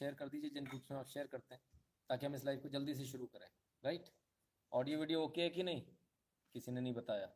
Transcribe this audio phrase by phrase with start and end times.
[0.00, 1.62] Share कर दीजिए जिन ग्रुप्स में आप शेयर करते हैं,
[2.08, 3.46] ताकि हम इस लाइव को जल्दी से शुरू करें
[3.84, 4.04] राइट
[4.72, 5.82] ऑडियो वीडियो ओके है कि नहीं?
[6.54, 7.26] किसी ने नहीं बताया?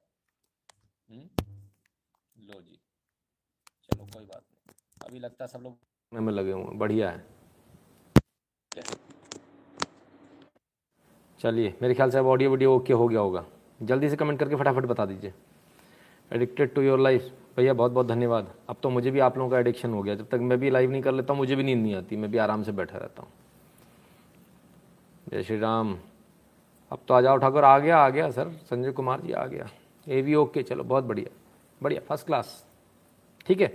[1.10, 1.18] हुँ?
[1.18, 2.48] हम्म?
[2.48, 2.80] लो जी।
[3.82, 7.26] चलो, कोई बात नहीं। अभी लगता सब लोग में लगे हुए बढ़िया है।
[11.40, 13.46] चलिए, मेरे ख्याल से अब ऑडियो वीडियो ओके हो गया होगा।
[13.82, 15.34] जल्दी से कमेंट करके फटाफट बता दीजिए।
[16.30, 19.59] एडिक्टेड टू योर लाइफ भैया, बहुत बहुत धन्यवाद। अब तो मुझे भी आप लोगों का
[19.59, 21.82] एडिक्शन हो गया। जब तक मैं भी लाइव नहीं कर लेता हूँ, मुझे भी नींद
[21.82, 23.30] नहीं आती। मैं भी आराम से बैठा रहता हूँ।
[25.31, 25.96] जय श्री राम।
[26.93, 29.68] अब तो आ जाओ ठाकुर आ गया आ गया सर। संजय कुमार जी आ गया।
[30.07, 31.31] ए वी ओके चलो, बहुत बढ़िया।
[31.81, 32.65] बढ़िया फ़र्स्ट क्लास
[33.47, 33.69] ठीक है?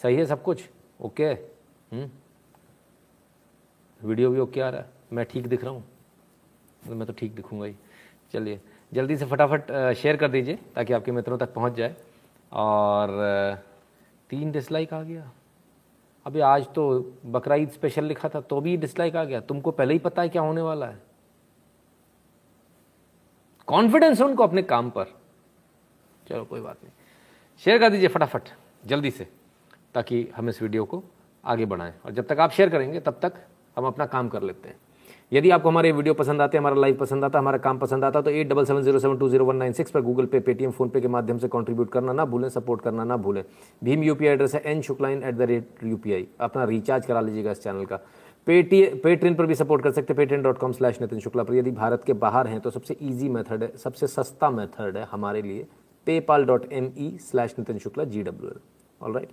[0.00, 0.68] सही है सब कुछ?
[1.00, 2.08] ओके हम्म?
[4.00, 5.84] वीडियो भी ओके आ रहा है। मैं ठीक दिख रहा हूँ?
[6.86, 7.74] मैं तो ठीक दिखूँगा ही।
[8.32, 8.60] चलिए।
[8.94, 11.94] जल्दी से फटाफट शेयर कर दीजिए ताकि आपके मित्रों तक पहुँच जाए।
[12.52, 13.62] और
[14.30, 15.30] तीन डिसलाइक आ गया।
[16.26, 16.84] अभी आज तो
[17.26, 20.28] बकरा ईद स्पेशल लिखा था तो भी डिसलाइक आ गया। तुमको पहले ही पता है
[20.28, 21.02] क्या होने वाला है?
[23.68, 25.04] कॉन्फिडेंस है उनको अपने काम पर।
[26.28, 26.92] चलो, कोई बात नहीं।
[27.62, 28.48] शेयर कर दीजिए फटाफट,
[28.86, 29.26] जल्दी से,
[29.94, 31.02] ताकि हम इस वीडियो को
[31.44, 33.34] आगे बढ़ाएँ। और जब तक आप शेयर करेंगे, तब तक
[33.76, 34.76] हम अपना काम कर लेते हैं।
[35.34, 38.04] यदि आपको हमारे वीडियो पसंद आते हैं हमारा लाइव पसंद आता है हमारा काम पसंद
[38.04, 40.40] आता तो eight double seven zero seven two zero one nine six पर गूगल पे
[40.40, 43.42] पेटीएम फ़ोन पे के माध्यम से कंट्रीब्यूट करना ना भूलें सपोर्ट करना ना भूलें।
[43.82, 47.62] भीम यूपीआई एड्रेस है N Shukla in at the rate UPI अपना रिचार्ज करा लीजिएगा इस
[47.62, 47.96] चैनल का।
[48.46, 51.54] पेटी पेट्रेन पर भी सपोर्ट कर सकते हैं Patreon dot com slash Nitin Shukla पर।
[51.54, 55.42] यदि भारत के बाहर हैं तो सबसे ईजी मेथड है, सबसे सस्ता मेथड है हमारे
[55.42, 55.66] लिए
[56.06, 58.60] PayPal dot M E slash Nitin Shukla G W L
[59.00, 59.30] all right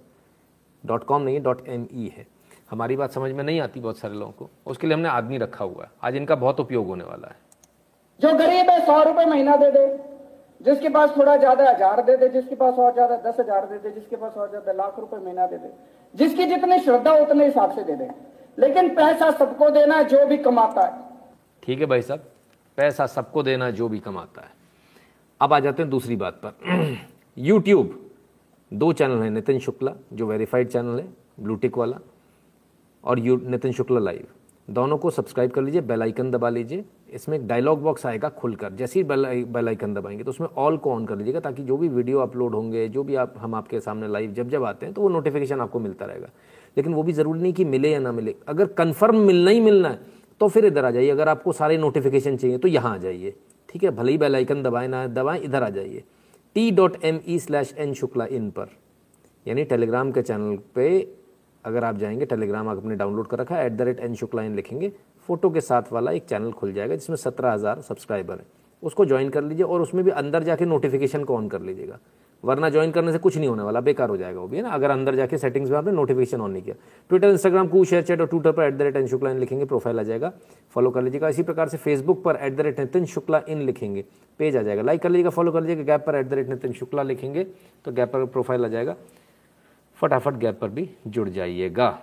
[0.84, 2.28] dot com नहीं डॉट एम ई है।
[2.72, 5.66] हमारी बात समझ में नहीं आती बहुत सारे लोगों को। उसके लिए हमने आदमी रखा
[5.66, 7.36] हुआ है। आज इनका बहुत उपयोग होने वाला है।
[8.20, 9.86] जो गरीब है सौ रुपए महीना दे दे।
[10.62, 13.92] जिसके पास थोड़ा ज़्यादा हज़ार दे दे जिसके पास और ज़्यादा दस हज़ार दे दे
[13.92, 15.72] जिसके पास और ज़्यादा लाख रुपए महीना दे दे।
[16.14, 18.10] जिसकी जितनी श्रद्धा उतने हिसाब से दे दे।
[18.58, 20.94] लेकिन पैसा सबको देना जो भी कमाता है।
[21.64, 22.24] ठीक है भाई साहब
[22.78, 24.50] पैसा सबको देना जो भी कमाता है।
[25.42, 26.98] अब आ जाते हैं दूसरी बात पर।
[27.38, 28.00] यूट्यूब
[28.72, 31.08] दो चैनल है नितिन शुक्ला जो वेरीफाइड चैनल है
[31.40, 31.98] ब्लूटिक वाला
[33.03, 34.28] और यू नितिन शुक्ला लाइव।
[34.67, 38.72] दोनों को सब्सक्राइब कर लीजिए, बेल आइकन दबा लीजिए। इसमें एक डायलॉग बॉक्स आएगा खुलकर,
[38.72, 41.78] जैसे ही बेल बेल आइकन दबाएँगे तो उसमें ऑल को ऑन कर लीजिएगा ताकि जो
[41.78, 44.95] भी वीडियो अपलोड होंगे, जो भी आप, हम आपके सामने लाइव जब जब आते हैं
[44.95, 46.29] तो वो नोटिफिकेशन आपको मिलता रहेगा।
[46.78, 49.89] लेकिन वो भी ज़रूरी नहीं कि मिले या ना मिले। अगर कन्फर्म मिलना ही मिलना
[49.89, 50.00] है
[50.41, 53.33] तो फिर इधर आ जाइए। अगर आपको सारे नोटिफिकेशन चाहिए तो यहाँ आ जाइए।
[53.69, 53.91] ठीक है?
[53.91, 56.03] भले ही बेल आइकन दबाए ना, दबाएँ, इधर आ जाइए।
[56.56, 58.69] T dot M E slash N Shukla in पर,
[59.45, 60.88] यानी टेलीग्राम के चैनल पे
[61.66, 64.56] अगर आप जाएँगे टेलीग्राम आपने डाउनलोड कर रखा है at the rate N Shukla in
[64.56, 64.92] लिखेंगे
[65.30, 68.46] फ़ोटो के साथ वाला एक चैनल खुल जाएगा जिसमें सत्रह हज़ार सब्सक्राइबर है।
[68.84, 72.00] उसको ज्वाइन कर लीजिए और उसमें भी अंदर जाके नोटिफिकेशन को ऑन कर लीजिएगा।
[72.44, 74.70] वरना ज्वाइन करने से कुछ नहीं होने वाला, बेकार हो जाएगा वो भी, है ना?
[74.70, 76.76] अगर अंदर जाके सेटिंग्स में आपने नोटिफिकेशन ऑन नहीं किया।
[77.10, 79.66] ट्विटर इंस्टाग्राम को शेयर चैट और ट्विटर पर at the rate N Shukla in लिखेंगे
[79.66, 80.32] प्रोफ़ाइल आ जाएगा।
[80.76, 84.06] फॉलो कर लीजिएगा। इसी प्रकार से फेसबुक पर at the rate Nitin Shukla in लिखेंगे।
[84.40, 86.74] पेज आ जाएगा। लाइक कर लीजिएगा फॉलो कर लीजिएगा। गैप पर at the rate Nitin
[86.74, 87.44] Shukla लिखेंगे
[87.86, 88.96] तो गैप पर प्रोफ़ाइल आ जाएगा।
[90.01, 92.01] फटाफट गैप पर भी जुड़ जाइएगा।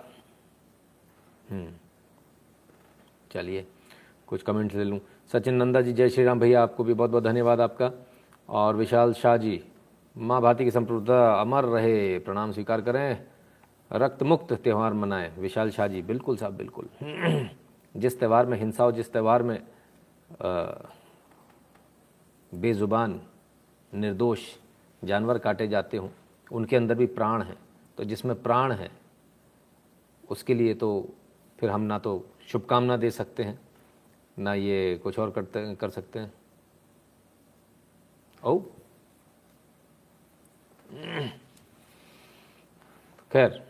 [1.49, 1.71] हम्म।
[3.31, 3.67] चलिए,
[4.27, 4.99] कुछ कमेंट्स ले लूँ।
[5.33, 7.91] सचिन नंदा जी, जय श्री राम भैया, आपको भी बहुत बहुत धन्यवाद आपका।
[8.49, 9.63] और विशाल शाह जी,
[10.17, 13.23] माँ भारती की संप्रभुता अमर रहे, प्रणाम स्वीकार करें।
[13.93, 16.89] रक्त मुक्त त्यौहार मनाएँ। विशाल शाह जी, बिल्कुल साहब, बिल्कुल।
[17.97, 19.63] जिस त्यौहार में हिंसा हो, जिस त्यौहार में
[22.53, 23.21] बेज़ुबान,
[23.93, 24.39] निर्दोष
[25.03, 26.09] जानवर काटे जाते हों,
[26.51, 27.68] उनके अंदर भी प्राण है।
[27.99, 28.89] तो जिसमें प्राण है,
[30.23, 30.89] उसके लिए तो
[31.59, 32.11] फिर हम ना तो
[32.47, 33.59] शुभकामना दे सकते हैं,
[34.37, 36.31] ना ये कुछ और करते, कर सकते हैं।
[38.43, 38.59] ओ
[43.31, 43.61] खैर,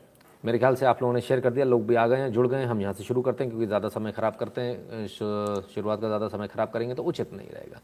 [0.43, 2.47] मेरे ख्याल से आप लोगों ने शेयर कर दिया, लोग भी आ गए हैं, जुड़
[2.47, 6.01] गए हैं, हम यहाँ से शुरू करते हैं, क्योंकि ज़्यादा समय ख़राब करते हैं, शुरुआत
[6.01, 7.81] का ज़्यादा समय ख़राब करेंगे तो उचित नहीं रहेगा,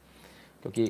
[0.62, 0.85] क्योंकि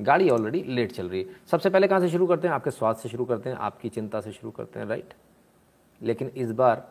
[0.00, 2.54] गाड़ी ऑलरेडी लेट चल रही है। सबसे पहले कहाँ से शुरू करते हैं?
[2.54, 5.14] आपके स्वास्थ्य से शुरू करते हैं, आपकी चिंता से शुरू करते हैं राइट
[6.00, 6.86] लेकिन इस बार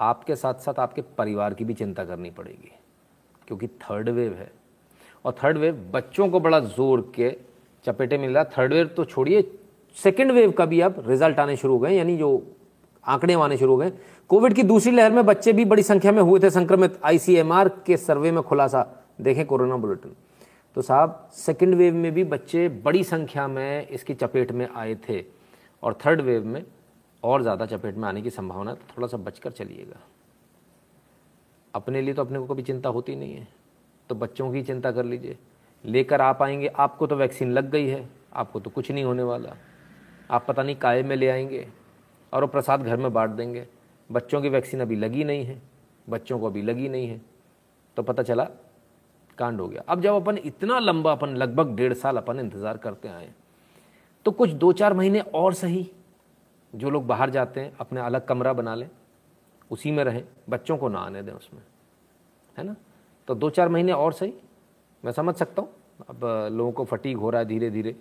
[0.00, 2.70] आपके साथ साथ आपके परिवार की भी चिंता करनी पड़ेगी,
[3.48, 4.50] क्योंकि थर्ड वेव है।
[5.24, 7.30] और थर्ड वेव बच्चों को बड़ा ज़ोर के
[7.84, 9.42] चपेटे मिल रहा थर्ड वेव तो छोड़िए
[9.96, 12.42] सेकेंड वेव का भी अब रिज़ल्ट आने शुरू हो गए यानी जो
[13.04, 13.92] आंकड़े आने शुरू हो गए
[14.30, 17.96] कोविड की दूसरी लहर में बच्चे भी बड़ी संख्या में हुए थे, संक्रमित। आईसीएमआर के
[17.96, 18.86] सर्वे में खुलासा।
[19.20, 20.14] देखें कोरोना बुलेटिन।
[20.76, 25.24] तो साहब सेकेंड वेव में भी बच्चे बड़ी संख्या में इसकी चपेट में आए थे
[25.82, 26.64] और थर्ड वेव में
[27.22, 30.00] और ज़्यादा चपेट में आने की संभावना तो थोड़ा सा बचकर चलिएगा।
[31.74, 33.46] अपने लिए तो अपने को कभी चिंता होती नहीं है
[34.10, 35.36] तो बच्चों की चिंता कर लीजिए।
[35.84, 39.56] लेकर आप आएँगे, आपको तो वैक्सीन लग गई है, आपको तो कुछ नहीं होने वाला।
[40.30, 41.66] आप पता नहीं काय में ले आएँगे
[42.32, 43.66] और वो प्रसाद घर में बांट देंगे।
[44.10, 45.60] बच्चों की वैक्सीन अभी लगी नहीं है,
[46.06, 47.20] बच्चों को अभी लगी नहीं है
[47.96, 48.48] तो पता चला
[49.34, 53.08] कांड हो गया। अब जब अपन इतना लंबा अपन लगभग डेढ़ साल अपन इंतज़ार करते
[53.08, 53.28] आए
[54.26, 55.90] तो कुछ दो चार महीने और सही,
[56.72, 58.88] जो लोग बाहर जाते हैं, अपने अलग कमरा बना लें,
[59.70, 61.60] उसी में रहें, बच्चों को ना आने दें उसमें,
[62.56, 62.74] है ना?
[63.28, 64.32] तो दो चार महीने और सही,
[65.04, 65.70] मैं समझ सकता हूँ,
[66.10, 67.92] अब लोगों को फटीक हो रहा है धीरे धीरे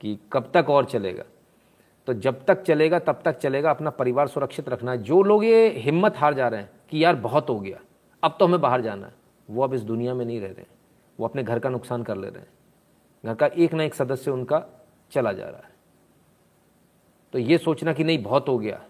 [0.00, 1.24] कि कब तक और चलेगा।
[2.08, 5.68] तो जब तक चलेगा, तब तक चलेगा, अपना परिवार सुरक्षित रखना है। जो लोग ये
[5.76, 7.78] हिम्मत हार जा रहे हैं, कि यार बहुत हो गया,
[8.22, 9.12] अब तो हमें बाहर जाना है।
[9.50, 10.68] वो अब इस दुनिया में नहीं रह रहे हैं।
[11.20, 12.48] वो अपने घर का नुकसान कर ले रहे हैं।
[13.24, 14.66] घर का एक ना एक सदस्य उनका
[15.10, 15.72] चला जा रहा है।
[17.32, 18.84] तो ये सोचना कि नहीं, बहुत हो गया।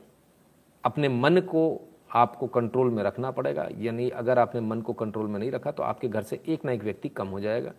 [0.85, 5.39] अपने मन को आपको कंट्रोल में रखना पड़ेगा। यानी अगर आपने मन को कंट्रोल में
[5.39, 7.73] नहीं रखा तो आपके घर से एक ना एक व्यक्ति कम हो जाएगा।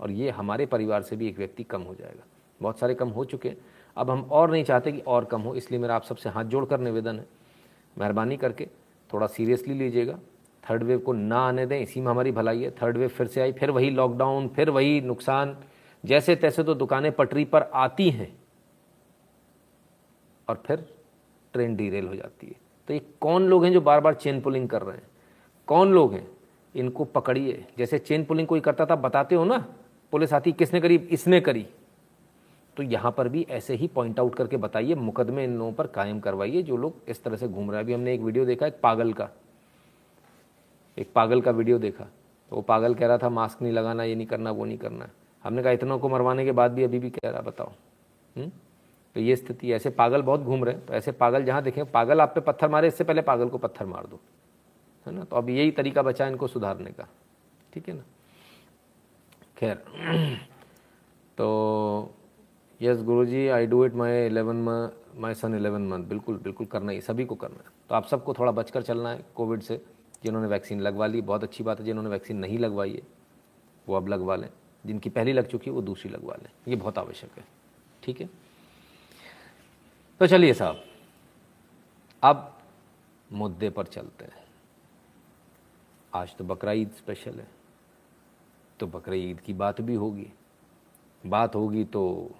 [0.00, 2.24] और ये हमारे परिवार से भी एक व्यक्ति कम हो जाएगा।
[2.62, 3.56] बहुत सारे कम हो चुके हैं।
[3.96, 6.80] अब हम और नहीं चाहते कि और कम हो, इसलिए मेरा आप सबसे हाथ जोड़कर
[6.80, 7.26] निवेदन है।
[7.98, 8.68] मेहरबानी करके
[9.12, 10.18] थोड़ा सीरियसली लीजिएगा।
[10.70, 13.40] थर्ड वेव को ना आने दें, इसी में हमारी भलाई है। थर्ड वेव फिर से
[13.40, 15.56] आई, फिर वही लॉकडाउन फिर वही नुकसान।
[16.04, 18.38] जैसे तैसे तो दुकानें पटरी पर आती हैं
[20.48, 20.86] और फिर
[21.52, 22.54] ट्रेन डीरेल हो जाती है।
[22.88, 25.06] तो ये कौन लोग हैं जो बार बार चेन पुलिंग कर रहे हैं?
[25.66, 26.26] कौन लोग हैं?
[26.74, 29.58] इनको पकड़िए। जैसे चेन पुलिंग कोई करता था, बताते हो ना,
[30.12, 30.96] पुलिस आती, किसने करी?
[30.96, 31.66] इसने करी।
[32.76, 36.20] तो यहाँ पर भी ऐसे ही पॉइंट आउट करके बताइए, मुकदमे इन लोगों पर कायम
[36.20, 38.80] करवाइए, जो लोग इस तरह से घूम रहे हैं। अभी हमने एक वीडियो देखा, एक
[38.82, 39.28] पागल का।
[40.98, 42.04] एक पागल का वीडियो देखा।
[42.50, 45.08] तो वो पागल कह रहा था, मास्क नहीं लगाना, ये नहीं करना, वो नहीं करना।
[45.44, 47.74] हमने कहा, इतनों को मरवाने के बाद भी अभी भी कह रहा, बताओ। हुँ?
[48.36, 48.50] हम्म?
[49.14, 52.20] तो ये स्थिति, ऐसे पागल बहुत घूम रहे हैं। तो ऐसे पागल जहाँ देखें, पागल
[52.20, 54.20] आप पे पत्थर मारे, इससे पहले पागल को पत्थर मार दो।
[55.06, 55.24] है ना?
[55.24, 57.08] तो अब यही तरीका बचा इनको सुधारने का।
[57.72, 58.02] ठीक है ना?
[59.56, 59.74] खैर
[61.38, 62.14] तो
[62.82, 66.92] yes guru ji I do it my eleven my son eleven month बिल्कुल बिल्कुल करना
[66.92, 69.82] ही सभी को करना है। तो आप सबको थोड़ा बचकर चलना है कोविड से।
[70.24, 73.02] जिन्होंने वैक्सीन लगवा ली। बहुत अच्छी बात है, जिन्होंने वैक्सीन नहीं लगवाई है,
[73.88, 74.50] वो अब लगवा लें।
[74.86, 77.44] जिनकी पहली लग चुकी है, वो दूसरी लगवा लें। ये बहुत आवश्यक है।
[78.02, 78.30] ठीक है?
[80.20, 80.84] तो चलिए साहब,
[82.22, 82.58] अब
[83.32, 84.48] मुद्दे पर चलते हैं।
[86.14, 87.48] आज तो बकरा ईद स्पेशल है।
[88.80, 90.32] तो बकरा ईद की बात भी होगी।
[91.26, 92.30] बात होगी तो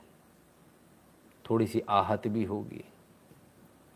[1.50, 2.84] थोड़ी सी आहत भी होगी।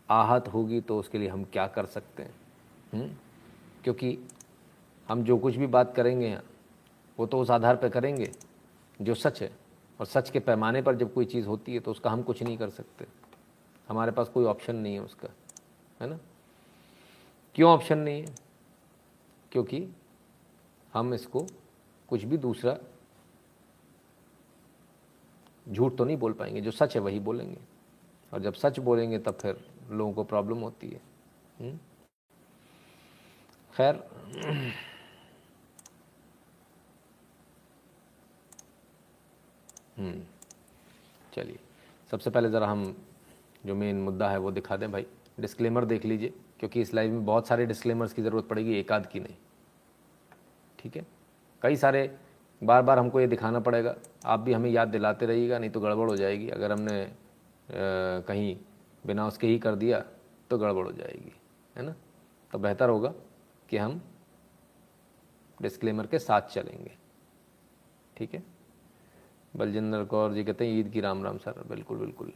[0.09, 2.35] आहत होगी तो उसके लिए हम क्या कर सकते हैं?
[2.93, 3.15] हम्म?
[3.83, 4.19] क्योंकि
[5.07, 6.39] हम जो कुछ भी बात करेंगे,
[7.19, 8.31] वो तो उस आधार पर करेंगे,
[9.01, 9.51] जो सच है।
[9.99, 12.57] और सच के पैमाने पर जब कोई चीज़ होती है तो उसका हम कुछ नहीं
[12.57, 13.07] कर सकते।
[13.87, 15.29] हमारे पास कोई ऑप्शन नहीं है उसका,
[16.01, 16.19] है ना?
[17.55, 18.35] क्यों ऑप्शन नहीं है?
[19.51, 19.87] क्योंकि
[20.93, 21.45] हम इसको
[22.07, 22.77] कुछ भी दूसरा
[25.69, 27.57] झूठ तो नहीं बोल पाएँगे, जो सच है वही बोलेंगे।
[28.33, 31.01] और जब सच बोलेंगे, तब फिर लोगों को प्रॉब्लम होती है।
[31.59, 31.79] हम्म?
[33.77, 33.95] खैर।
[39.97, 40.21] हम्म,
[41.33, 41.59] चलिए।
[42.11, 42.95] सबसे पहले ज़रा हम
[43.65, 45.05] जो मेन मुद्दा है वो दिखा दें भाई।
[45.39, 49.05] डिस्क्लेमर देख लीजिए क्योंकि इस लाइव में बहुत सारे डिस्क्लेमर्स की ज़रूरत पड़ेगी एक आध
[49.05, 49.35] की नहीं।
[50.79, 51.05] ठीक है?
[51.61, 52.17] कई सारे
[52.61, 53.95] बार बार हमको ये दिखाना पड़ेगा।
[54.25, 58.57] आप भी हमें याद दिलाते रहिएगा नहीं तो गड़बड़ हो जाएगी। अगर हमने आ, कहीं
[59.05, 59.99] बिना उसके ही कर दिया
[60.49, 61.31] तो गड़बड़ हो जाएगी।
[61.75, 61.95] है ना?
[62.51, 63.13] तो बेहतर होगा।
[63.73, 64.01] कि हम
[65.61, 66.97] डिस्क्लेमर के साथ चलेंगे।
[68.17, 68.43] ठीक है?
[69.55, 72.33] बलजिंदर कौर जी कहते हैं ईद की राम राम सर। बिल्कुल बिल्कुल।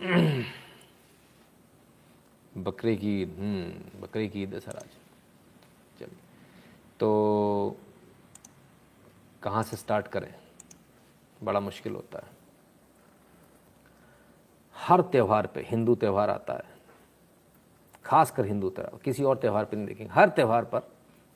[2.56, 4.88] बकरे की ईद। हम्म, बकरे की ईद है सर आज।
[6.00, 6.18] चलिए।
[7.00, 7.76] तो
[9.42, 10.34] कहाँ से स्टार्ट करें?
[11.42, 12.32] बड़ा मुश्किल होता है।
[14.76, 16.69] हर त्यौहार पे हिंदू त्यौहार आता है।
[18.04, 20.88] खासकर हिंदू त्यौहार किसी और त्यौहार पर नहीं देखेंगे। हर त्यौहार पर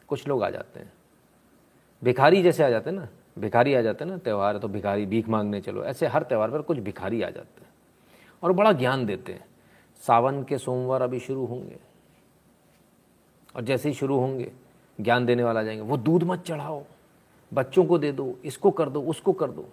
[0.09, 0.92] कुछ लोग आ जाते हैं।
[2.02, 5.06] भिखारी जैसे आ जाते हैं ना, भिखारी आ जाते हैं ना, त्यौहार है तो भिखारी
[5.06, 7.68] भीख मांगने चलो, ऐसे हर त्यौहार पर कुछ भिखारी आ जाते हैं
[8.42, 9.44] और बड़ा ज्ञान देते हैं।
[10.02, 11.78] सावन के सोमवार अभी शुरू होंगे
[13.56, 14.52] और जैसे ही शुरू होंगे,
[15.00, 16.85] ज्ञान देने वाला जाएँगे, वो दूध मत चढ़ाओ,
[17.52, 19.68] बच्चों को दे दो, इसको कर दो, उसको कर दो।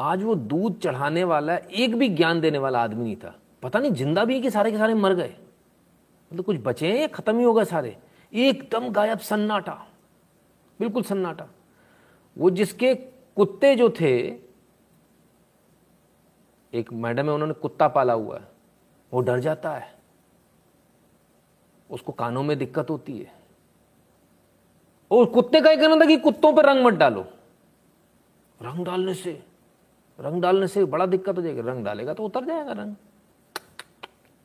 [0.00, 3.34] आज वो दूध चढ़ाने वाला एक भी ज्ञान देने वाला आदमी नहीं था।
[3.64, 6.92] पता नहीं ज़िंदा भी है कि सारे के सारे मर गए। मतलब तो कुछ बचे
[6.92, 7.96] हैं या खत्म ही हो गए सारे?
[8.32, 9.86] एकदम गायब सन्नाटा।
[10.80, 11.48] बिल्कुल सन्नाटा।
[12.38, 14.40] वो जिसके कुत्ते जो थे,
[16.72, 18.48] एक मैडम है, उन्होंने कुत्ता पाला हुआ है।
[19.12, 19.94] वो डर जाता है।
[21.90, 23.32] उसको कानों में दिक्कत होती है।
[25.10, 27.26] और कुत्ते का कहना था कि कुत्तों पर रंग मत डालो।
[28.62, 29.42] रंग डालने से,
[30.20, 32.94] रंग डालने से बड़ा दिक्कत हो जाएगी। रंग डालेगा तो उतर जाएगा रंग।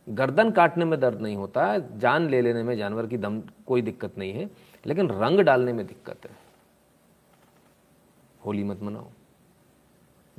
[0.10, 3.82] गर्दन काटने में दर्द नहीं होता है जान ले लेने में जानवर की दम, कोई
[3.82, 4.50] दिक्कत नहीं है,
[4.86, 6.38] लेकिन रंग डालने में दिक्कत है।
[8.46, 9.08] होली मत मनाओ,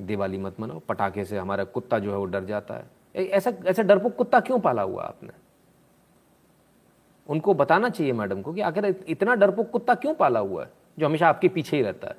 [0.01, 3.83] दिवाली मत मनाओ, पटाखे से हमारा कुत्ता जो है वो डर जाता है। ऐसा ऐसा
[3.83, 5.29] डरपोक कुत्ता क्यों पाला हुआ आपने?
[7.29, 11.05] उनको बताना चाहिए मैडम को कि आखिर इतना डरपोक कुत्ता क्यों पाला हुआ है, जो
[11.05, 12.15] हमेशा आपके पीछे ही रहता है?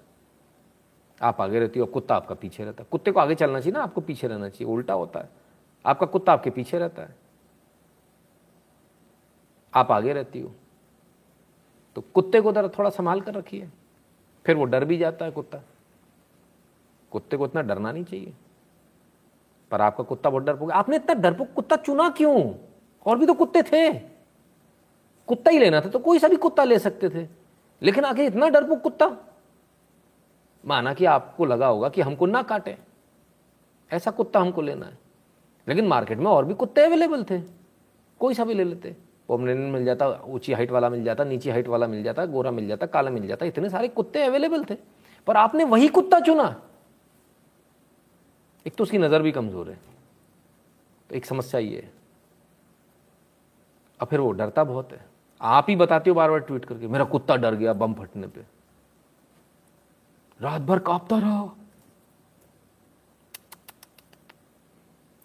[1.23, 3.83] आप आगे रहती हो, कुत्ता आपका पीछे रहता है। कुत्ते को आगे चलना चाहिए ना,
[3.83, 5.29] आपको पीछे रहना चाहिए, उल्टा होता है।
[5.87, 7.22] आपका कुत्ता आपके पीछे रहता है।
[9.75, 10.53] आप आगे रहती हो।
[11.95, 13.71] तो कुत्ते को जरा थोड़ा संभाल कर रखिए।
[14.47, 15.61] फिर वो डर भी जाता है कुत्ता।
[17.11, 18.35] कुत्ते को इतना डरना नहीं चाहिए।
[19.71, 22.55] पर आपका कुत्ता बहुत डरपोक, आपने इतना डरपोक कुत्ता चुना क्यों?
[23.07, 23.93] और भी तो कुत्ते थे।
[25.27, 27.29] कुत्ता ही लेना था तो कोई सा भी कुत्ता ले सकते थे।
[27.83, 29.17] लेकिन आखिर इतना डरपोक कुत्ता?
[30.67, 32.79] माना कि आपको लगा होगा कि हमको ना काटे।
[33.93, 34.99] ऐसा कुत्ता हमको लेना है।
[35.69, 37.41] लेकिन मार्केट में और भी कुत्ते अवेलेबल थे।
[38.21, 38.97] कोई सा भी ले लेते।
[39.33, 42.69] पोमरेनियन मिल जाता, ऊँची हाइट वाला मिल जाता, नीची हाइट वाला मिल जाता, गोरा मिल
[42.69, 44.77] जाता, काला मिल जाता, इतने सारे कुत्ते अवेलेबल थे।
[45.27, 46.63] पर आपने वही कुत्ता चुना।
[48.67, 49.79] एक तो उसकी नज़र भी कमज़ोर है।
[51.11, 51.93] तो एक समस्या ये है।
[54.01, 55.05] और फिर वो डरता बहुत है।
[55.41, 58.41] आप ही बताते हो बार बार ट्वीट करके, मेरा कुत्ता डर गया बम फटने पे।
[60.41, 61.57] रात भर कांपता रहा।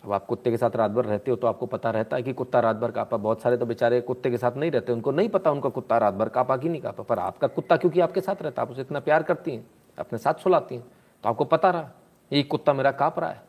[0.08, 2.34] अब आप कुत्ते के साथ रात भर रहते हो तो आपको पता रहता है कि
[2.34, 5.30] कुत्ता रात भर कापा। बहुत सारे तो बेचारे कुत्ते के साथ नहीं रहते, उनको नहीं
[5.30, 8.42] पता उनका कुत्ता रात भर कापा कि नहीं कापा। पर आपका कुत्ता क्योंकि आपके साथ
[8.42, 9.66] रहता आप उसे इतना प्यार करती हैं,
[9.98, 10.84] अपने साथ सुलाती हैं
[11.24, 11.92] तो आपको पता रहा,
[12.32, 13.44] ये कुत्ता मेरा काँप रहा है।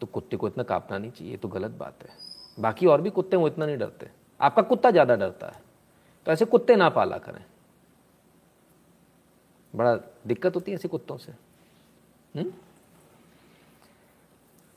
[0.00, 2.16] तो कुत्ते को इतना कांपना नहीं चाहिए तो गलत बात है।
[2.58, 5.60] बाकी और भी कुत्ते वो इतना नहीं डरते। आपका कुत्ता ज़्यादा डरता है
[6.26, 7.44] तो ऐसे कुत्ते ना पाला करें।
[9.74, 9.94] बड़ा
[10.26, 11.32] दिक्कत होती है ऐसे कुत्तों से।
[12.34, 12.44] हुँ?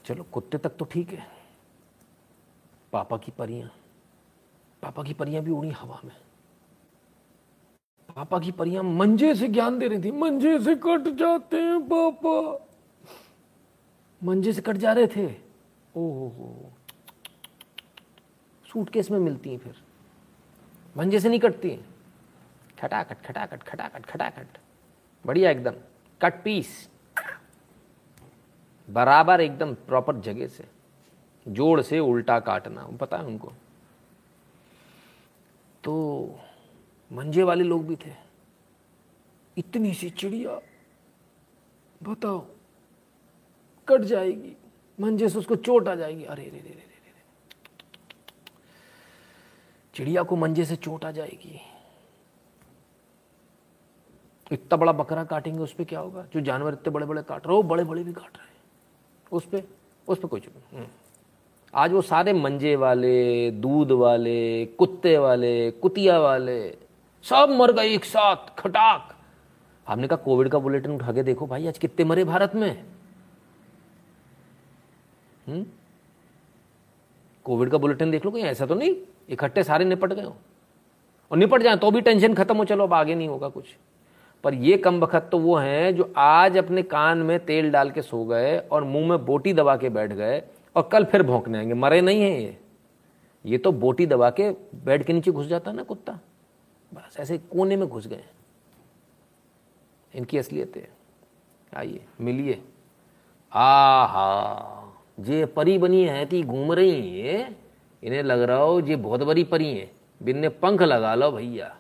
[0.06, 1.28] चलो, कुत्ते तक तो ठीक है।
[2.94, 3.70] पापा की परियाँ।
[4.82, 6.16] पापा की परियाँ भी उड़ी हवा में।
[8.16, 12.68] पापा की परियाँ मंजे से ज्ञान दे रही थी। मंजे से कट जाते हैं, पापा।
[14.24, 15.36] मंजे से कट जा रहे थे।
[15.96, 16.74] ओहो
[18.66, 19.84] सूटकेस में मिलती हैं फिर।
[20.98, 21.96] मंजे से नहीं कटती हैं।
[22.80, 24.48] खटाखट खटाखट खटाखट खटाखट।
[25.26, 25.74] बढ़िया एकदम।
[26.22, 26.90] Cut piece.
[28.94, 30.68] बराबर एकदम प्रॉपर जगह से।
[31.48, 33.52] जोड़ से उल्टा काटना, पता है उनको?
[35.84, 36.40] तो
[37.12, 38.14] मंजे वाले लोग भी थे।
[39.58, 40.60] इतनी सी चिड़िया,
[42.04, 42.46] बताओ,
[43.88, 44.56] कट जाएगी।
[45.00, 46.90] मंजे से उसको चोट आ जाएगी। अरे रे रे रे रे
[49.94, 51.60] चिड़िया को मंजे से चोट आ जाएगी।
[54.52, 56.26] इतना बड़ा बकरा काटेंगे, उस पर क्या होगा?
[56.26, 58.51] जो जानवर इतने बड़े बड़े काट रहे हो बड़े बड़े भी काट रहे
[59.32, 59.64] उस पर
[60.08, 60.88] उस पर कोई चुप हम्म।
[61.76, 66.78] आज वो सारे मंजे वाले, दूध वाले, कुत्ते वाले, कुतिया वाले,
[67.24, 69.16] सब मर गए एक साथ, खटाक।
[69.88, 72.84] हमने कहा, कोविड का बुलेटिन उठा के देखो भाई, आज कितने मरे भारत में।
[75.48, 75.66] हम्म।
[77.44, 78.96] कोविड का बुलेटिन देख लो कहीं ऐसा तो नहीं,
[79.30, 80.36] इकट्ठे सारे निपट गए हो।
[81.32, 83.66] और निपट जाए तो भी टेंशन खत्म हो, चलो अब आगे नहीं होगा कुछ।
[84.44, 88.02] पर ये कम बखत तो वो हैं जो आज अपने कान में तेल डाल के
[88.02, 90.42] सो गए और मुँह में बोटी दबा के बैठ गए
[90.76, 92.58] और कल फिर भोंकने आएँगे। मरे नहीं हैं ये।
[93.46, 94.50] ये तो बोटी दबा के
[94.86, 96.20] बेड के नीचे घुस जाता ना कुत्ता।
[96.92, 98.24] बस ऐसे कोने में घुस गए।
[100.14, 100.88] इनकी असलियत है।
[101.74, 102.62] आइए, मिलिए।
[103.52, 107.56] आ हा जे परी बनी है ती घूम रही है
[108.04, 109.90] इन्हें लग रहा हो ये बहुत बड़ी परी है।
[110.22, 111.76] बिन्ने पंख लगा लो भैया।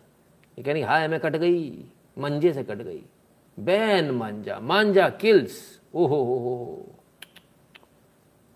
[0.57, 1.85] ये कहनी हाय मैं कट गई।
[2.17, 3.03] मंजे से कट गई।
[3.59, 6.85] बैन मांजा मांजा किल्स। ओहो, हो हो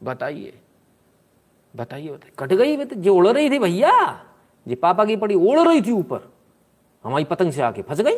[0.03, 0.59] बताइए
[1.75, 4.25] बताइए बताइए। कट गई तो जो उड़ रही थी भैया।
[4.67, 6.31] जी पापा की पड़ी उड़ रही थी ऊपर।
[7.03, 8.15] हमारी पतंग से आके फंस गई।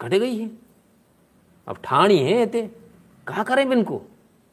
[0.00, 0.50] कट गई है।
[1.68, 2.66] अब ठाणी है ते।
[3.26, 4.02] कहा करें इनको?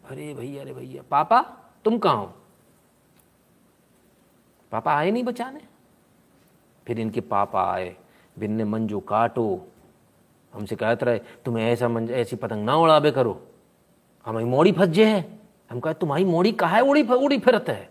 [0.09, 1.41] अरे भैया अरे भैया। पापा,
[1.85, 2.33] तुम कहा हो?
[4.71, 5.61] पापा आए नहीं बचाने?
[6.87, 7.95] फिर इनके पापा आए।
[8.39, 9.67] भिन्न मंजू काटो।
[10.53, 13.41] हमसे कहते रहे तुम्हें ऐसा मंज ऐसी पतंग ना उड़ाबे करो।
[14.25, 15.39] हमारी मोड़ी फंस जे है।
[15.71, 16.81] हम कहे, तुम्हारी मोड़ी कहा है?
[16.81, 17.89] उड़ी उड़ी फिरत है।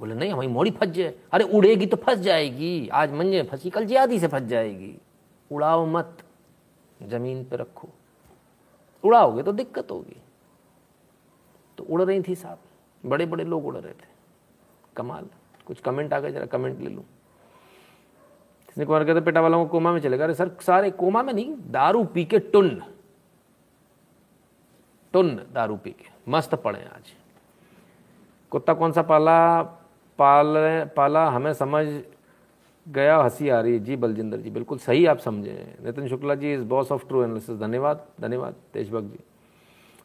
[0.00, 3.86] बोले, नहीं, हमारी मोड़ी फंस जाए अरे, उड़ेगी तो फंस जाएगी। आज मंजे फंसी, कल
[3.86, 4.94] ज़्यादा से फंस जाएगी।
[5.50, 6.16] उड़ाओ मत।
[7.02, 7.88] ज़मीन पर रखो।
[9.04, 10.16] उड़ाओगे तो दिक्कत होगी।
[11.78, 12.58] तो उड़ रही थी साहब।
[13.04, 14.08] बड़े बड़े लोग उड़ रहे थे।
[14.96, 15.26] कमाल।
[15.66, 17.04] कुछ कमेंट आ गए, जरा कमेंट ले लूँ।
[18.76, 21.54] किसने कुमार कहते पेटा वालों को कोमा में चलेगा अरे सर, सारे कोमा में नहीं,
[21.72, 22.68] दारू पी के टुन
[25.14, 27.12] टुन दारू पी के। मस्त पड़े आज।
[28.52, 29.62] कुत्ता कौन सा पाला,
[30.18, 30.54] पाल,
[30.96, 31.86] पाला हमें समझ
[32.86, 36.64] गया, हँसी आ रही जी, बलजिंदर जी, बिल्कुल सही आप समझे Nitin Shukla ji is
[36.64, 39.18] boss of true analysis धन्यवाद धन्यवाद तेजभक्त जी।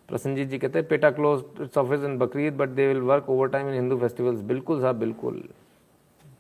[0.10, 3.50] प्रसन्नजीत जी कहते हैं, PETA close its office in Bakrid but they will work over
[3.50, 5.44] time in Hindu festivals बिल्कुल साहब, बिल्कुल।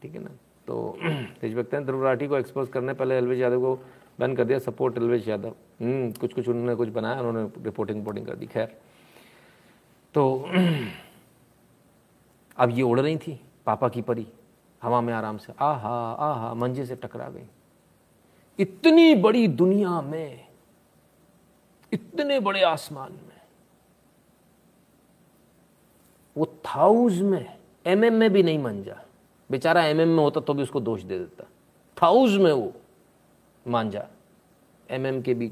[0.01, 0.29] ठीक है ना?
[0.67, 0.97] तो
[1.41, 3.75] तेजभक्त हैं। ध्रुव राठी को एक्सपोज करने पहले एलवेज यादव को
[4.19, 8.25] बैन कर दिया। Support always Yadav. हम्म, कुछ कुछ उन्होंने कुछ बनाया उन्होंने रिपोर्टिंग रिपोर्टिंग
[8.27, 8.77] कर दी। खैर
[10.13, 10.37] तो
[12.57, 14.27] अब ये उड़ रही थी पापा की परी
[14.81, 17.47] हवा में आराम से। आहा आहा मंजे से टकरा गई।
[18.59, 20.47] इतनी बड़ी दुनिया में
[21.91, 23.39] इतने बड़े आसमान में
[26.35, 28.97] वो थाउज में एमएम में भी नहीं मंजा।
[29.51, 31.43] बेचारा एमएम में होता तो भी उसको दोष दे देता।
[31.97, 32.73] थाउज में वो।
[33.67, 34.07] मांझा
[34.89, 35.51] एमएम के भी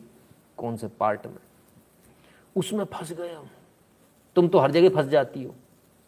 [0.58, 1.38] कौन से पार्ट में।
[2.56, 3.50] उसमें फंस गए हम
[4.36, 5.56] तुम तो हर जगह फंस जाती हो।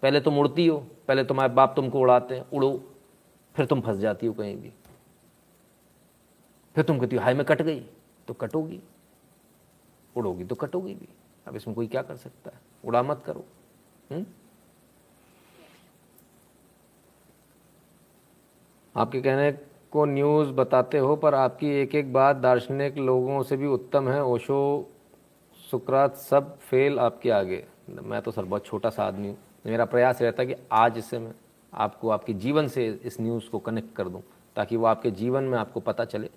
[0.01, 2.93] पहले तुम उड़ती हो, पहले तुम्हारे बाप तुमको उड़ाते हैं। उड़ो।
[3.55, 4.71] फिर तुम फंस जाती हो कहीं भी।
[6.75, 7.85] फिर तुम कहती हो हाई में कट गई।
[8.27, 8.81] तो कटोगी।
[10.17, 11.07] उड़ोगी तो कटोगी भी।
[11.47, 12.59] अब इसमें कोई क्या कर सकता है?
[12.85, 13.45] उड़ा मत करो।
[14.11, 14.25] हुँ?
[18.95, 19.51] आपके कहने
[19.91, 24.23] को न्यूज़ बताते हो, पर आपकी एक एक बात दार्शनिक लोगों से भी उत्तम है।
[24.23, 24.89] ओशो,
[25.71, 30.21] सुकरात, सब फेल आपके आगे। मैं तो सर बहुत छोटा सा आदमी हूँ। मेरा प्रयास
[30.21, 31.33] रहता है कि आज इससे मैं
[31.73, 34.21] आपको, आपके जीवन से इस न्यूज़ को कनेक्ट कर दूँ,
[34.55, 36.29] ताकि वो आपके जीवन में आपको पता चले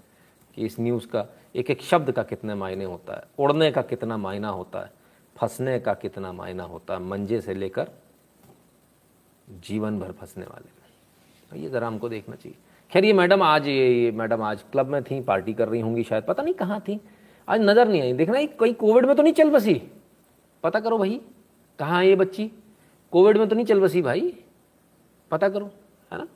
[0.55, 4.17] कि इस न्यूज़ का एक एक शब्द का कितने मायने होता है, उड़ने का कितना
[4.17, 4.93] मायना होता है,
[5.37, 7.91] फंसने का कितना मायना होता है, मंजे से लेकर
[9.61, 10.74] जीवन भर फंसने वाले।
[11.57, 12.57] ये ज़रा हमको देखना चाहिए।
[12.93, 16.03] खैर ये मैडम आज ये, ये मैडम आज क्लब में थी पार्टी कर रही होंगी
[16.03, 17.01] शायद पता नहीं कहाँ थी।
[17.49, 19.75] आज नज़र नहीं आई। देखना कहीं कोविड में तो नहीं चल बसी।
[20.63, 21.21] पता करो भाई
[21.79, 22.51] कहाँ है ये बच्ची?
[23.13, 24.35] कोविड में तो नहीं चल बसी भाई।
[25.31, 25.71] पता करो
[26.13, 26.27] है ना?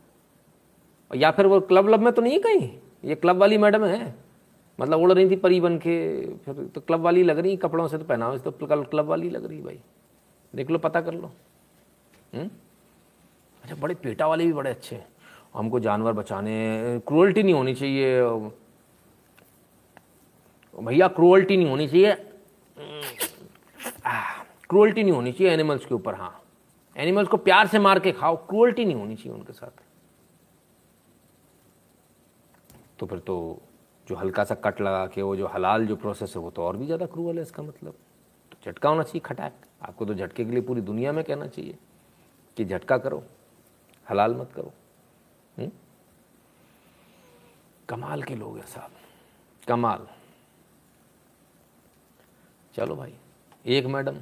[1.10, 2.70] या फिर वो क्लब लब में तो नहीं है कहीं?
[3.04, 4.14] ये क्लब वाली मैडम है।
[4.78, 5.96] मतलब उड़ रही थी परी बन के
[6.36, 9.30] फिर तो क्लब वाली लग रही कपड़ों से तो पहनावे से तो कल क्लब वाली
[9.30, 9.78] लग रही भाई।
[10.54, 11.30] देख लो पता कर लो।
[12.34, 12.48] हुँ?
[13.68, 15.06] अच्छा बड़े पेटा वाले भी बड़े अच्छे हैं।
[15.54, 18.20] हमको जानवर बचाने क्रूअल्टी नहीं होनी चाहिए।
[20.78, 22.14] भैया क्रूअल्टी नहीं होनी चाहिए।
[24.68, 26.32] क्रूअल्टी नहीं होनी चाहिए एनिमल्स के ऊपर हाँ।
[26.96, 29.82] एनिमल्स को प्यार से मार के खाओ क्रूअल्टी नहीं होनी चाहिए उनके साथ।
[32.98, 33.36] तो फिर तो
[34.06, 36.76] जो हल्का सा कट लगा के, वो जो हलाल जो प्रोसेस है, वो तो और
[36.76, 37.94] भी ज़्यादा क्रूअल है इसका मतलब।
[38.52, 41.74] तो झटका होना चाहिए खटाक। आपको तो झटके के लिए पूरी दुनिया में कहना चाहिए
[42.56, 43.22] कि झटका करो।
[44.10, 44.72] हलाल मत करो?
[47.88, 48.90] कमाल के लोग हैं साहब।
[49.68, 50.06] कमाल।
[52.74, 53.14] चलो भाई,
[53.66, 54.16] एक मैडम,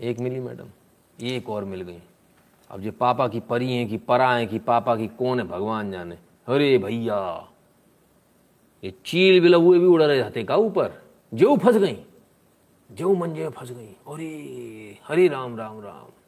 [0.00, 0.68] एक मिली मैडम,
[1.20, 1.98] एक और मिल गई।
[2.70, 5.92] अब जो पापा की परी हैं कि परा हैं कि पापा की कौन है भगवान
[5.92, 6.14] जाने?
[6.46, 7.48] अरे भैया,
[8.84, 11.02] ये चील बिल हुए भी उड़ रहे थे का ऊपर।
[11.34, 12.04] जो फंस गई
[12.92, 16.21] जो मंजे फंस गई। अरे, Hare Ram Ram Ram.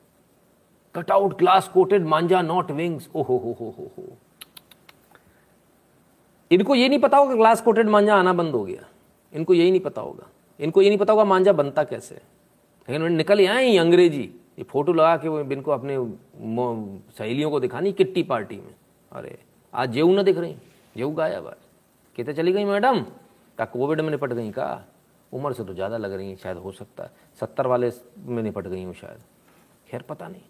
[0.94, 4.06] Cut out glass coated manja not wings ओ हो हो हो हो
[6.50, 8.86] इनको ये नहीं पता होगा ग्लास कोटेड मांजा आना बंद हो गया।
[9.32, 10.28] इनको यही नहीं पता होगा।
[10.60, 14.22] इनको ये नहीं पता होगा मांजा बनता कैसे। लेकिन निकल आए अंग्रेज़ी।
[14.58, 15.96] ये फ़ोटो लगा के वो इनको अपने
[17.18, 18.74] सहेलियों को दिखानी किट्टी पार्टी में।
[19.12, 19.38] अरे,
[19.72, 20.54] आज जेऊ ना दिख रही।
[20.96, 21.56] जेऊ गायब आज।
[22.16, 23.00] कहते चली गई मैडम?
[23.00, 24.84] क्या कोविड में निपट गई का?
[25.32, 27.90] उम्र से तो ज़्यादा लग रही है, शायद हो सकता है। सत्तर वाले
[28.26, 29.22] में निपट गई हूँ शायद।
[29.88, 30.42] खैर, पता नहीं।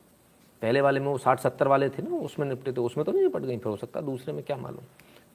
[0.62, 3.22] पहले वाले में वो साठ, सत्तर वाले थे ना उसमें निपटे थे, उसमें तो नहीं
[3.22, 4.84] निपट गई, फिर हो सकता दूसरे में, क्या मालूम?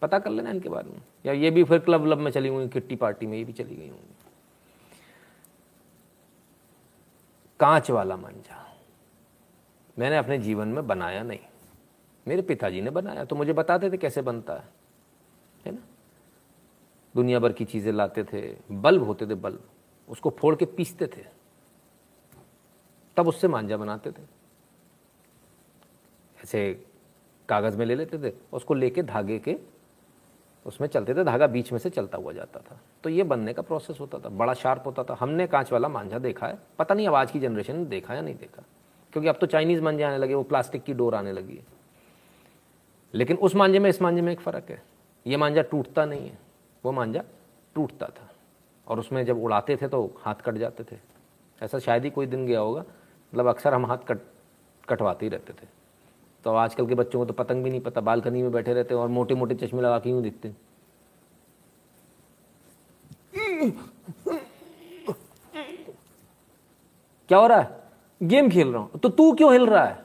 [0.02, 2.68] पता कर लेना इनके बारे में। या ये भी फिर क्लब व्लब में चली हुई,
[2.68, 4.16] किट्टी पार्टी में ये भी चली गई होंगी।
[7.60, 8.66] कांच वाला मंजा
[10.00, 11.40] मैंने अपने जीवन में बनाया नहीं।
[12.28, 14.64] मेरे पिताजी ने बनाया तो मुझे बताते थे कैसे बनता है।
[15.66, 15.82] है ना?
[17.16, 19.64] दुनिया भर की चीज़ें लाते थे, बल्ब होते थे, बल्ब।
[20.10, 21.26] उसको फोड़ के पीसते थे।
[23.18, 24.39] तब उससे मांझा बनाते थे।
[26.44, 26.86] ऐसे
[27.50, 29.56] कागज़ में ले लेते थे, उसको लेके धागे के
[30.66, 33.62] उसमें चलते थे, धागा बीच में से चलता हुआ जाता था। तो ये बनने का
[33.62, 37.08] प्रोसेस होता था, बड़ा शार्प होता था। हमने कांच वाला मांझा देखा है, पता नहीं
[37.08, 38.64] अब आज की जनरेशन ने देखा या नहीं देखा,
[39.14, 41.66] क्योंकि अब तो चाइनीज़ मांझे आने लगे, वो प्लास्टिक की डोर आने लगी है।
[43.14, 44.82] लेकिन उस मांझे में, इस मांझे में एक फ़र्क है,
[45.26, 46.38] ये मांझा टूटता नहीं है,
[46.84, 47.24] वो मांझा
[47.76, 48.30] टूटता था,
[48.88, 50.98] और उसमें जब उड़ाते थे तो हाथ कट जाते थे।
[51.62, 54.20] ऐसा शायद ही कोई दिन गया होगा मतलब अक्सर हम हाथ कट,
[54.90, 55.79] कटवाते ही रहते थे।
[56.44, 59.02] तो आजकल के बच्चों को तो पतंग भी नहीं पता, बालकनी में बैठे रहते हैं
[59.02, 60.54] और मोटे मोटे चश्मे लगा के यूँ दिखते
[67.30, 67.70] क्या हो रहा है?
[68.22, 69.98] गेम खेल रहा हूँ। तो तू क्यों हिल रहा है?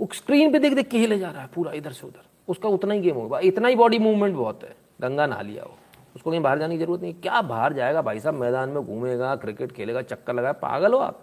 [0.00, 2.94] स्क्रीन पे देख देख के हिले जा रहा है पूरा इधर से उधर। उसका उतना
[2.94, 5.76] ही गेम होगा। इतना ही बॉडी मूवमेंट बहुत है। गंगा नहा लिया वो।
[6.16, 8.02] उसको कहीं बाहर जाने की ज़रूरत नहीं क्या बाहर जाएगा?
[8.02, 11.20] भाई साहब मैदान में घूमेगा क्रिकेट खेलेगा, चक्कर लगाए पागल हो आप?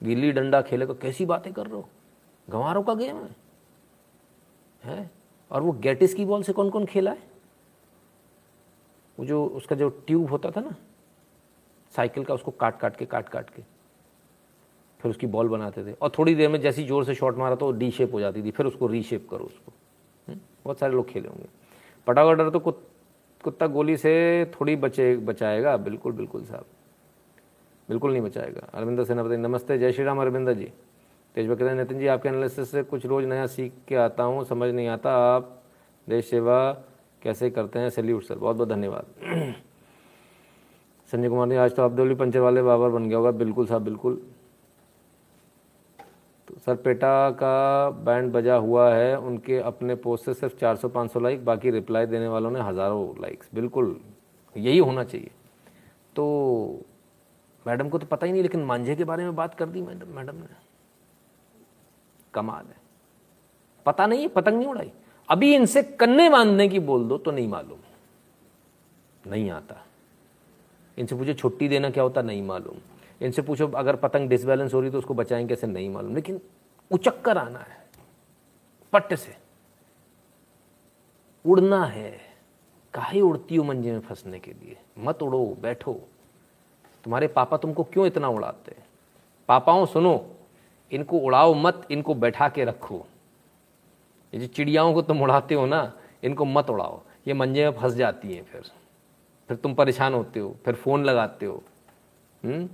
[0.00, 1.88] गिल्ली डंडा खेलेगा कैसी बातें कर रहे हो?
[2.50, 3.34] गंवारों का गेम है?
[4.82, 5.10] है
[5.50, 7.28] और वो गेटिस की बॉल से कौन कौन खेला है?
[9.18, 10.74] वो जो उसका जो ट्यूब होता था ना,
[11.92, 13.62] साइकिल का, उसको काट काट के काट काट के,
[15.00, 17.70] फिर उसकी बॉल बनाते थे। और थोड़ी देर में जैसी ज़ोर से शॉट मारा तो
[17.72, 19.72] डी शेप हो जाती थी, फिर उसको रीशेप करो उसको।
[20.28, 20.40] हम्म?
[20.64, 21.48] बहुत सारे लोग खेले होंगे।
[22.06, 26.64] पटाखा डर तो कुत्ता गोली से थोड़ी बचे, बचाएगा। बिल्कुल बिल्कुल साहब।
[27.88, 30.72] बिल्कुल नहीं बचाएगा। अरविंदर सेनापति, नमस्ते। जय श्री राम अरविंदर जी।
[31.34, 34.70] तेज कहते नितिन जी, आपके एनालिसिस से कुछ रोज़ नया सीख के आता हूँ, समझ
[34.70, 35.56] नहीं आता। आप
[36.08, 36.70] देश सेवा
[37.22, 37.90] कैसे करते हैं?
[37.90, 39.04] सैल्यूट सर बहुत बहुत धन्यवाद।
[41.10, 44.20] संजय कुमार ने आज तो अब्दुल पंचर वाले बाबर बन गया होगा। बिल्कुल साहब, बिल्कुल।
[46.48, 51.44] तो सर, पेटा का बैंड बजा हुआ है। उनके अपने पोस्ट से सिर्फ़ 400-500 लाइक
[51.44, 54.00] बाकी रिप्लाई देने वालों ने हज़ारों लाइक्स बिल्कुल,
[54.56, 55.30] यही होना चाहिए।
[56.16, 56.84] तो
[57.66, 60.16] मैडम को तो पता ही नहीं, लेकिन मांझे के बारे में बात कर दी मैडम
[60.16, 60.69] मैडम ने।
[62.34, 62.76] कमाल है।
[63.86, 64.92] पता नहीं है पतंग नहीं उड़ाई।
[65.30, 67.78] अभी इनसे कन्ने बांधने की बोल दो तो नहीं मालूम।
[69.30, 69.86] नहीं आता।
[70.98, 72.22] इनसे पूछो, छुट्टी देना क्या होता?
[72.22, 72.76] नहीं मालूम।
[73.22, 75.66] इनसे पूछो, अगर पतंग डिसबैलेंस हो रही तो उसको बचाएँगे कैसे?
[75.66, 76.40] नहीं मालूम। लेकिन
[76.90, 77.88] उचक कर आना है।
[78.92, 79.36] पट्ट से।
[81.46, 82.20] उड़ना है।
[82.94, 84.78] काहे उड़ती हो मंजे में फंसने के लिए?
[84.98, 86.00] मत उड़ो, बैठो।
[87.04, 88.74] तुम्हारे पापा तुमको क्यों इतना उड़ाते?
[88.78, 88.86] हैं
[89.48, 90.34] पापाओं, सुनो।
[90.92, 93.06] इनको उड़ाओ मत, इनको बैठा के रखो।
[94.34, 95.92] ये जो चिड़ियाओं को तुम उड़ाते हो ना,
[96.24, 98.62] इनको मत उड़ाओ। ये मंजे में फंस जाती हैं फिर।
[99.48, 101.62] फिर तुम परेशान होते हो, फिर फ़ोन लगाते हो।
[102.44, 102.54] हुँ?
[102.54, 102.68] हम्म?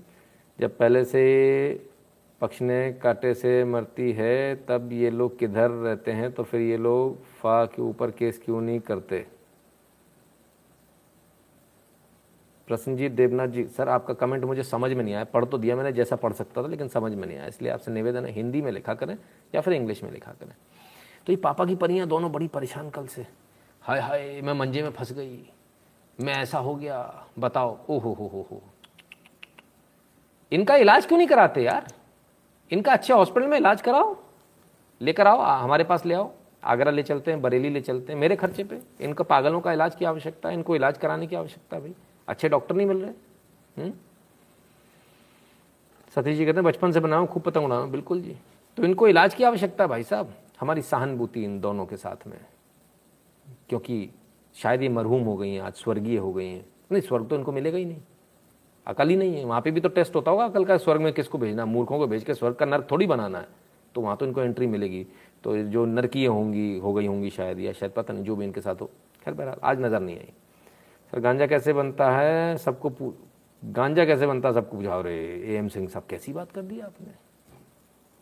[0.61, 1.89] जब पहले से
[2.41, 6.33] पक्षने काटे से मरती है, तब ये लोग किधर रहते हैं?
[6.33, 9.27] तो फिर ये लोग फा के ऊपर केस क्यों नहीं करते?
[12.69, 15.93] प्रसन्नजीत देवनाथ जी, सर, आपका कमेंट मुझे समझ में नहीं आया। पढ़ तो दिया मैंने,
[15.93, 18.73] जैसा पढ़ सकता था, लेकिन समझ में नहीं आया। इसलिए आपसे निवेदन है, हिंदी में
[18.73, 19.19] लिखा करें
[19.55, 20.53] या फिर इंग्लिश में लिखा करें।
[21.27, 23.27] तो ये पापा की परियाँ दोनों बड़ी परेशान कल से।
[23.83, 25.51] हाय हाय, मैं मंजे में फंस गई।
[26.21, 28.63] मैं ऐसा हो गया। बताओ। ओ हो हो हो। हो
[30.53, 31.87] इनका इलाज क्यों नहीं कराते यार?
[32.71, 34.17] इनका अच्छे हॉस्पिटल में इलाज कराओ।
[35.01, 36.31] लेकर आओ हमारे पास ले आओ।
[36.65, 39.95] आगरा ले चलते हैं, बरेली ले चलते हैं, मेरे खर्चे पे। इनका पागलों का इलाज
[39.95, 41.95] की आवश्यकता है, इनको इलाज कराने की आवश्यकता है भाई।
[42.29, 43.11] अच्छे डॉक्टर नहीं मिल रहे?
[43.83, 43.93] हम्म?
[46.15, 48.37] सतीश जी कहते हैं, बचपन से बनाओ खूब पतंग उड़ाओ बिल्कुल जी।
[48.77, 52.41] तो इनको इलाज की आवश्यकता भाई साहब। हमारी सहानुभूति इन दोनों के साथ में।
[53.69, 54.11] क्योंकि
[54.55, 57.53] शायद ये मरहूम हो गई हैं, आज स्वर्गीय हो गई हैं। नहीं, स्वर्ग तो इनको
[57.53, 58.01] मिलेगा ही नहीं।
[58.87, 61.13] अकल ही नहीं है। वहाँ पे भी तो टेस्ट होता होगा अकल का, स्वर्ग में
[61.13, 61.67] किसको भेजना?
[61.67, 63.49] मूर्खों को भेज के स्वर्ग का नर्क थोड़ी बनाना है।
[63.95, 65.07] तो वहाँ तो इनको एंट्री मिलेगी।
[65.45, 68.61] तो जो नरकीय होंगी, हो गई होंगी शायद, या शायद पता नहीं, जो भी इनके
[68.61, 68.87] साथ हो।
[69.25, 70.33] खैर, बहरहाल, आज नज़र नहीं आई।
[71.13, 72.57] सर, गांजा कैसे बनता है?
[72.57, 73.15] सबको
[73.65, 74.55] गांजा कैसे बनता है?
[74.55, 77.13] सबको बुझाओ रे। ए एम सिंह साहब, कैसी बात कर दी आपने?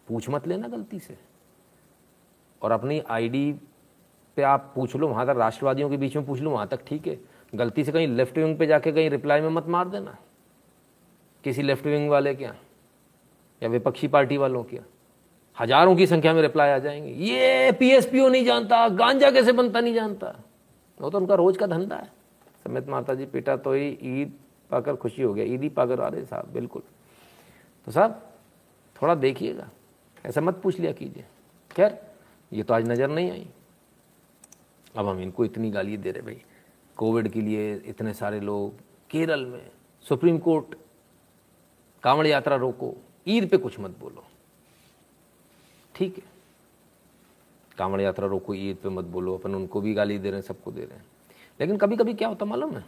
[0.08, 1.18] पूछ मत लेना गलती से।
[2.62, 3.52] और अपनी आईडी
[4.36, 7.06] पे आप पूछ लो, वहाँ तक राष्ट्रवादियों के बीच में पूछ लो, वहाँ तक ठीक
[7.06, 7.20] है।
[7.54, 10.16] गलती से कहीं लेफ़्ट विंग पे जाके कहीं रिप्लाई में मत मार देना।
[11.44, 12.54] किसी लेफ़्ट विंग वाले क्या
[13.62, 14.82] या विपक्षी पार्टी वालों क्या
[15.58, 19.94] हज़ारों की संख्या में रिप्लाई आ जाएँगे। ये पीएसपीओ नहीं जानता, गांजा कैसे बनता नहीं
[19.94, 20.34] जानता।
[21.00, 22.23] वो तो उनका रोज का धंधा है।
[22.64, 24.32] समेत माता जी पिटा तो ही ईद
[24.70, 26.82] पाकर खुशी हो गया। ईद ही पाकर आ रहे साहब, बिल्कुल।
[27.86, 28.22] तो साहब,
[28.96, 29.68] थोड़ा देखिएगा,
[30.26, 31.24] ऐसा मत पूछ लिया कीजिए।
[31.70, 31.98] खैर,
[32.52, 33.46] ये तो आज नज़र नहीं आई।
[34.96, 36.42] अब हम इनको इतनी गाली दे रहे भाई।
[36.96, 38.74] कोविड के लिए इतने सारे लोग,
[39.10, 39.70] केरल में
[40.04, 40.74] सुप्रीम कोर्ट,
[42.02, 42.94] कांवड़ यात्रा रोको,
[43.26, 44.24] ईद पे कुछ मत बोलो।
[45.94, 46.32] ठीक है।
[47.78, 50.72] कांवड़ यात्रा रोको, ईद पे मत बोलो, अपन उनको भी गाली दे रहे हैं, सबको
[50.72, 51.06] दे रहे हैं।
[51.60, 52.84] लेकिन कभी कभी क्या होता मालूम है?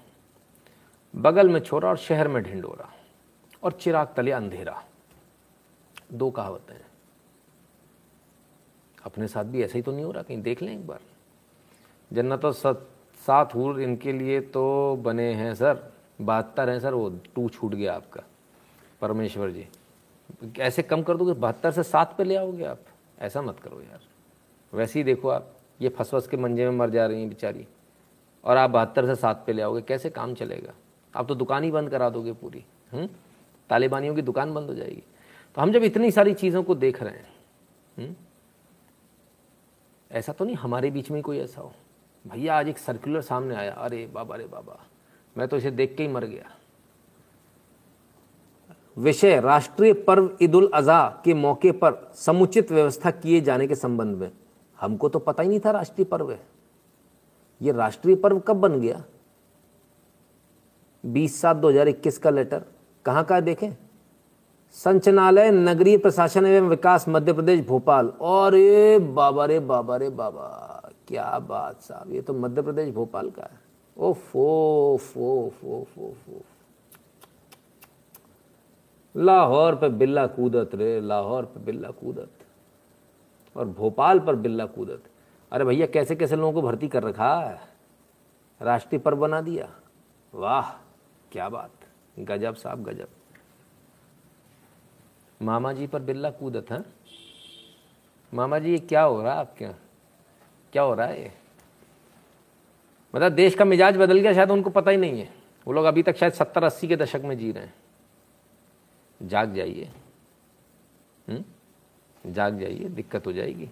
[1.15, 2.93] बगल में छोरा और शहर में ढिंडोरा
[3.63, 4.83] और चिराग तले अंधेरा।
[6.13, 6.87] दो कहावतें हैं।
[9.05, 10.43] अपने साथ भी ऐसा ही तो नहीं हो रहा कहीं?
[10.43, 11.01] देख लें एक बार।
[12.13, 17.49] जन्नत तो सात हूर इनके लिए तो बने हैं सर। बहत्तर हैं सर, वो टू
[17.49, 18.23] छूट गया आपका।
[19.01, 19.67] परमेश्वर जी।
[20.59, 22.81] ऐसे कम कर दोगे, बहत्तर से सात पे ले आओगे आप।
[23.19, 24.01] ऐसा मत करो यार।
[24.73, 27.67] वैसे ही देखो आप, ये फंस फंस के मंजे में मर जा रही हैं बेचारी।
[28.47, 30.73] और आप बहत्तर से सात पे ले आओगे, कैसे काम चलेगा
[31.15, 33.07] आप तो दुकान ही बंद करा दोगे पूरी हम्म?
[33.71, 35.03] तालिबानियों की दुकान बंद हो जाएगी
[35.57, 37.29] तो हम जब इतनी सारी चीज़ों को देख रहे हैं
[37.99, 38.05] हुँ?
[38.05, 38.15] हम्म?
[40.11, 41.73] ऐसा तो नहीं हमारे बीच में कोई ऐसा हो
[42.25, 44.79] भैया, आज एक सर्कुलर सामने आया अरे बाबा अरे बाबा,
[45.37, 46.51] मैं तो इसे देख के ही मर गया
[48.99, 54.17] विषय, राष्ट्रीय पर्व ईद उल अजहा के मौके पर समुचित व्यवस्था किए जाने के संबंध
[54.17, 54.31] में
[54.79, 56.41] हमको तो पता ही नहीं था राष्ट्रीय पर्व है
[57.61, 59.03] ये राष्ट्रीय पर्व कब बन गया?
[61.05, 62.63] बीस सात दो हज़ार इक्कीस का लेटर,
[63.05, 63.71] कहाँ का देखें?
[64.75, 70.49] संचनालय, नगरीय प्रशासन एवं विकास, मध्य प्रदेश, भोपाल। और ये बाबा रे बाबा रे, बाबा,
[71.09, 73.65] क्या बात साहब, ये तो मध्य प्रदेश, भोपाल का है।
[73.97, 76.43] ओ फो फो फो फो फो
[79.15, 82.29] लाहौर पे बिल्ला कूदत रे, लाहौर पे बिल्ला कूदत
[83.57, 85.03] और भोपाल पर बिल्ला कूदत।
[85.53, 87.61] अरे भैया, कैसे कैसे लोगों को भर्ती कर रखा है?
[88.63, 89.81] राष्ट्रीय पर्व बना दिया।
[90.35, 90.73] वाह,
[91.33, 91.71] क्या बात।
[92.19, 93.09] गजब साहब, गजब।
[95.43, 96.85] मामा जी पर बिल्ला कूदत, है?
[98.35, 99.81] मामा जी ये क्या हो रहा है आपके यहाँ?
[100.73, 101.33] क्या हो रहा है ये?
[103.15, 105.35] मतलब देश का मिजाज बदल गया, शायद उनको पता ही नहीं है।
[105.67, 107.75] वो लोग अभी तक शायद सत्तर अस्सी के दशक में जी रहे हैं।
[109.23, 109.85] जाग जाइए।
[111.29, 111.45] हम्म?
[112.33, 113.71] जाग जाइए, दिक्कत हो जाएगी।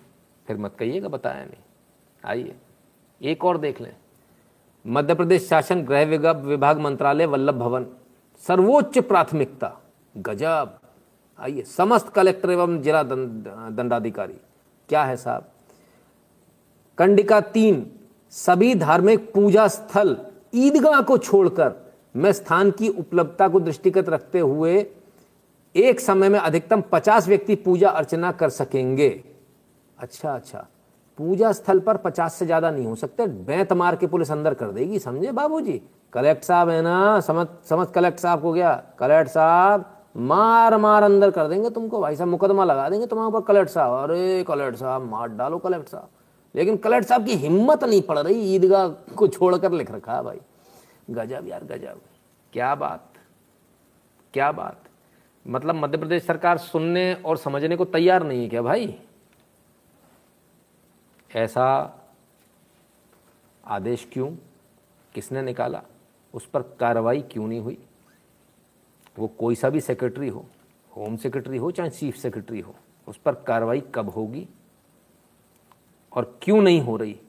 [0.48, 1.62] फिर मत कहिएगा, बताया नहीं।
[2.22, 2.54] आइए,
[3.20, 3.94] एक और देख लें।
[4.84, 7.86] मध्य प्रदेश शासन, गृह विभाग मंत्रालय, वल्लभ भवन।
[8.42, 9.72] सर्वोच्च प्राथमिकता,
[10.14, 10.78] गजब।
[11.38, 14.38] आइए, समस्त कलेक्टर एवं जिला दंडाधिकारी,
[14.88, 15.48] क्या है साहब?
[16.98, 17.90] कंडिका तीन,
[18.32, 20.16] सभी धार्मिक पूजा स्थल,
[20.54, 21.72] ईदगाह को छोड़कर
[22.16, 24.86] मैं स्थान की उपलब्धता को दृष्टिगत रखते हुए
[25.74, 29.24] एक समय में अधिकतम 50 व्यक्ति पूजा अर्चना कर सकेंगे।
[29.98, 30.66] अच्छा अच्छा।
[31.18, 34.70] पूजा स्थल पर 50 से ज़्यादा नहीं हो सकते। बैंत मार के पुलिस अंदर कर
[34.70, 35.82] देगी, समझे बाबूजी?
[36.12, 38.82] कलेक्टर साहब है ना, समझ समझ कलेक्टर साहब को गया?
[38.98, 39.84] कलेक्टर साहब,
[40.16, 44.10] मार मार अंदर कर देंगे तुमको। भाई साहब, मुकदमा लगा देंगे तुम्हारे ऊपर कलेक्टर साहब।
[44.10, 46.08] अरे, कलेक्टर साहब, मार डालो कलेक्टर साहब।
[46.54, 50.40] लेकिन कलेक्टर साहब की हिम्मत नहीं पड़ रही, ईदगाह को छोड़कर लिख रखा है भाई।
[51.10, 52.00] गजब यार, गजब।
[52.52, 53.10] क्या बात
[54.34, 54.76] क्या बात।
[55.46, 58.98] मतलब मध्य प्रदेश सरकार सुनने और समझने को तैयार नहीं है क्या भाई?
[61.34, 61.94] ऐसा
[63.64, 64.36] आदेश क्यों?
[65.14, 65.82] किसने निकाला?
[66.34, 67.78] उस पर कार्रवाई क्यों नहीं हुई?
[69.18, 70.46] वो कोई सा भी सेक्रेटरी हो
[70.96, 72.74] होम सेक्रेटरी हो चाहे चीफ सेक्रेटरी हो,
[73.08, 74.48] उस पर कार्रवाई कब होगी?
[76.12, 77.20] और क्यों नहीं हो रही?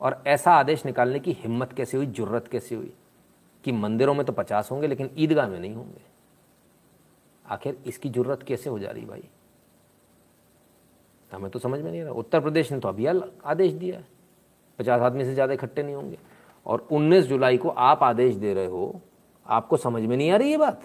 [0.00, 2.94] और ऐसा आदेश निकालने की हिम्मत कैसे हुई, ज़रूरत कैसे हुई?
[3.64, 6.00] कि मंदिरों में तो पचास होंगे, लेकिन ईदगाह में नहीं होंगे।
[7.46, 9.24] आखिर इसकी ज़रूरत कैसे हो जा रही भाई?
[11.32, 14.04] हमें तो समझ में नहीं रहा। उत्तर प्रदेश ने तो अभी आदेश दिया है।
[14.78, 16.18] पचास आदमी से ज़्यादा इकट्ठे नहीं होंगे।
[16.66, 19.00] और 19 जुलाई को आप आदेश दे रहे हो,
[19.46, 20.82] आपको समझ में नहीं आ रही ये बात?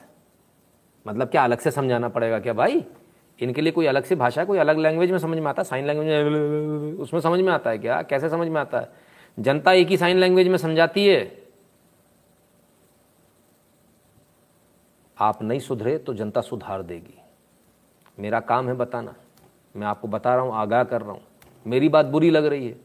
[1.05, 2.83] मतलब क्या अलग से समझाना पड़ेगा क्या भाई?
[3.39, 5.65] इनके लिए कोई अलग से भाषा, कोई अलग लैंग्वेज में समझ में आता है?
[5.65, 8.01] साइन लैंग्वेज उसमें समझ में आता है क्या?
[8.01, 8.89] कैसे समझ में आता है?
[9.37, 11.45] जनता एक ही साइन लैंग्वेज में समझाती है।
[15.17, 17.19] आप नहीं सुधरे तो जनता सुधार देगी।
[18.17, 19.15] मेरा काम है बताना।
[19.75, 21.21] मैं आपको बता रहा हूँ, आगाह कर रहा हूँ।
[21.65, 22.75] मेरी बात बुरी लग रही है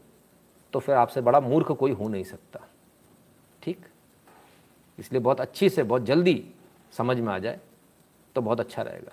[0.73, 2.59] तो फिर आपसे बड़ा मूर्ख कोई हो नहीं सकता।
[3.61, 3.85] ठीक?
[4.97, 6.43] इसलिए बहुत अच्छी से, बहुत जल्दी
[6.93, 7.59] समझ में आ जाए
[8.35, 9.11] तो बहुत अच्छा रहेगा।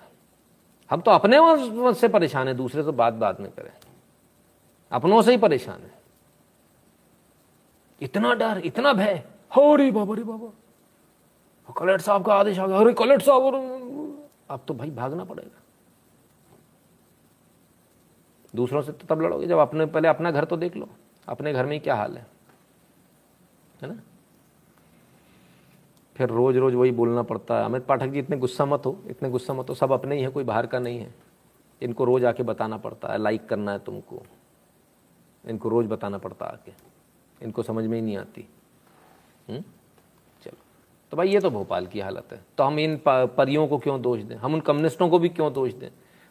[0.89, 3.71] हम तो अपने से परेशान हैं, दूसरे तो बात बात में करें।
[4.91, 5.99] अपनों से ही परेशान है।
[8.01, 12.77] इतना डर, इतना भय। हो रे बाबा रे बाबा। कलेक्टर साहब का आदेश आ गया।
[12.77, 14.17] अरे कलेक्टर साहब
[14.49, 15.60] अब तो भाई भागना पड़ेगा।
[18.55, 20.89] दूसरों से तो तब लड़ोगे, जब अपने, पहले अपना घर तो देख लो,
[21.27, 22.27] अपने घर में क्या हाल है?
[23.81, 24.01] है ना?
[26.15, 29.29] फिर रोज रोज वही बोलना पड़ता है। अमित पाठक जी, इतने गुस्सा मत हो, इतने
[29.29, 31.13] गुस्सा मत हो, सब अपने ही है, कोई बाहर का नहीं है।
[31.81, 34.23] इनको रोज आके बताना पड़ता है लाइक करना है तुमको।
[35.47, 36.71] इनको रोज बताना पड़ता है आके।
[37.41, 38.47] इनको समझ में ही नहीं आती?
[39.49, 39.61] हम्म?
[40.41, 40.57] चलो।
[41.11, 44.19] तो भाई ये तो भोपाल की हालत है। तो हम इन परियों को क्यों दोष
[44.19, 44.35] दें?
[44.35, 45.89] हम उन कम्युनिस्टों को भी क्यों दोष दें,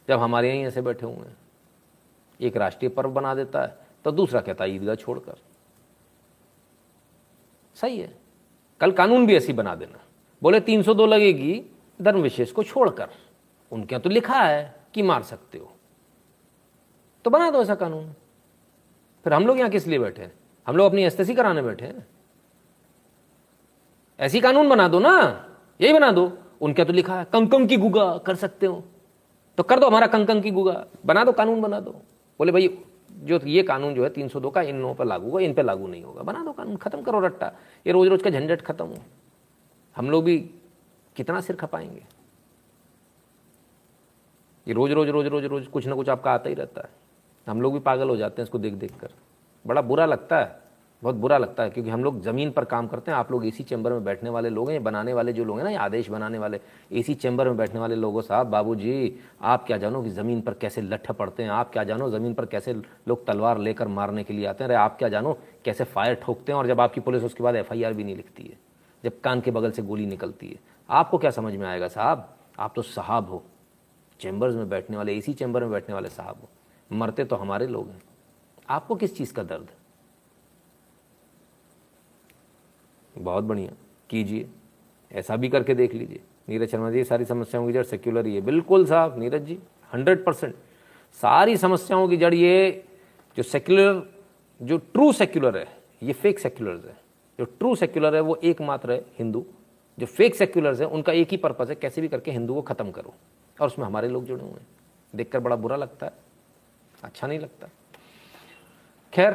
[0.08, 1.36] जब हमारे यहीं ऐसे बैठे हुए हैं?
[2.40, 5.36] एक राष्ट्रीय पर्व बना देता है तो दूसरा कहता है, ईदगाह छोड़कर।
[7.74, 8.18] सही है।
[8.80, 9.98] कल कानून भी ऐसी बना देना।
[10.42, 11.64] बोले 302 लगेगी
[12.02, 13.08] धर्म विशेष को छोड़कर।
[13.72, 15.72] उनके तो लिखा है कि मार सकते हो।
[17.24, 18.12] तो बना दो ऐसा कानून।
[19.24, 20.32] फिर हम लोग यहाँ किस लिए बैठे हैं?
[20.66, 22.06] हम लोग अपनी एस्तेसी कराने बैठे हैं।
[24.20, 25.46] ऐसी कानून बना दो ना।
[25.80, 28.84] यही बना दो। उनके तो लिखा है, कंकम की गुगा कर सकते हो।
[29.56, 32.02] तो कर दो हमारा कंकम की गुगा बना दो, कानून बना दो।
[32.40, 32.78] बोले, भाई,
[33.12, 35.86] जो ये कानून जो है 302 का इन लोगों पर लागू होगा, इन पर लागू
[35.86, 37.46] नहीं होगा। बना दो कानून, खत्म करो रट्टा।
[37.86, 38.98] ये रोज रोज का झंझट खत्म हो।
[39.96, 40.38] हम लोग भी
[41.16, 42.04] कितना सिर खपाएँगे?
[44.68, 46.88] ये रोज रोज रोज रोज रोज कुछ ना कुछ आपका आता ही रहता है।
[47.48, 49.10] हम लोग भी पागल हो जाते हैं इसको देख देख कर।
[49.66, 50.69] बड़ा बुरा लगता है।
[51.02, 53.64] बहुत बुरा लगता है, क्योंकि हम लोग ज़मीन पर काम करते हैं, आप लोग एसी
[53.64, 56.38] चैम्बर में बैठने वाले लोग हैं बनाने वाले जो लोग हैं ना, ये आदेश बनाने
[56.38, 56.60] वाले
[56.92, 60.54] एसी चैम्बर में बैठने वाले लोगों, साहब बाबू जी आप क्या जानो कि ज़मीन पर
[60.54, 62.74] कैसे लट्ठ पड़ते हैं, आप क्या जानो ज़मीन पर कैसे
[63.08, 66.52] लोग तलवार लेकर मारने के लिए आते हैं, अरे आप क्या जानो कैसे फायर ठोकते
[66.52, 68.58] हैं, और जब आपकी पुलिस उसके बाद एफआईआर भी नहीं लिखती है,
[69.04, 70.58] जब कान के बगल से गोली निकलती है।
[70.88, 72.28] आपको क्या समझ में आएगा, साहब?
[72.58, 73.42] आप तो साहब हो,
[74.20, 76.48] चैम्बर्स में बैठने वाले एसी चैम्बर में बैठने वाले साहब हो,
[76.90, 78.02] मरते तो हमारे लोग हैं।
[78.68, 79.78] आपको किस चीज़ का दर्द है?
[83.18, 83.72] बहुत बढ़िया।
[84.10, 84.48] कीजिए।
[85.12, 88.40] ऐसा भी करके देख लीजिए। नीरज शर्मा जी सारी समस्याओं की जड़ सेक्युलर ही है।
[88.40, 89.58] बिल्कुल साहब, नीरज जी
[89.94, 90.54] हंड्रेड परसेंट
[91.12, 92.84] सारी समस्याओं की जड़ ये
[93.36, 94.02] जो सेक्युलर
[94.62, 95.66] जो ट्रू सेक्युलर है,
[96.02, 96.96] ये फेक सेक्युलर है।
[97.38, 99.46] जो ट्रू सेक्युलर है, वो एकमात्र है हिंदू।
[99.98, 102.90] जो फेक सेक्युलर्स है, उनका एक ही पर्पज़ है, कैसे भी करके हिंदू को ख़त्म
[102.90, 103.14] करो।
[103.60, 104.66] और उसमें हमारे लोग जुड़े हुए हैं।
[105.14, 106.12] देखकर बड़ा बुरा लगता है।
[107.02, 107.68] अच्छा नहीं लगता।
[109.14, 109.32] खैर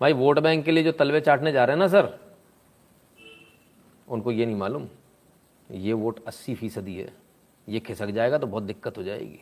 [0.00, 2.18] भाई, वोट बैंक के लिए जो तलवे चाटने जा रहे हैं ना, सर,
[4.08, 4.88] उनको ये नहीं मालूम,
[5.70, 7.12] ये वोट अस्सी फ़ीसदी है।
[7.68, 9.38] ये खिसक जाएगा तो बहुत दिक्कत हो जाएगी।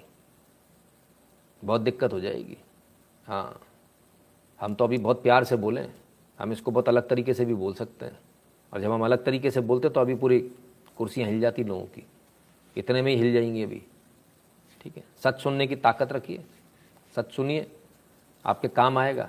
[1.62, 2.56] बहुत दिक्कत हो जाएगी।
[3.26, 3.60] हाँ
[4.60, 5.88] हम तो अभी बहुत प्यार से बोलें,
[6.40, 8.18] हम इसको बहुत अलग तरीके से भी बोल सकते हैं।
[8.72, 10.38] और जब हम अलग तरीके से बोलते तो अभी पूरी
[10.96, 12.06] कुर्सियाँ हिल जाती लोगों की।
[12.76, 13.82] इतने में ही हिल जाएँगी अभी।
[14.80, 15.04] ठीक है?
[15.24, 16.44] सच सुनने की ताकत रखिए।
[17.16, 17.66] सच सुनिए,
[18.44, 19.28] आपके काम आएगा।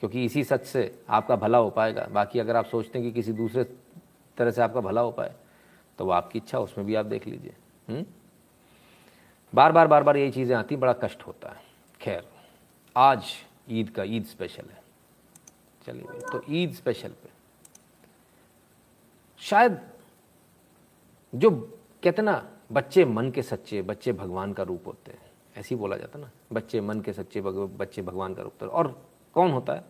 [0.00, 3.32] क्योंकि इसी सच से आपका भला हो पाएगा। बाकी अगर आप सोचते हैं कि किसी
[3.32, 3.64] दूसरे
[4.36, 5.34] तरह से आपका भला हो पाए
[5.98, 7.54] तो वो आपकी इच्छा, उसमें भी आप देख लीजिए।
[7.88, 8.04] हम्म?
[9.52, 11.62] बार बार बार बार यही चीज़ें आती, बड़ा कष्ट होता है।
[12.00, 12.28] खैर,
[12.96, 13.24] आज
[13.70, 14.82] ईद का ईद स्पेशल है।
[15.86, 17.28] चलिए तो ईद स्पेशल पे।
[19.40, 19.80] शायद
[21.32, 21.50] जो
[22.02, 25.96] कहते ना, बच्चे मन के सच्चे, बच्चे भगवान का रूप होते हैं। ऐसे ही बोला
[25.96, 29.84] जाता ना, बच्चे मन के सच्चे बच्चे भगवान का रूप होते और कौन होता है?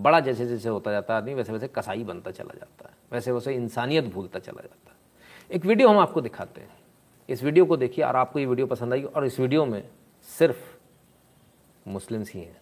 [0.00, 3.32] बड़ा जैसे जैसे होता जाता है आदमी, वैसे वैसे कसाई बनता चला जाता है। वैसे
[3.32, 4.96] वैसे इंसानियत भूलता चला जाता है।
[5.50, 6.78] एक वीडियो हम आपको दिखाते हैं।
[7.28, 9.88] इस वीडियो को देखिए और आपको ये वीडियो पसंद आएगी और इस वीडियो में
[10.22, 10.78] सिर्फ़
[11.88, 12.56] मुस्लिम्स ही हैं।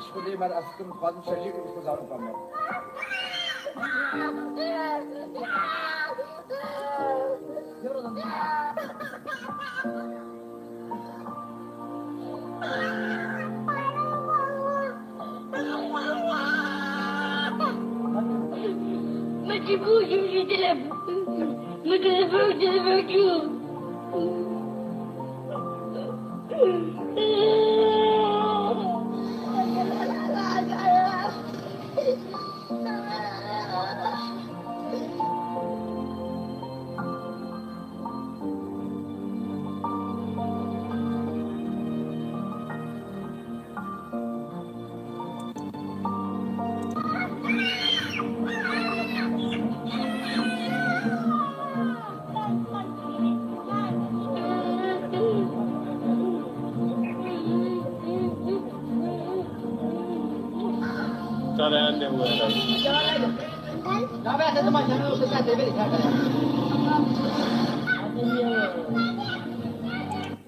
[0.00, 2.34] Disculpe, mas acho que não pode não ser que escusar o caminho.
[19.46, 20.90] Mas que bom, gente, telefone.
[21.84, 23.60] Mas telefone, telefone.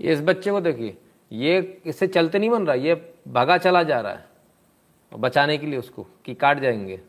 [0.01, 0.99] इस बच्चे को देखिए,
[1.33, 4.29] ये इससे चलते नहीं बन रहा, ये भागा चला जा रहा है।
[5.19, 7.01] बचाने के लिए उसको, कि काट जाएँगे।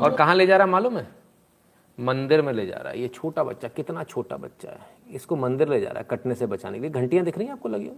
[0.00, 1.08] और कहाँ ले जा रहा है मालूम है?
[2.00, 5.68] मंदिर में ले जा रहा है। ये छोटा बच्चा, कितना छोटा बच्चा है। इसको मंदिर
[5.68, 7.86] ले जा रहा है, कटने से बचाने के लिए। घंटियाँ दिख रही हैं आपको, लगी
[7.86, 7.96] हो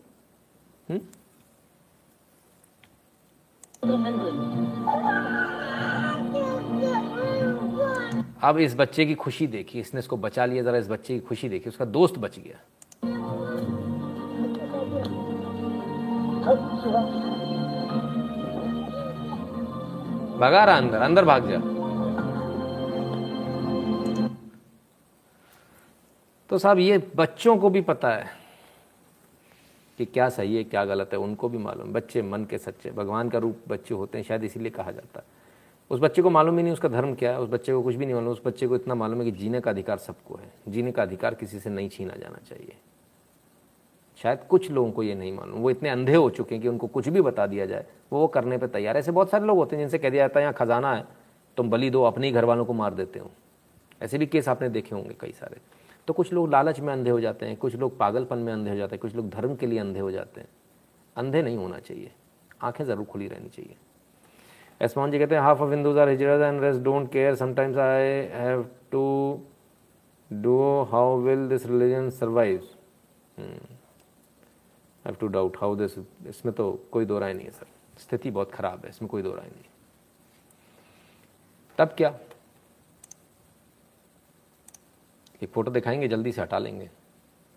[0.91, 1.01] हम्म?
[8.43, 11.49] अब इस बच्चे की खुशी देखी, इसने इसको बचा लिया, जरा इस बच्चे की खुशी
[11.49, 12.59] देखी, उसका दोस्त बच गया।
[20.39, 21.59] भगा रहा अंदर अंदर भाग जा।
[26.51, 28.40] तो साहब, ये बच्चों को भी पता है
[30.01, 33.29] कि क्या सही है, क्या गलत है, उनको भी मालूम। बच्चे मन के सच्चे, भगवान
[33.29, 35.25] का रूप बच्चे होते हैं, शायद इसीलिए कहा जाता है।
[35.91, 38.05] उस बच्चे को मालूम ही नहीं उसका धर्म क्या है, उस बच्चे को कुछ भी
[38.05, 40.93] नहीं मालूम, उस बच्चे को इतना मालूम है कि जीने का अधिकार सबको है। जीने
[40.93, 42.77] का अधिकार किसी से नहीं छीना जाना चाहिए।
[44.17, 46.87] शायद कुछ लोगों को ये नहीं मालूम। वो इतने अंधे हो चुके हैं कि उनको
[46.87, 49.59] कुछ भी बता दिया जाए। वो वो करने पर तैयार है। ऐसे बहुत सारे लोग
[49.59, 51.05] होते हैं जिनसे कह दिया जाता है, यहाँ खजाना है,
[51.57, 53.31] तुम बलि दो, अपने ही घर वालों को मार देते हो।
[54.03, 57.21] ऐसे भी केस आपने देखे होंगे कई सारे। तो कुछ लोग लालच में अंधे हो
[57.21, 59.79] जाते हैं, कुछ लोग पागलपन में अंधे हो जाते हैं, कुछ लोग धर्म के लिए
[59.79, 60.49] अंधे हो जाते हैं।
[61.17, 62.11] अंधे नहीं होना चाहिए,
[62.63, 63.77] आँखें ज़रूर खुली रहनी चाहिए।
[64.81, 68.05] एसमान जी कहते हैं हाफ़ ऑफ़ हिंदूज आर हिजरत and rest don't care sometimes I
[68.33, 69.03] have to
[70.31, 70.59] do
[70.91, 72.69] how will this religion survive
[75.05, 75.99] have to doubt how this
[76.29, 77.67] इसमें तो कोई दो राय नहीं है, सर।
[78.01, 79.65] स्थिति बहुत खराब है, इसमें कोई दो राय नहीं
[81.79, 82.15] तब क्या?
[85.43, 86.91] एक फ़ोटो दिखाएँगे, जल्दी से हटा लेंगे।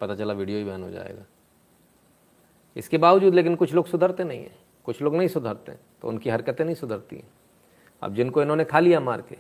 [0.02, 1.26] पता चला वीडियो ही बैन हो जाएगा।
[2.76, 5.72] इसके बावजूद लेकिन कुछ लोग सुधरते नहीं हैं। कुछ लोग नहीं सुधरते
[6.02, 7.30] तो उनकी हरकतें नहीं सुधरती हैं।
[8.02, 9.38] अब जिनको इन्होंने खा लिया मार के,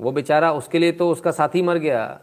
[0.00, 2.20] वो बेचारा उसके लिए तो उसका साथी मर गया।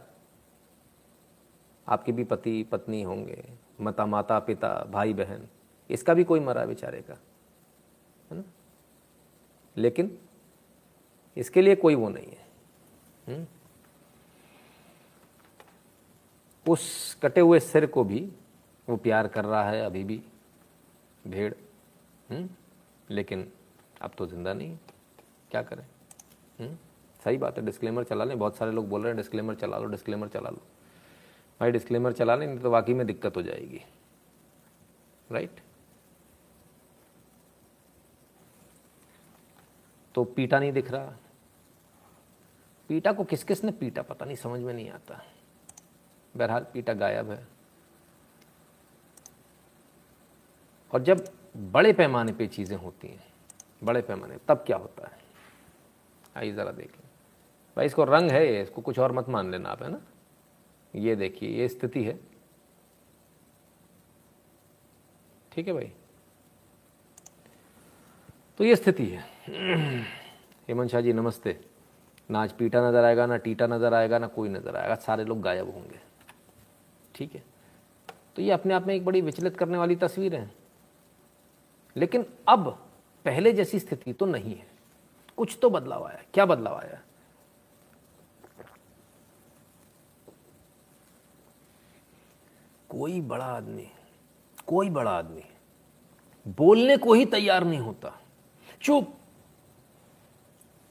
[1.87, 3.43] आपके भी पति, पत्नी होंगे,
[3.81, 5.47] माता माता, पिता, भाई, बहन,
[5.89, 7.13] इसका भी कोई मरा बेचारे का,
[8.31, 8.43] है ना?
[9.77, 10.17] लेकिन
[11.37, 12.47] इसके लिए कोई वो नहीं है।
[13.27, 13.47] हुँ?
[16.65, 18.19] उस कटे हुए सिर को भी
[18.87, 20.21] वो प्यार कर रहा है, अभी भी
[21.27, 21.53] भेड़।
[22.29, 22.47] हुँ?
[23.09, 23.47] लेकिन
[24.01, 24.77] अब तो ज़िंदा नहीं
[25.51, 25.85] क्या करें?
[26.59, 26.77] हुँ?
[27.25, 29.85] सही बात है डिस्क्लेमर चला लें। बहुत सारे लोग बोल रहे हैं डिस्क्लेमर चला लो
[29.85, 30.61] डिस्क्लेमर चला लो।
[31.59, 33.81] भाई डिस्क्लेमर चला लें, नहीं तो वाकई में दिक्कत हो जाएगी।
[35.29, 35.59] राइट
[40.15, 41.15] तो पीटा नहीं दिख रहा।
[42.89, 44.01] पीटा को किस किस ने पीटा?
[44.01, 45.21] पता नहीं, समझ में नहीं आता।
[46.35, 47.47] बहरहाल पीटा गायब है।
[50.93, 51.25] और जब
[51.71, 53.23] बड़े पैमाने पे चीज़ें होती हैं,
[53.83, 55.17] बड़े पैमाने तब क्या होता है?
[56.37, 57.03] आइए ज़रा देखें।
[57.77, 60.01] भाई, इसको रंग है ये, इसको कुछ और मत मान लेना आप, है ना?
[60.93, 62.19] ये देखिए, ये स्थिति है।
[65.51, 65.91] ठीक है भाई?
[68.59, 69.23] तो ये स्थिति है।
[70.67, 71.59] हेमंत शाह जी, नमस्ते।
[72.29, 75.41] ना आज पीटा नज़र आएगा, ना टीटा नज़र आएगा, ना कोई नज़र आएगा, सारे लोग
[75.41, 75.99] गायब होंगे।
[77.15, 77.43] ठीक है।
[78.35, 80.51] तो ये अपने आप में एक बड़ी विचलित करने वाली तस्वीर है।
[81.95, 82.89] लेकिन अब
[83.25, 84.67] पहले जैसी स्थिति तो नहीं है।
[85.37, 87.01] कुछ तो बदलाव आया। क्या बदलाव आया?
[92.89, 93.87] कोई बड़ा आदमी,
[94.67, 95.43] कोई बड़ा आदमी
[96.47, 98.21] बोलने को ही तैयार नहीं होता।
[98.81, 99.17] चुप,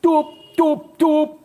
[0.02, 1.40] टूप टूप चुप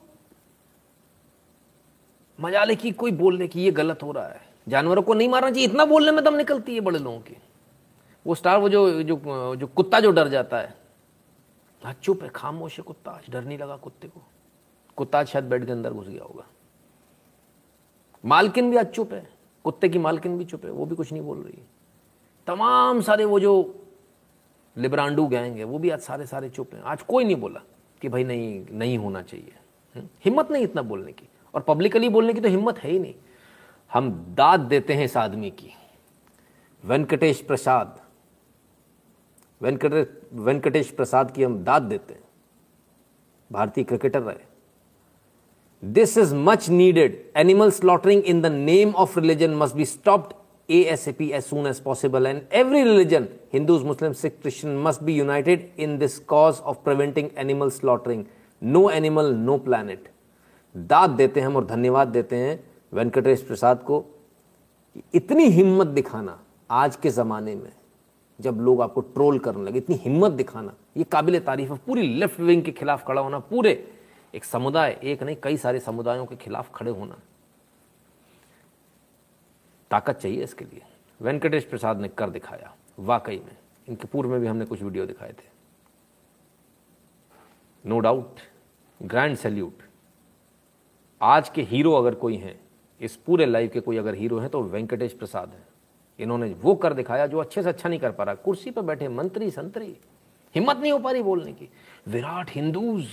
[2.40, 5.68] मजाले की कोई बोलने की ये गलत हो रहा है। जानवरों को नहीं मारना चाहिए।
[5.68, 7.38] इतना बोलने में दम निकलती है बड़े लोगों की।
[8.28, 9.22] वो स्टार, वो जो जो
[9.56, 10.76] जो कुत्ता जो डर जाता है।
[11.84, 14.22] हाँ चुप है, खामोश है कुत्ता। आज डर नहीं लगा कुत्ते को।
[14.96, 16.46] कुत्ता शायद बेड के अंदर घुस गया होगा।
[18.26, 19.30] मालकिन भी आज चुप है।
[19.64, 21.64] कुत्ते की मालकिन भी चुप है। वो भी कुछ नहीं बोल रही
[22.48, 23.84] तमाम सारे वो जो
[24.78, 27.62] लिब्रांडू गैंग है, वो भी आज सारे सारे चुप हैं। आज कोई नहीं बोला
[28.02, 29.54] कि भाई नहीं नहीं होना चाहिए।
[29.96, 30.08] हम्म?
[30.26, 33.16] हिम्मत नहीं इतना बोलने की। और पब्लिकली बोलने की तो हिम्मत है ही नहीं।
[33.92, 35.74] हम दाद देते हैं इस आदमी की।
[36.84, 38.00] वेंकटेश प्रसाद।
[39.62, 42.24] वेंकटेश वेंकटेश प्रसाद की हम दाद देते हैं।
[43.52, 44.48] भारतीय क्रिकेटर रहे।
[45.84, 50.34] This is much needed animal slaughtering in the name of religion must be stopped
[50.70, 54.78] A S A P as soon as possible and every religion Hindus Muslim Sikh Christian
[54.78, 58.24] must be united in this cause of preventing animal slaughtering
[58.62, 60.10] no animal no planet
[60.76, 62.60] दाद देते हैं हम और धन्यवाद देते हैं।
[62.94, 64.04] वेंकटेश प्रसाद को
[65.14, 67.72] इतनी हिम्मत दिखाना आज के ज़माने में,
[68.40, 72.40] जब लोग आपको ट्रोल करने लगे, इतनी हिम्मत दिखाना, ये काबिल तारीफ़ है। पूरी लेफ़्ट
[72.40, 73.72] विंग के खिलाफ खड़ा होना, पूरे
[74.34, 77.18] एक समुदाय, एक नहीं, कई सारे समुदायों के खिलाफ खड़े होना।
[79.92, 80.82] ताकत चाहिए इसके लिए।
[81.20, 85.32] वेंकटेश प्रसाद ने कर दिखाया, वाकई में। इनके पूर्व में भी हमने कुछ वीडियो दिखाए
[85.32, 85.48] थे।
[87.86, 88.40] नो डाउट
[89.02, 89.84] ग्रैंड सैल्यूट
[91.22, 92.60] आज के हीरो अगर कोई हैं
[93.02, 95.68] इस पूरे लाइफ के कोई अगर हीरो हैं तो वेंकटेश प्रसाद हैं।
[96.20, 99.08] इन्होंने वो कर दिखाया जो अच्छे से अच्छा नहीं कर पा रहा। कुर्सी पर बैठे
[99.08, 99.98] मंत्री, संतरी।
[100.56, 101.70] हिम्मत नहीं हो पा रही बोलने की।
[102.08, 103.08] विराट हिंदूज।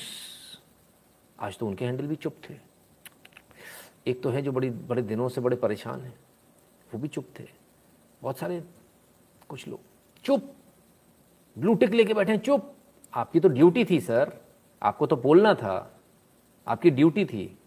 [1.41, 2.55] आज तो उनके हैंडल भी चुप थे।
[4.07, 6.19] एक तो है जो बड़ी, बड़े दिनों से बड़े परेशान हैं।
[6.95, 7.45] वो भी चुप थे।
[8.23, 8.65] बहुत सारे
[9.49, 9.81] कुछ लोग।
[10.25, 10.55] चुप।
[11.59, 12.75] ब्लू टिक लेके बैठे चुप।
[13.15, 14.41] आपकी तो ड्यूटी थी, सर।
[14.83, 16.01] आपको तो बोलना था।
[16.67, 17.59] आपकी ड्यूटी थी।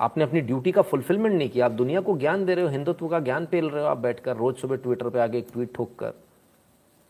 [0.00, 3.08] आपने अपनी ड्यूटी का फुलफिलमेंट नहीं किया आप दुनिया को ज्ञान दे रहे हो हिंदुत्व
[3.08, 5.94] का ज्ञान पेल रहे हो आप बैठकर रोज सुबह ट्विटर पे आगे एक ट्वीट ठोक
[5.98, 6.12] कर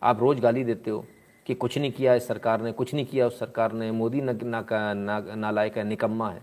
[0.03, 1.05] आप रोज गाली देते हो
[1.47, 4.39] कि कुछ नहीं किया इस सरकार ने कुछ नहीं किया उस सरकार ने मोदी न,
[4.45, 6.43] ना, ना, नालायक है निकम्मा है।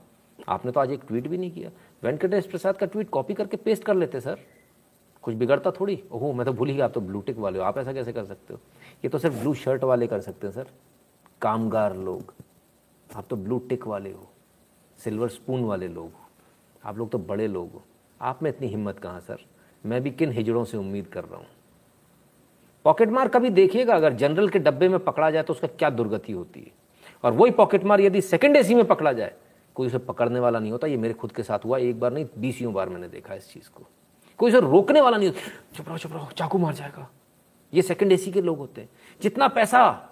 [0.50, 1.70] आपने तो आज एक ट्वीट भी नहीं किया।
[2.04, 4.38] वेंकटेश प्रसाद का ट्वीट कॉपी करके पेस्ट कर लेते सर
[5.24, 6.04] कुछ बिगड़ता थोड़ी?
[6.12, 8.14] ओहो मैं तो भूल ही गया आप तो ब्लू टिक वाले हो। आप ऐसा कैसे
[8.14, 8.60] कर सकते हो?
[9.04, 10.68] ये तो सिर्फ़ ब्लू शर्ट वाले कर सकते हैं सर
[11.42, 12.34] कामगार लोग
[13.16, 14.30] आप तो ब्लू टिक वाले हो।
[15.00, 16.27] सिल्वर स्पून वाले लोग हो।
[16.88, 17.84] आप लोग तो बड़े लोग हो।
[18.22, 19.38] आप में इतनी हिम्मत कहाँ, सर?
[19.86, 21.48] मैं भी किन हिजड़ों से उम्मीद कर रहा हूँ?
[22.84, 26.34] पॉकेट मार कभी देखिएगा, अगर जनरल के डब्बे में पकड़ा जाए तो उसका क्या दुर्गति
[26.34, 26.72] होती है।
[27.24, 29.34] और वही पॉकेट मार यदि सेकंड एसी में पकड़ा जाए,
[29.76, 32.28] कोई उसे पकड़ने वाला नहीं होता, ये मेरे खुद के साथ हुआ, एक बार नहीं,
[32.38, 33.84] बीसियों बार मैंने देखा इस चीज़ को।
[34.38, 37.10] कोई उसे रोकने वाला नहीं होता। चुप रहो चुप रहो, चाकू मार जाएगा।
[37.74, 38.90] ये सेकेंड एसी के लोग होते हैं।
[39.22, 40.10] जितना पैसा,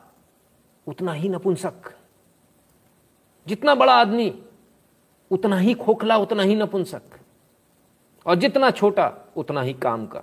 [0.88, 1.74] उतना ही नपुंसक।
[3.48, 4.44] जितना बड़ा आदमी
[5.32, 7.02] उतना ही खोखला, उतना ही नपुंसक।
[8.26, 10.20] और जितना छोटा, उतना ही काम का।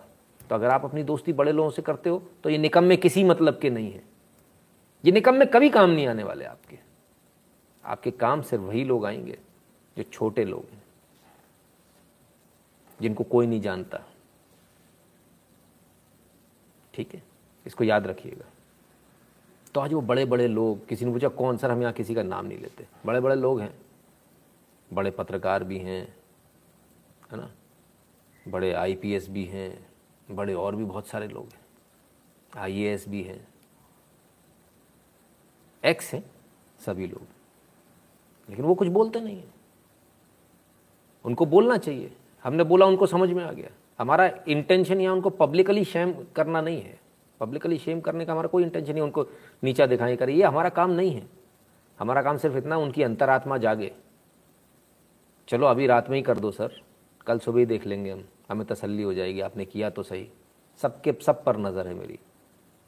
[0.50, 3.24] तो अगर आप अपनी दोस्ती बड़े लोगों से करते हो तो ये निकम में किसी
[3.24, 4.02] मतलब के नहीं है।
[5.04, 6.78] ये निकम में कभी काम नहीं आने वाले आपके।
[7.84, 9.38] आपके काम सिर्फ़ वही लोग आएँगे,
[9.96, 10.82] जो छोटे लोग हैं,
[13.00, 14.00] जिनको कोई नहीं जानता।
[16.94, 17.22] ठीक है?
[17.66, 18.44] इसको याद रखिएगा।
[19.74, 22.22] तो आज वो बड़े बड़े लोग, किसी ने पूछा, कौन सर, हम यहाँ किसी का
[22.22, 22.86] नाम नहीं लेते?
[23.06, 23.74] बड़े बड़े लोग हैं।
[24.92, 26.16] बड़े पत्रकार भी हैं,
[27.32, 27.50] है ना?
[28.48, 29.86] बड़े आईपीएस भी हैं,
[30.30, 31.60] बड़े और भी बहुत सारे लोग हैं।
[32.56, 33.48] आईएएस भी हैं।
[35.84, 36.30] एक्स हैं
[36.78, 37.22] सभी लोग।
[38.50, 39.54] लेकिन वो कुछ बोलते नहीं हैं।
[41.24, 45.84] उनको बोलना चाहिए। हमने बोला, उनको समझ में आ गया। हमारा इंटेंशन यहाँ उनको पब्लिकली
[45.84, 47.00] शेम करना नहीं है।
[47.40, 49.26] पब्लिकली शेम करने का हमारा कोई इंटेंशन नहीं उनको
[49.64, 51.28] नीचा दिखाई करे ये हमारा काम नहीं है।
[51.98, 53.94] हमारा काम सिर्फ़ इतना, उनकी अंतरात्मा जागे।
[55.48, 56.80] चलो, अभी रात में ही कर दो सर।
[57.26, 60.28] कल सुबह ही देख लेंगे हम। हमें तसल्ली हो जाएगी। आपने किया तो सही।
[60.80, 62.18] सबके, सब पर नज़र है मेरी,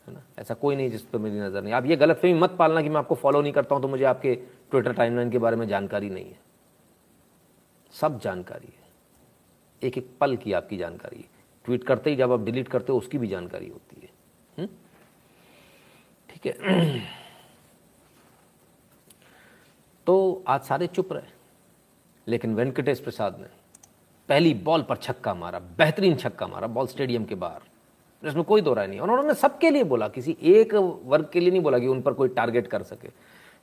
[0.07, 0.23] है ना?
[0.39, 2.89] ऐसा कोई नहीं जिस पर मेरी नज़र नहीं। आप ये गलत फहमी मत पालना कि
[2.89, 4.35] मैं आपको फॉलो नहीं करता हूँ तो मुझे आपके
[4.71, 6.39] ट्विटर टाइमलाइन के बारे में जानकारी नहीं है।
[7.93, 8.83] सब जानकारी है।
[9.83, 11.29] एक एक पल की आपकी जानकारी है।
[11.65, 14.09] ट्वीट करते ही जब आप डिलीट करते हो, उसकी भी जानकारी होती है।
[14.59, 14.69] हम्म?
[16.31, 17.01] ठीक है।
[20.07, 21.34] तो आज सारे चुप रहे।
[22.29, 23.47] लेकिन वेंकटेश प्रसाद ने
[24.29, 27.61] पहली बॉल पर छक्का मारा, बेहतरीन छक्का मारा बॉल स्टेडियम के बाहर।
[28.29, 31.51] इसमें कोई दो राय नहीं। और उन्होंने सबके लिए बोला, किसी एक वर्ग के लिए
[31.51, 33.09] नहीं बोला कि उन पर कोई टारगेट कर सके।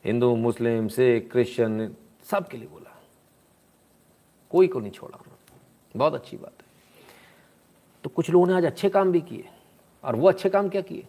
[0.06, 3.02] हिंदू, मुस्लिम, सिख, क्रिश्चियन, सबके लिए बोला।
[4.50, 6.66] कोई को नहीं छोड़ा उन्होंने। बहुत अच्छी बात है।
[8.04, 9.48] तो कुछ लोगों ने आज अच्छे काम भी किए।
[10.04, 11.08] और वो अच्छे काम क्या किए?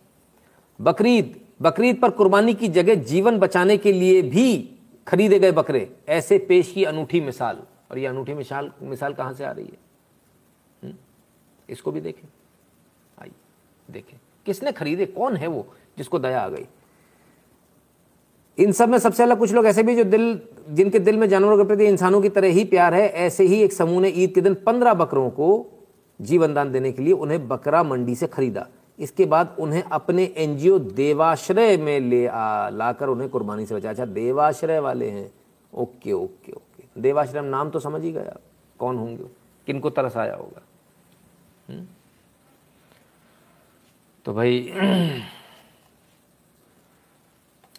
[0.81, 4.75] बकरीद बकरीद पर कुर्बानी की जगह जीवन बचाने के लिए भी
[5.07, 9.45] खरीदे गए बकरे, ऐसे पेश की अनूठी मिसाल। और ये अनूठी मिसाल मिसाल कहाँ से
[9.45, 9.79] आ रही है?
[10.85, 10.99] हुँ?
[11.69, 12.29] इसको भी देखें।
[13.23, 13.33] आइए,
[13.91, 15.07] देखें। किसने खरीदे?
[15.07, 15.67] कौन है वो
[15.99, 16.67] जिसको दया आ गई?
[18.59, 21.59] इन सब में सबसे अलग कुछ लोग ऐसे भी जो दिल, जिनके दिल में जानवरों
[21.59, 24.41] के प्रति इंसानों की तरह ही प्यार है, ऐसे ही एक समूह ने ईद के
[24.41, 25.67] दिन पंद्रह बकरों को
[26.21, 28.69] जीवन दान देने के लिए उन्हें बकरा मंडी से खरीदा।
[28.99, 34.05] इसके बाद उन्हें अपने एनजीओ देवाश्रय में ले आ, लाकर उन्हें कुर्बानी से बचा अच्छा
[34.05, 35.33] देवाश्रय वाले हैं।
[35.75, 38.37] Okay okay okay. देवाश्रय, नाम तो समझ ही गया।
[38.79, 39.25] कौन होंगे?
[39.67, 40.63] किनको तरस आया होगा?
[41.71, 41.89] हुँ?
[44.25, 44.73] तो भाई,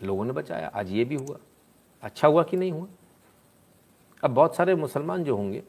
[0.04, 1.38] लोगों ने बचाया। आज ये भी हुआ।
[2.02, 2.88] अच्छा हुआ कि नहीं हुआ?
[4.24, 5.64] अब बहुत सारे मुसलमान जो होंगे,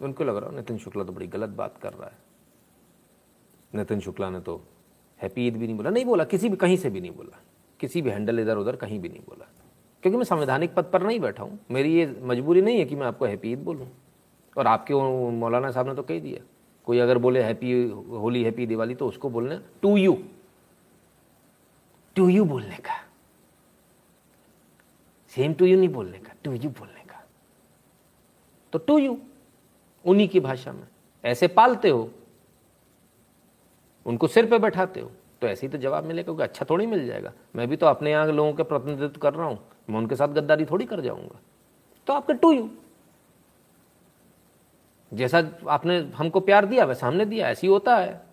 [0.00, 2.18] उनको लग रहा है, नितिन शुक्ला तो बड़ी गलत बात कर रहा है।
[3.74, 4.64] नितिन शुक्ला ने तो
[5.22, 7.38] हैप्पी ईद भी नहीं बोला। नहीं बोला, किसी भी, कहीं से भी नहीं बोला।
[7.80, 9.48] किसी भी हैंडल इधर उधर कहीं भी नहीं बोला।
[10.02, 13.06] क्योंकि मैं संवैधानिक पद पर नहीं बैठा हूँ। मेरी ये मजबूरी नहीं है कि मैं
[13.06, 13.88] आपको हैप्पी ईद बोलूँ।
[14.56, 14.94] और आपके
[15.30, 16.42] मौलाना साहब ने तो कह दिया,
[16.86, 17.72] कोई अगर बोले हैप्पी
[18.10, 20.16] होली, हैप्पी दिवाली तो उसको बोलने, टू यू
[22.16, 22.94] टू यू बोलने का।
[25.32, 27.24] सेम टू यू नहीं बोलने का, टू यू बोलने का।
[28.72, 29.18] तो टू यू,
[30.04, 30.86] उन्हीं की भाषा में।
[31.24, 32.10] ऐसे पालते हो
[34.08, 37.06] उनको सिर पे बैठाते हो। तो ऐसे ही तो जवाब मिलेगा, क्योंकि अच्छा थोड़ी मिल
[37.06, 39.58] जाएगा। मैं भी तो अपने यहाँ लोगों के प्रतिनिधित्व कर रहा हूँ।
[39.90, 41.40] मैं उनके साथ गद्दारी थोड़ी कर जाऊँगा।
[42.06, 42.70] तो आपके टू यू।
[45.12, 48.26] जैसा आपने हमको प्यार दिया, वैसा हमने दिया। ऐसे ही होता है।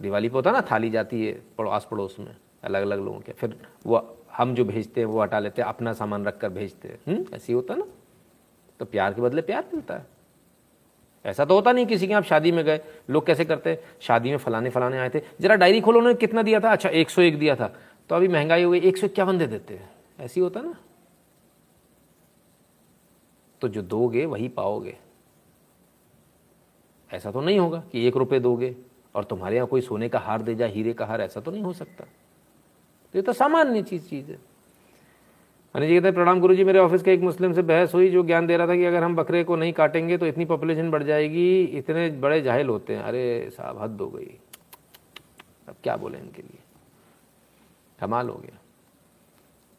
[0.00, 3.32] दिवाली पे होता है ना, थाली जाती है पड़ोस पड़ोस में अलग अलग लोगों के।
[3.32, 6.88] फिर वो हम जो भेजते हैं, वो हटा लेते हैं, अपना सामान रख कर भेजते
[6.88, 7.84] हैं। ऐसे ही होता ना।
[8.80, 10.13] तो प्यार के बदले प्यार मिलता है।
[11.26, 13.70] ऐसा तो होता नहीं किसी के आप शादी में गए, लोग कैसे करते?
[13.70, 16.72] हैं शादी में फलाने फलाने आए थे। जरा डायरी खोलो, उन्होंने कितना दिया था?
[16.72, 17.76] अच्छा एक सौ एक दिया था।
[18.08, 20.76] तो अभी महँगाई हो गई, एक सौ इक्यावन दे देते हैं। ऐसी होता ना।
[23.60, 24.98] तो जो दोगे, वही पाओगे।
[27.12, 28.76] ऐसा तो नहीं होगा कि एक रुपए दोगे
[29.14, 31.62] और तुम्हारे यहाँ कोई सोने का हार दे जाए, हीरे का हार, ऐसा तो नहीं
[31.62, 32.04] हो सकता।
[33.12, 34.53] तो ये तो सामान्य चीज़ चीज़ है।
[35.74, 38.10] अनिल जी कहते हैं, प्रणाम गुरु जी मेरे ऑफ़िस के एक मुस्लिम से बहस हुई
[38.10, 40.90] जो ज्ञान दे रहा था कि अगर हम बकरे को नहीं काटेंगे तो इतनी पॉपुलेशन
[40.90, 44.38] बढ़ जाएगी, इतने बड़े जाहिल होते हैं। अरे साहब, हद हो गई।
[45.68, 46.58] अब क्या बोले इनके लिए?
[48.00, 48.58] कमाल हो गया।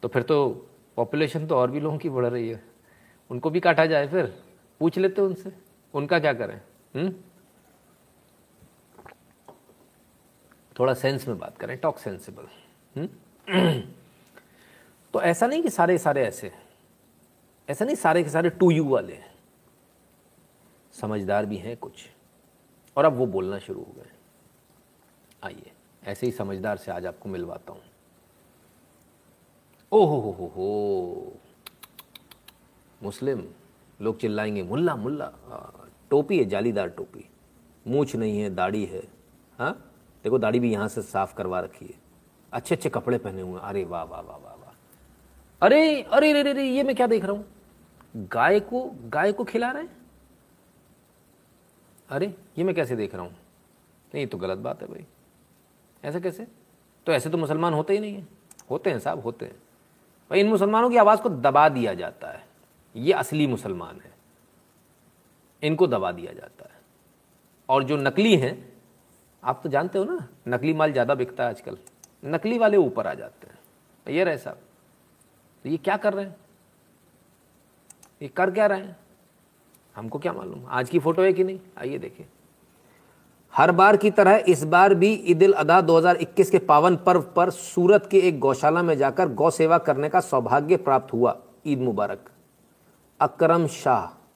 [0.02, 0.66] तो फिर तो
[0.96, 2.62] पॉपुलेशन तो और भी लोगों की बढ़ रही है।
[3.30, 4.42] उनको भी काटा जाए फिर।
[4.80, 5.52] पूछ लेते उनसे।
[5.94, 6.60] उनका क्या करें?
[6.96, 7.14] हम्म?
[10.78, 12.44] थोड़ा सेंस में बात करें टॉक सेंसिबल
[15.16, 16.52] तो ऐसा नहीं कि सारे सारे ऐसे
[17.68, 19.34] ऐसा नहीं सारे के सारे टू यू वाले हैं।
[20.92, 22.10] समझदार भी हैं कुछ।
[22.96, 24.10] और अब वो बोलना शुरू हो गए।
[25.42, 25.72] आइए,
[26.04, 27.82] ऐसे ही समझदार से आज आपको मिलवाता हूँ।
[29.92, 31.36] ओहो, हो हो हो
[33.02, 33.48] मुस्लिम,
[34.00, 35.32] लोग चिल्लाएँगे, मुल्ला मुल्ला
[36.10, 37.30] टोपी है, जालीदार टोपी।
[37.86, 39.02] मूछ नहीं है, दाढ़ी है।
[39.58, 39.94] हाँ?
[40.24, 41.94] देखो, दाढ़ी भी यहाँ से साफ़ करवा रखी है।
[42.52, 44.45] अच्छे अच्छे कपड़े पहने हुए हैं। अरे वाह वाह वाह।
[45.62, 47.46] अरे अरे रे रे रे ये मैं क्या देख रहा हूँ?
[48.16, 49.96] गाय को गाय को खिला रहे हैं?
[52.08, 53.32] अरे, ये मैं कैसे देख रहा हूँ?
[53.32, 55.04] नहीं, ये तो गलत बात है भाई।
[56.04, 56.46] ऐसे कैसे?
[57.06, 58.28] तो ऐसे तो मुसलमान होते ही नहीं है।
[58.70, 59.54] होते हैं साहब, होते हैं।
[60.30, 62.44] भाई, इन मुसलमानों की आवाज़ को दबा दिया जाता है।
[62.96, 64.14] ये असली मुसलमान है।
[65.62, 66.80] इनको दबा दिया जाता है।
[67.68, 68.72] और जो नकली हैं,
[69.44, 71.78] आप तो जानते हो ना, नकली माल ज़्यादा बिकता है आजकल।
[72.24, 73.58] नकली वाले ऊपर आ जाते हैं।
[74.14, 74.58] ये रहे साहब
[75.66, 76.36] तो ये क्या कर रहे हैं?
[78.22, 78.96] ये कर क्या रहे हैं?
[79.96, 80.66] हमको क्या मालूम?
[80.68, 81.60] आज की फ़ोटो है कि नहीं?
[81.78, 82.26] आइए देखिए।
[83.54, 87.50] हर बार की तरह इस बार भी ईद उल अदा 2021 के पावन पर्व पर
[87.50, 92.30] सूरत के एक गौशाला में जाकर गौ सेवा करने का सौभाग्य प्राप्त हुआ। ईद मुबारक।
[93.20, 94.28] अकरम शाह।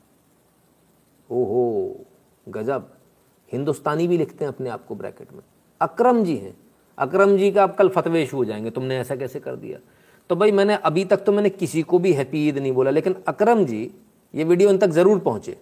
[1.31, 1.97] ओहो,
[2.49, 2.95] गजब।
[3.53, 5.43] हिंदुस्तानी भी लिखते हैं अपने आप को ब्रैकेट में।
[5.81, 6.57] अकरम जी हैं।
[6.99, 9.79] अकरम जी का आप कल फतवेश हो जाएँगे। तुमने ऐसा कैसे कर दिया?
[10.31, 13.15] तो भाई मैंने अभी तक तो मैंने किसी को भी हैप्पी ईद नहीं बोला, लेकिन
[13.29, 13.91] अक्रम जी,
[14.35, 15.57] ये वीडियो इन तक ज़रूर पहुँचे।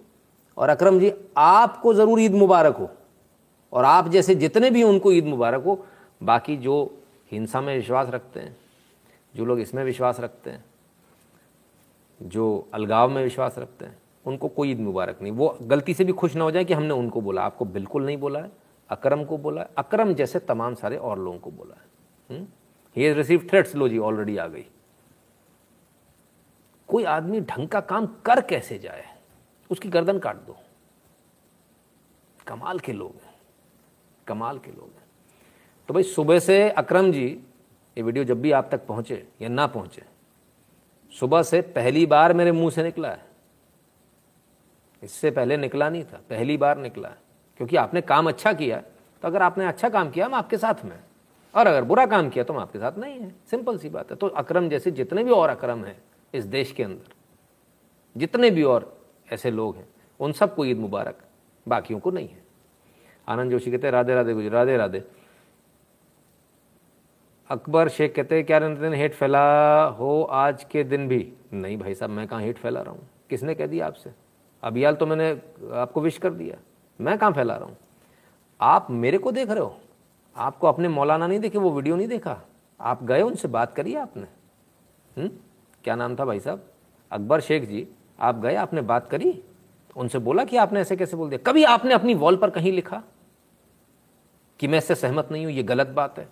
[0.57, 2.89] और अकरम जी, आपको ज़रूर ईद मुबारक हो।
[3.73, 5.77] और आप जैसे जितने भी उनको ईद मुबारक हो,
[6.21, 6.75] बाकी जो
[7.31, 8.55] हिंसा में विश्वास रखते हैं,
[9.35, 10.63] जो लोग इसमें विश्वास रखते हैं,
[12.21, 16.13] जो अलगाव में विश्वास रखते हैं, उनको कोई ईद मुबारक नहीं। वो गलती से भी
[16.13, 18.51] खुश ना हो जाए कि हमने उनको बोला। आपको बिल्कुल नहीं बोला है,
[18.89, 21.87] अकरम को बोला है। अकरम जैसे तमाम सारे और लोगों को बोला है।
[22.29, 22.45] ही
[22.95, 24.65] रिसीव थ्रेट्स लो जी ऑलरेडी आ गई।
[26.87, 29.05] कोई आदमी ढंग का काम कर कैसे जाए?
[29.69, 30.57] उसकी गर्दन काट दो।
[32.47, 33.33] कमाल के लोग हैं।
[34.27, 35.03] कमाल के लोग हैं।
[35.87, 37.27] तो भाई, सुबह से अकरम जी,
[37.97, 40.03] ये वीडियो जब भी आप तक पहुँचे या ना पहुँचे,
[41.11, 43.25] सुबह से पहली बार मेरे मुँह से निकला है।
[45.03, 47.17] इससे पहले निकला नहीं था, पहली बार निकला है।
[47.57, 48.81] क्योंकि आपने काम अच्छा किया
[49.23, 50.99] तो अगर आपने अच्छा काम किया मैं आपके साथ में
[51.53, 54.17] और अगर बुरा काम किया तो हम आपके साथ नहीं है। सिंपल सी बात है।
[54.17, 55.97] तो अक्रम जैसे जितने भी और अक्रम हैं
[56.33, 57.13] इस देश के अंदर,
[58.15, 58.97] जितने भी और
[59.31, 59.87] ऐसे लोग हैं,
[60.19, 61.17] उन सबको ईद मुबारक,
[61.67, 62.43] बाकियों को नहीं है।
[63.27, 65.03] आनंद जोशी कहते हैं, राधे राधे गुजर, राधे राधे।
[67.49, 71.33] अकबर शेख कहते हैं, क्या दिन हेट फैला हो आज के दिन भी?
[71.53, 73.07] नहीं भाई साहब, मैं कहाँ हेट फैला रहा हूँ?
[73.29, 74.11] किसने कह दिया आपसे?
[74.63, 75.29] अभियाल तो मैंने
[75.73, 76.57] आपको विश कर दिया।
[76.99, 77.77] मैं कहाँ फैला रहा हूँ?
[78.59, 79.77] आप मेरे को देख रहे हो।
[80.39, 82.41] आपको अपने मौलाना नहीं देखे, वो वीडियो नहीं देखा?
[82.79, 84.27] आप गए उनसे बात करिए आपने?
[85.17, 85.29] हुँ?
[85.83, 86.71] क्या नाम था भाई साहब?
[87.11, 87.87] अकबर शेख जी,
[88.19, 89.43] आप गए, आपने बात करी?
[89.95, 91.51] उनसे बोला कि आपने ऐसे कैसे बोल दिया?
[91.51, 93.03] कभी आपने अपनी वॉल पर कहीं लिखा
[94.59, 96.29] कि मैं इससे सहमत नहीं हूँ, ये गलत बात है?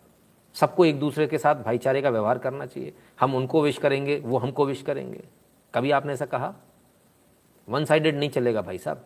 [0.54, 4.38] सबको एक दूसरे के साथ भाईचारे का व्यवहार करना चाहिए। हम उनको विश करेंगे, वो
[4.38, 5.24] हमको विश करेंगे।
[5.74, 6.54] कभी आपने ऐसा कहा?
[7.70, 9.06] वन साइडेड नहीं चलेगा भाई साहब।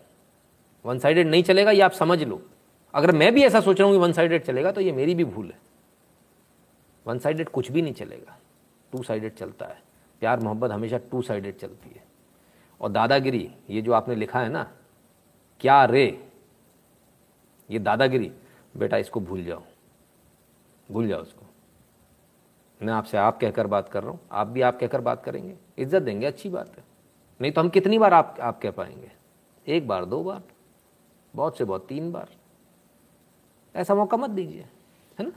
[0.85, 2.41] वन साइडेड नहीं चलेगा, ये आप समझ लो।
[2.93, 5.23] अगर मैं भी ऐसा सोच रहा हूँ कि वन साइडेड चलेगा तो ये मेरी भी
[5.25, 5.59] भूल है।
[7.05, 8.37] वन साइडेड कुछ भी नहीं चलेगा।
[8.93, 9.81] टू साइडेड चलता है।
[10.21, 12.03] प्यार, मोहब्बत हमेशा टू साइडेड चलती है।
[12.81, 14.63] और दादागिरी, ये जो आपने लिखा है ना,
[15.61, 16.05] क्या रे?
[17.69, 18.31] ये दादागिरी,
[18.75, 19.63] बेटा इसको भूल जाओ।
[20.89, 21.45] भूल जाओ उसको
[22.81, 26.01] मैं आपसे आप कहकर बात कर रहा हूँ। आप भी आप कहकर बात करेंगे। इज़्ज़त
[26.01, 26.83] देंगे, अच्छी बात है।
[27.41, 29.11] नहीं तो हम कितनी बार आप आप कह पाएँगे?
[29.67, 30.41] एक बार, दो बार?
[31.33, 32.29] बहुत से बहुत, तीन बार?
[33.75, 34.65] ऐसा मौका मत दीजिए,
[35.19, 35.31] है ना?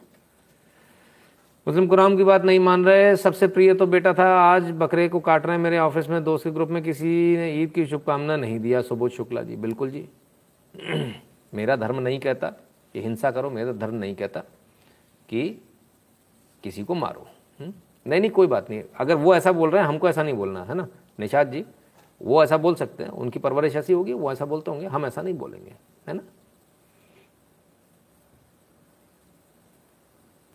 [1.67, 5.21] मुस्लिम कुराम की बात नहीं मान रहे, सबसे प्रिय तो बेटा था, आज बकरे को
[5.21, 8.37] काट रहे हैं मेरे ऑफ़िस में, दोस्त के ग्रुप में, किसी ने ईद की शुभकामना
[8.37, 10.09] नहीं दिया, सुबोध शुक्ला जी, बिल्कुल जी।
[11.55, 12.49] मेरा धर्म नहीं कहता
[12.93, 14.41] कि हिंसा करो, मेरा धर्म नहीं कहता
[15.29, 15.63] कि
[16.63, 17.27] किसी को मारो
[17.61, 17.75] हुँ?
[18.07, 20.65] नहीं नहीं, कोई बात नहीं, अगर वो ऐसा बोल रहे हैं, हमको ऐसा नहीं बोलना,
[20.65, 20.89] है ना?
[21.21, 21.65] निषाद जी,
[22.23, 25.23] वो ऐसा बोल सकते हैं, उनकी परवरिश ऐसी होगी, वो ऐसा बोलते होंगे, हम ऐसा
[25.23, 25.75] नहीं बोलेंगे,
[26.09, 26.23] है ना?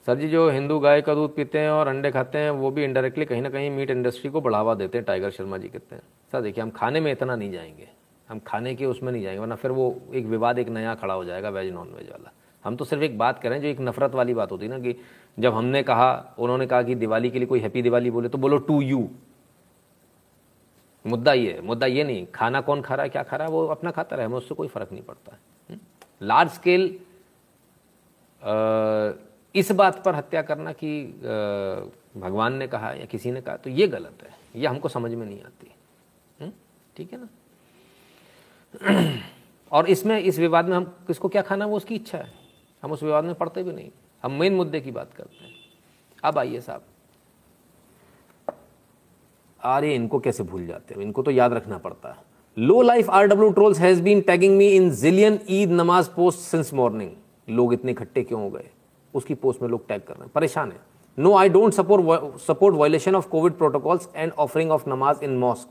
[0.09, 2.83] सर जी जो हिंदू गाय का दूध पीते हैं और अंडे खाते हैं, वो भी
[2.83, 6.01] इनडायरेक्टली कहीं ना कहीं मीट इंडस्ट्री को बढ़ावा देते हैं टाइगर शर्मा जी कहते हैं।
[6.31, 7.87] सर, देखिए, हम खाने में इतना नहीं जाएँगे।
[8.29, 11.25] हम खाने के उसमें नहीं जाएँगे, वरना फिर वो एक विवाद, एक नया खड़ा हो
[11.25, 12.31] जाएगा वेज नॉन वेज वाला।
[12.65, 14.95] हम तो सिर्फ़ एक बात करें जो एक नफरत वाली बात होती है ना, कि
[15.39, 18.57] जब हमने कहा, उन्होंने कहा कि दिवाली के लिए कोई हैप्पी दिवाली बोले तो बोलो
[18.57, 19.07] टू यू
[21.05, 23.65] मुद्दा ये मुद्दा ये नहीं, खाना कौन खा रहा है, क्या खा रहा है, वो
[23.67, 25.37] अपना खाता रहे, हमें उससे कोई फ़र्क नहीं पड़ता।
[25.69, 25.79] है
[26.21, 26.89] लार्ज स्केल
[29.55, 31.05] इस बात पर हत्या करना कि
[32.17, 35.25] भगवान ने कहा या किसी ने कहा तो ये गलत है। ये हमको समझ में
[35.25, 35.71] नहीं आती।
[36.41, 36.51] हम्म?
[36.97, 37.29] ठीक है ना?
[39.71, 42.33] और इसमें, इस विवाद में हम, किसको क्या खाना है वो उसकी इच्छा है।
[42.83, 43.89] हम उस विवाद में पढ़ते भी नहीं।
[44.23, 45.55] हम मेन मुद्दे की बात करते हैं।
[46.23, 46.83] अब आइए साहब।
[49.63, 51.01] अरे इनको कैसे भूल जाते हैं?
[51.01, 52.17] इनको तो याद रखना पड़ता है।
[52.57, 56.73] Low life R W trolls has been tagging me in zillion Eid namaz post since
[56.73, 57.11] morning.
[57.49, 58.69] लोग इतने इकट्ठे क्यों हो गए?
[59.13, 60.79] उसकी पोस्ट में लोग टैग कर रहे हैं। परेशान है।
[61.17, 65.69] No I don't support support violation of COVID protocols and offering of namaz in mosque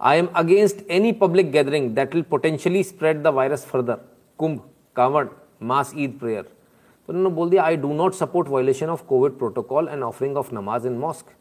[0.00, 3.96] I am against any public gathering that will potentially spread the virus further.
[4.38, 4.60] Kumbh
[4.96, 5.26] Kanwar
[5.62, 9.88] mass Eid prayer तो उन्होंने बोल दिया I do not support violation of COVID protocol
[9.88, 11.32] and offering of namaz in mosque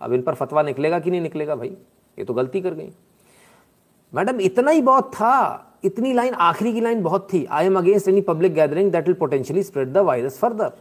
[0.00, 1.76] अब इन पर फतवा निकलेगा कि नहीं निकलेगा भाई?
[2.18, 2.90] ये तो गलती कर गई।
[4.14, 8.08] मैडम, इतना ही बहुत था। इतनी लाइन, आखिरी की लाइन बहुत थी। I am against
[8.08, 10.72] any public gathering that will potentially spread the virus further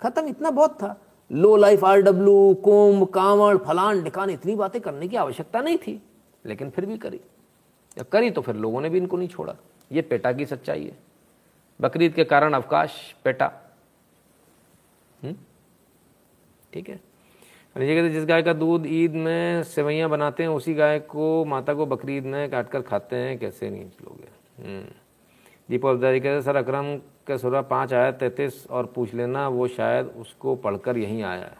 [0.00, 1.00] खत्म, इतना बहुत था।
[1.32, 6.02] Low life R W Kumbh, Kanwar, फलान, ढिकान, इतनी बातें करने की आवश्यकता नहीं थी।
[6.46, 7.20] लेकिन फिर भी करी।
[7.98, 9.56] या करी तो फिर लोगों ने भी इनको नहीं छोड़ा।
[9.92, 10.98] ये पेटा की सच्चाई है।
[11.80, 13.52] बकरीद के कारण अवकाश पेटा।
[15.22, 15.34] हम्म?
[16.72, 17.00] ठीक है?
[17.76, 21.74] ये कहते जिस गाय का दूध ईद में सेवैयाँ बनाते हैं, उसी गाय को, माता
[21.74, 24.28] को बकरीद में काट कर खाते हैं, कैसे नहीं लोगे
[24.62, 24.86] हम्म।
[25.70, 30.06] दीपक अब्दारी कहते सर, अकरम के सुरा पाँच आया, तैंतीस और पूछ लेना, वो शायद
[30.06, 31.56] उसको पढ़कर यहीं आया है।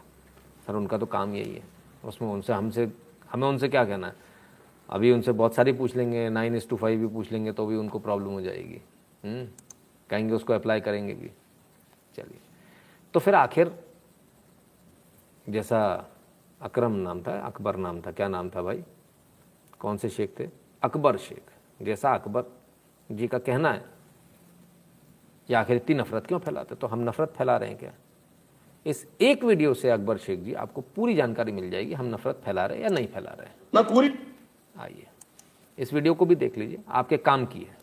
[0.67, 1.61] सर, उनका तो काम यही है।
[2.05, 2.91] उसमें उनसे, हमसे,
[3.31, 4.13] हमें उनसे क्या कहना है?
[4.89, 7.75] अभी उनसे बहुत सारी पूछ लेंगे, नाइन इस टू फाइव भी पूछ लेंगे तो भी
[7.75, 8.81] उनको प्रॉब्लम हो जाएगी।
[9.25, 9.47] हम्म?
[10.09, 11.31] कहेंगे, उसको अप्लाई करेंगे भी।
[12.15, 12.39] चलिए।
[13.13, 13.71] तो फिर आखिर
[15.49, 15.79] जैसा
[16.61, 18.83] अकरम नाम था अकबर नाम था। क्या नाम था भाई?
[19.79, 20.49] कौन से शेख थे?
[20.83, 22.43] अकबर शेख। जैसा अकबर
[23.09, 23.83] जी का कहना है
[25.49, 26.75] कि आखिर इतनी नफरत क्यों फैलाते?
[26.75, 27.93] तो हम नफरत फैला रहे हैं क्या?
[28.85, 32.65] इस एक वीडियो से अकबर शेख जी आपको पूरी जानकारी मिल जाएगी हम नफरत फैला
[32.65, 34.13] रहे हैं या नहीं फैला रहे हैं। मैं पूरी।
[34.79, 35.07] आइए
[35.77, 37.77] इस वीडियो को भी देख लीजिए आपके काम की है।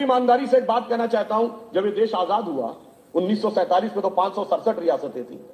[0.00, 2.74] ईमानदारी से एक बात कहना चाहता हूँ जब ये देश आज़ाद हुआ
[3.14, 4.32] 1947 में तो पाँच
[4.78, 5.46] रियासतें थी।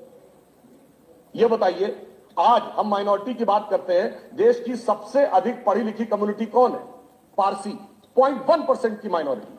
[1.34, 2.06] ये बताइए,
[2.38, 6.72] आज हम माइनॉरिटी की बात करते हैं, देश की सबसे अधिक पढ़ी लिखी कम्युनिटी कौन
[6.72, 6.78] है?
[7.38, 7.70] पारसी
[8.18, 9.58] 0.1 परसेंट की माइनॉरिटी।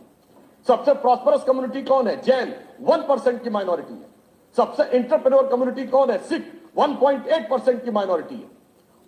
[0.68, 2.22] सबसे प्रॉस्परस कम्युनिटी कौन है?
[2.22, 4.10] जैन, वन परसेंट की माइनॉरिटी है।
[4.58, 6.18] सबसे इंटरप्रेन्योर कम्युनिटी कौन है?
[6.18, 8.50] सिख 1.8 परसेंट की माइनॉरिटी है।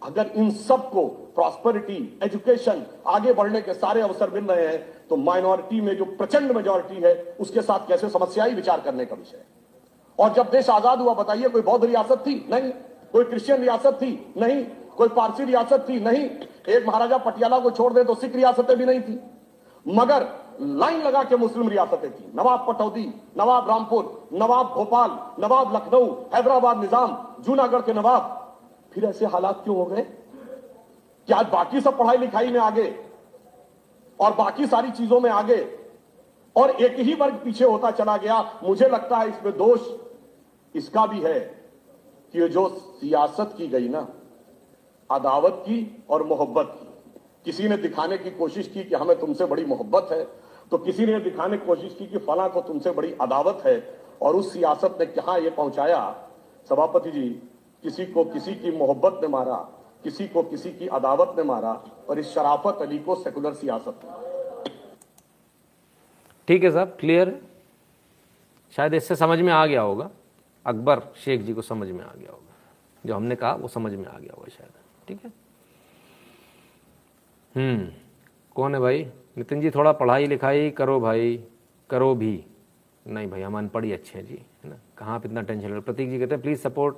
[0.04, 5.82] अगर इन सबको प्रॉस्पेरिटी, एजुकेशन, आगे बढ़ने के सारे अवसर मिल रहे हैं तो माइनॉरिटी
[5.82, 9.46] में जो प्रचंड मेजोरिटी है, उसके साथ कैसे समस्या ही विचार करने का विषय है।
[10.20, 12.36] और जब देश आज़ाद हुआ, बताइए, कोई बौद्ध रियासत थी?
[12.50, 12.72] नहीं।
[13.14, 14.34] कोई क्रिश्चियन रियासत थी?
[14.38, 14.64] नहीं।
[14.98, 16.00] कोई पारसी रियासत थी?
[16.00, 16.24] नहीं।
[16.70, 19.20] एक महाराजा पटियाला को छोड़ दे तो सिख रियासतें भी नहीं थी।
[19.86, 20.28] मगर
[20.62, 23.06] लाइन लगा के मुस्लिम रियासतें थी। नवाब पटौदी,
[23.38, 28.40] नवाब रामपुर, नवाब भोपाल, नवाब लखनऊ, हैदराबाद निज़ाम, जूनागढ़ के नवाब।
[28.94, 30.02] फिर ऐसे हालात क्यों हो गए?
[31.28, 32.84] क्या बाकी सब पढ़ाई लिखाई में आगे
[34.24, 35.58] और बाकी सारी चीज़ों में आगे।
[36.56, 39.88] और एक ही वर्ग पीछे होता चला गया। मुझे लगता है इसमें दोष
[40.76, 41.40] इसका भी है
[42.34, 44.08] कि जो सियासत की गई ना,
[45.10, 46.88] अदावत की और मोहब्बत की,
[47.46, 50.24] किसी ने दिखाने की कोशिश की कि हमें तुमसे बड़ी मोहब्बत है
[50.72, 53.78] तो किसी ने दिखाने की कोशिश की कि फला को तुमसे बड़ी अदावत है,
[54.22, 56.00] और उस सियासत ने कहा यह पहुँचाया?
[56.70, 57.30] सभापति जी,
[57.84, 59.58] किसी को किसी की मोहब्बत ने मारा।
[60.04, 61.72] किसी को किसी की अदावत ने मारा
[62.10, 64.00] और इस शराफत अली को सेकुलर सियासत
[66.48, 67.40] ठीक है साहब क्लियर
[68.74, 70.10] शायद इससे समझ में आ गया होगा।
[70.66, 72.54] अकबर शेख जी को समझ में आ गया होगा।
[73.06, 74.72] जो हमने कहा, वो समझ में आ गया होगा शायद।
[75.08, 75.32] ठीक है?
[77.56, 77.92] हम्म
[78.56, 79.04] कौन है भाई?
[79.38, 81.44] नितिन जी, थोड़ा पढ़ाई लिखाई करो भाई।
[81.90, 82.46] करो भी।
[83.06, 84.78] नहीं भाई, हम अनपढ़ ही अच्छे हैं जी, है ना?
[84.98, 86.96] कहाँ पे इतना टेंशन ले प्रतीक जी कहते हैं please support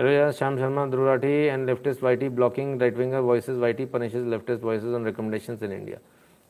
[0.00, 5.04] Shyam Sharma Dhruv Rathee and leftist YT blocking right winger voices YT punishes leftist voices on
[5.04, 5.98] recommendations in India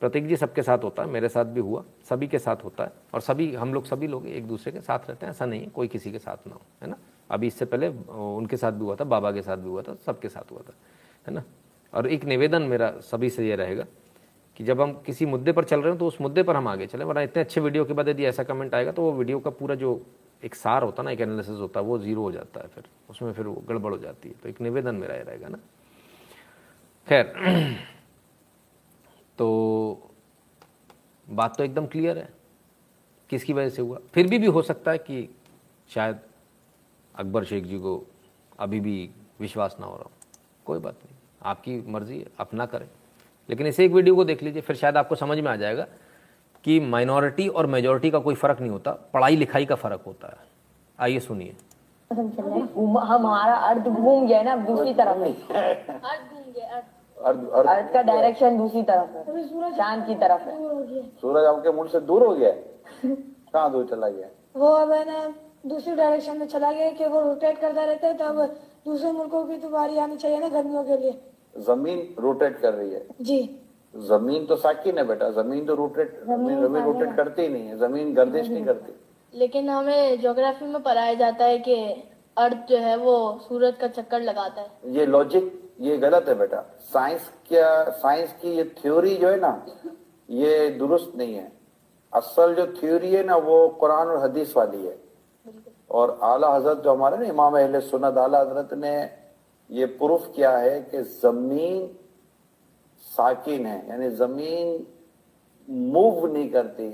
[0.01, 2.91] Prateek ji सबके साथ होता है मेरे साथ भी हुआ सभी के साथ होता है
[3.13, 5.67] और सभी हम लोग सभी लोग एक दूसरे के साथ रहते हैं ऐसा नहीं है
[5.69, 6.97] कोई किसी के साथ ना हो है ना
[7.29, 10.29] अभी इससे पहले उनके साथ भी हुआ था बाबा के साथ भी हुआ था सबके
[10.29, 10.73] साथ हुआ था
[11.25, 11.43] है ना
[11.93, 13.85] और एक निवेदन मेरा सभी से ये रहेगा
[14.57, 16.87] कि जब हम किसी मुद्दे पर चल रहे हैं तो उस मुद्दे पर हम आगे
[16.87, 19.49] चलें वरना इतने अच्छे वीडियो के बाद यदि ऐसा कमेंट आएगा तो वो वीडियो का
[19.51, 19.93] पूरा जो
[20.43, 23.33] एक सार होता ना, एक एनालिसिस होता है, वो ज़ीरो हो जाता है फिर। उसमें
[23.33, 25.57] फिर वो गड़बड़ हो जाती है। तो एक निवेदन मेरा ये रहेगा ना।
[27.07, 27.33] खैर
[29.37, 30.09] तो
[31.29, 32.29] बात तो एकदम क्लियर है।
[33.29, 33.99] किसकी वजह से हुआ?
[34.13, 35.35] फिर भी भी हो सकता है कि
[35.89, 36.19] शायद
[37.15, 38.05] अकबर शेख जी को
[38.59, 40.09] अभी भी विश्वास ना हो रहा
[40.65, 42.89] कोई बात नहीं। आपकी मर्ज़ी है, आप ना करें।
[43.49, 45.87] लेकिन इसे एक वीडियो को देख लीजिए, फिर शायद आपको समझ में आ जाएगा
[46.63, 50.37] कि माइनॉरिटी और मेजोरिटी का कोई फ़र्क नहीं होता पढ़ाई लिखाई का फ़र्क होता है।
[50.99, 51.55] आइए सुनिए।
[52.11, 56.85] हमारा अर्थ घूम गया ना दूसरी तरफ़। है अर्थ घूम गया अर्थ।
[57.17, 61.87] अर्ध अर्ध का डायरेक्शन दूसरी तरफ़ है। चाँद की तरफ़ है। गया। सूरज आपके मुँह
[61.87, 62.51] से दूर हो गया
[63.05, 65.33] कहाँ दूर चला गया वो अब है ना
[65.65, 68.55] दूसरी डायरेक्शन में चला गया कि वो रोटेट करता रहता है तब
[68.85, 71.19] दूसरे मुल्कों की तो बारी आनी चाहिए ना गर्मियों के लिए।
[71.55, 73.39] ज़मीन रोटेट कर रही है। जी।
[73.93, 77.77] ज़मीन तो साकिन है बेटा ज़मीन तो रोटेट ज़मीन ज़मीन रोटेट करती ही नहीं है
[77.77, 78.93] ज़मीन गर्दिश नहीं करती।
[79.33, 81.75] लेकिन हमें ज्योग्राफी में पढ़ाया जाता है कि
[82.37, 83.15] अर्थ जो है वो
[83.47, 86.63] सूरज का चक्कर लगाता है। ये लॉजिक ये गलत है बेटा।
[86.93, 89.53] साइंस क्या साइंस की ये थ्योरी जो है ना
[90.29, 91.51] ये दुरुस्त नहीं है।
[92.13, 94.97] असल जो थ्योरी है ना वो कुरान और हदीस वाली है।
[95.91, 98.93] और आला हज़रत जो हमारे ना इमाम अहले सुन्नत आला हज़रत ने
[99.69, 101.89] ये प्रूफ किया है कि ज़मीन
[103.11, 104.85] साकिन है यानी ज़मीन
[105.93, 106.89] मूव नहीं करती।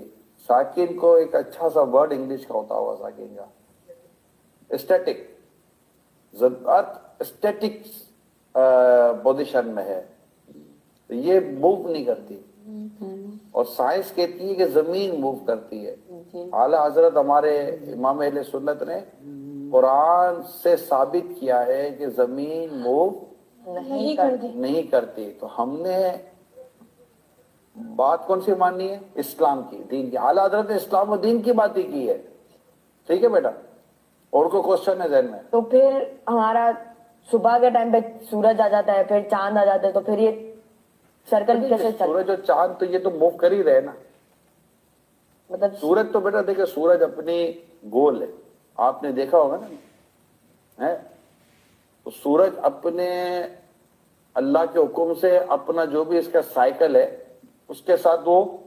[0.50, 5.26] साकिन को एक अच्छा सा वर्ड इंग्लिश का होता हुआ साकिन का। स्टैटिक
[6.34, 7.84] अर्थ स्टैटिक
[9.24, 10.00] पोजीशन में है।
[11.10, 12.44] तो ये मूव नहीं करती।
[13.56, 17.54] और साइंस कहती है कि ज़मीन मूव करती है। आला हज़रत हमारे
[17.90, 19.02] इमाम अहले सुन्नत ने
[19.72, 23.10] कुरान से साबित किया है कि ज़मीन मूव
[23.68, 25.98] नहीं कर दी नहीं करती। तो हमने
[27.76, 29.02] बात कौन सी माननी है?
[29.18, 32.18] इस्लाम की दीन की। आला हज़रत ने इस्लाम और दीन की बात ही की है।
[33.10, 33.54] ठीक है बेटा?
[34.34, 35.40] और कोई क्वेश्चन है जहन में?
[35.50, 36.72] तो फिर हमारा
[37.30, 40.20] सुबह के टाइम पे सूरज आ जाता है फिर चाँद आ जाता है तो फिर
[40.20, 40.32] ये
[41.28, 43.96] सर्कल कैसे सूरज और चाँद तो ये तो मूव कर ही रहे ना।
[45.50, 47.44] मतलब सूरज तो बेटा देखिए सूरज अपनी
[47.88, 48.30] गोल है।
[48.78, 49.70] आपने देखा होगा ना?
[50.78, 51.17] है?
[52.10, 53.40] सूरज अपने
[54.36, 57.38] अल्लाह के हुक्म से अपना जो भी इसका साइकिल है,
[57.70, 58.64] उसके साथ वो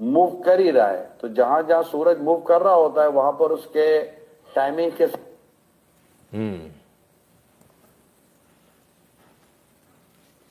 [0.00, 3.32] मूव कर ही रहा है। तो जहाँ जहाँ सूरज मूव कर रहा होता है, वहाँ
[3.32, 4.02] पर उसके
[4.54, 5.04] टाइमिंग के
[6.32, 6.70] हम्म।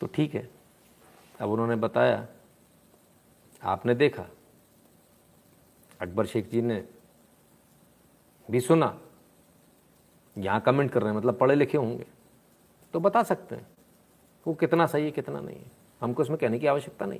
[0.01, 0.49] तो ठीक है।
[1.41, 2.28] अब उन्होंने बताया।
[3.64, 4.26] आपने देखा।
[6.01, 6.84] अकबर शेख जी ने
[8.51, 9.01] भी सुना।
[10.38, 12.06] यहाँ कमेंट कर रहे हैं मतलब पढ़े लिखे होंगे
[12.94, 13.68] तो बता सकते हैं।
[14.48, 15.72] वो कितना सही है, कितना नहीं है।
[16.02, 17.20] हमको इसमें कहने की आवश्यकता नहीं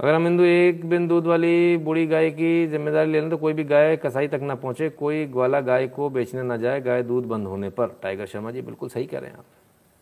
[0.00, 3.52] अगर हम हिंदू एक बिन दूध वाली बूढ़ी गाय की ज़िम्मेदारी ले लें तो कोई
[3.52, 7.24] भी गाय कसाई तक ना पहुँचे, कोई ग्वाला गाय को बेचने ना जाए, गाय दूध
[7.24, 9.44] बंद होने पर। टाइगर शर्मा जी बिल्कुल सही कह रहे हैं आप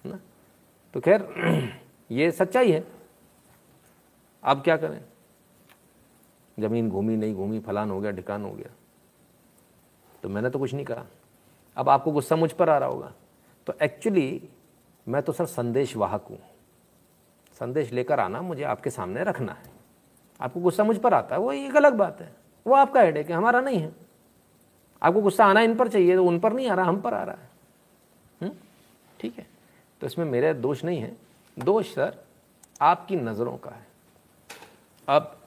[0.06, 0.18] ना?
[0.94, 1.28] तो खैर,
[2.10, 2.84] ये सच्चाई है।
[4.42, 5.00] अब क्या करें?
[6.60, 8.70] ज़मीन घूमी, नहीं घूमी, फलान हो गया, ढिकान हो गया।
[10.22, 11.06] तो मैंने तो कुछ नहीं कहा।
[11.76, 13.12] अब आपको गुस्सा मुझ पर आ रहा होगा।
[13.66, 14.48] तो एक्चुअली
[15.08, 16.38] मैं तो सर संदेश वाहक हूँ।
[17.60, 19.70] संदेश लेकर आना मुझे आपके सामने रखना है।
[20.40, 23.32] आपको गुस्सा मुझ पर आता है, वो एक अलग बात है। वो आपका हेड है,
[23.32, 23.92] हमारा नहीं है।
[25.02, 27.22] आपको गुस्सा आना इन पर चाहिए तो उन पर नहीं आ रहा, हम पर आ
[27.22, 27.50] रहा है।
[28.42, 28.52] हम्म?
[29.20, 29.46] ठीक है।
[30.00, 31.16] तो इसमें मेरा दोष नहीं है।
[31.58, 32.24] दोष सर,
[32.80, 33.86] आपकी नज़रों का है।
[35.08, 35.38] अब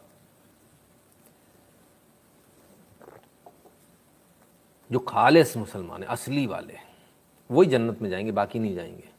[4.91, 6.77] जो खालिस मुसलमान है, असली वाले
[7.51, 9.09] वही जन्नत में जाएँगे, बाकी नहीं जाएँगे।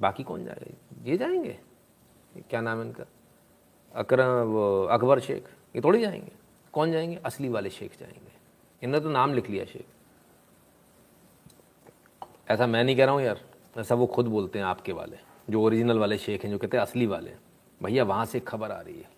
[0.00, 0.76] बाकी कौन जाएगा?
[1.02, 1.58] ये जाएँगे।
[2.50, 3.04] क्या नाम है इनका?
[3.94, 4.56] अकरम
[4.90, 6.32] अकबर शेख, ये थोड़ी जाएँगे।
[6.72, 7.16] कौन जाएँगे?
[7.16, 8.32] असली वाले शेख जाएँगे।
[8.82, 9.86] इन्होंने तो नाम लिख लिया शेख।
[12.50, 13.40] ऐसा मैं नहीं कह रहा हूँ यार,
[13.76, 15.18] ऐसा वो खुद बोलते हैं आपके वाले,
[15.50, 17.34] जो ओरिजिनल वाले शेख हैं, जो कहते हैं असली वाले
[17.82, 19.10] भैया, वहाँ से खबर आ रही है।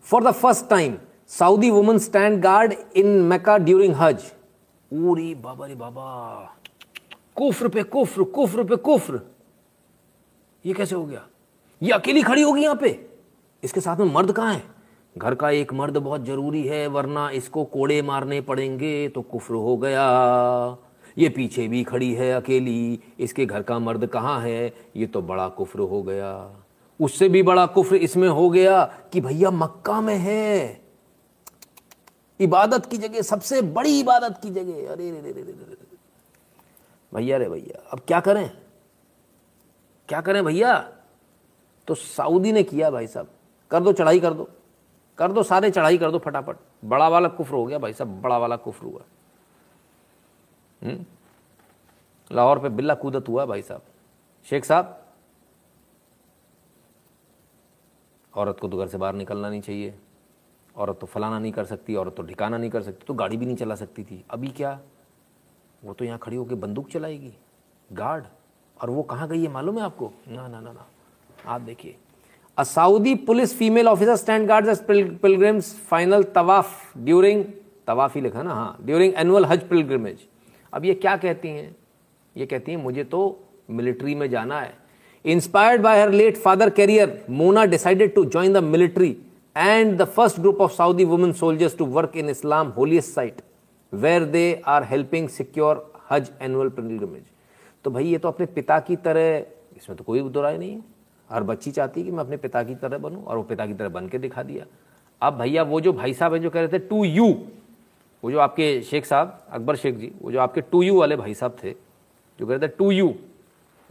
[0.00, 0.98] For the first time
[1.30, 4.22] Saudi woman stand guard in Mecca during Hajj
[4.92, 6.54] पूरी बाबा रे बाबा
[7.36, 9.20] कुफ्र पे कुफ्र कुफ्र पे कुफ्र
[10.64, 11.26] ये कैसे हो गया?
[11.82, 12.88] ये अकेली खड़ी होगी यहाँ पे।
[13.62, 14.62] इसके साथ में मर्द कहाँ है?
[15.16, 19.76] घर का एक मर्द बहुत ज़रूरी है, वरना इसको कोड़े मारने पड़ेंगे तो कुफ्र हो
[19.76, 20.76] गया।
[21.16, 24.72] ये पीछे भी खड़ी है अकेली। इसके घर का मर्द कहाँ है?
[24.96, 26.34] ये तो बड़ा कुफ्र हो गया।
[27.00, 30.87] उससे भी बड़ा कुफ्र इसमें हो गया कि भैया मक्का में है।
[32.40, 35.98] इबादत की जगह, सबसे बड़ी इबादत की जगह। अरे, रे रे रे रे।
[37.14, 38.50] भैया रे, भैया, अब क्या करें?
[40.08, 40.98] क्या करें भैया?
[41.86, 43.28] तो सऊदी ने किया भाई साहब,
[43.70, 44.48] कर दो, चढ़ाई कर दो।
[45.18, 48.38] कर दो, सारे चढ़ाई कर दो फटाफट। बड़ा वाला कुफ्र हो गया भाई साहब, बड़ा
[48.38, 49.00] वाला कुफ्र हुआ।
[50.82, 51.04] हम्म?
[52.32, 53.82] लाहौर पे बिल्ला कूदत हुआ भाई साहब।
[54.44, 55.04] शेख साहब,
[58.34, 59.98] औरत को तो घर से बाहर निकलना नहीं चाहिए।
[60.78, 63.46] औरत तो फलाना नहीं कर सकती, औरत तो ठिकाना नहीं कर सकती तो गाड़ी भी
[63.46, 64.80] नहीं चला सकती थी। अभी क्या?
[65.84, 67.32] वो तो यहाँ खड़ी होकर बंदूक चलाएगी,
[67.92, 68.24] गार्ड।
[68.82, 70.12] और वो कहाँ गई है, मालूम है आपको?
[70.28, 70.86] ना ना ना ना।
[71.46, 71.96] आप देखिए।
[72.58, 76.66] Police female officer stand guards as pil- pilgrims final tawaf
[76.98, 77.44] during
[77.86, 80.18] तवाफ ही लिखा ना हाँ ड्यूरिंग एनुअल हज पिलग्रिमेज
[80.72, 81.76] अब ये क्या कहती हैं?
[82.36, 84.74] ये कहती हैं, मुझे तो मिलिट्री में जाना है।
[85.24, 89.22] Inspired by her late father career Mona decided to join the military
[89.58, 93.40] and the first group of Saudi women soldiers to work in Islam holiest site
[93.92, 97.22] where they are helping secure Hajj annual pilgrimage
[97.84, 99.38] तो भाई, ये तो अपने पिता की तरह,
[99.76, 100.82] इसमें तो कोई बुराई नहीं है।
[101.30, 103.74] हर बच्ची चाहती है कि मैं अपने पिता की तरह बनूं, और वो पिता की
[103.74, 104.64] तरह बन के दिखा दिया।
[105.22, 107.26] अब भैया, वो जो भाई साहब है, जो कह रहे थे टू यू
[108.22, 111.34] वो जो आपके शेख साहब, अकबर शेख जी, वो जो आपके टू यू वाले भाई
[111.34, 111.70] साहब थे,
[112.38, 113.14] जो कह रहे थे टू यू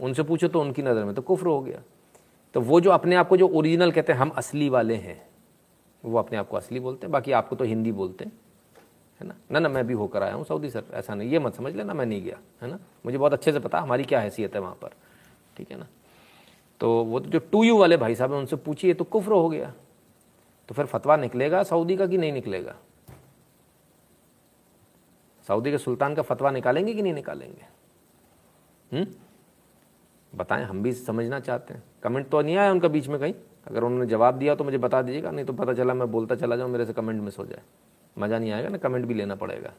[0.00, 1.82] उनसे पूछो तो उनकी नज़र में तो कुफ्र हो गया।
[2.54, 5.20] तो वो जो अपने आप को जो ओरिजिनल कहते हैं, हम असली वाले हैं
[6.04, 8.32] वो अपने आप को असली बोलते हैं, बाकी आपको तो हिंदी बोलते हैं,
[9.20, 9.34] है ना?
[9.52, 11.94] ना ना, मैं भी होकर आया हूँ सऊदी सर, ऐसा नहीं, ये मत समझ लेना,
[11.94, 12.78] मैं नहीं गया, है ना?
[13.06, 14.88] मुझे बहुत अच्छे से पता, हमारी क्या हैसियत है वहाँ पर,
[15.56, 15.86] ठीक है ना?
[16.80, 19.48] तो वो तो जो टू यू वाले भाई साहब हैं, उनसे पूछिए तो कुफ्र हो
[19.48, 19.74] गया।
[20.68, 22.76] तो फिर फतवा निकलेगा सऊदी का कि नहीं निकलेगा?
[25.48, 27.66] सऊदी के सुल्तान का फतवा निकालेंगे कि नहीं निकालेंगे?
[28.92, 29.06] हम्म?
[30.34, 33.34] बताएँ, हम भी समझना चाहते हैं। कमेंट तो नहीं आया उनका बीच में कहीं?
[33.66, 36.56] अगर उन्होंने जवाब दिया तो मुझे बता दीजिएगा, नहीं तो पता चला मैं बोलता चला
[36.56, 37.62] जाऊँ, मेरे से कमेंट मिस हो जाए।
[38.18, 39.72] मज़ा नहीं आएगा ना कमेंट भी लेना पड़ेगा।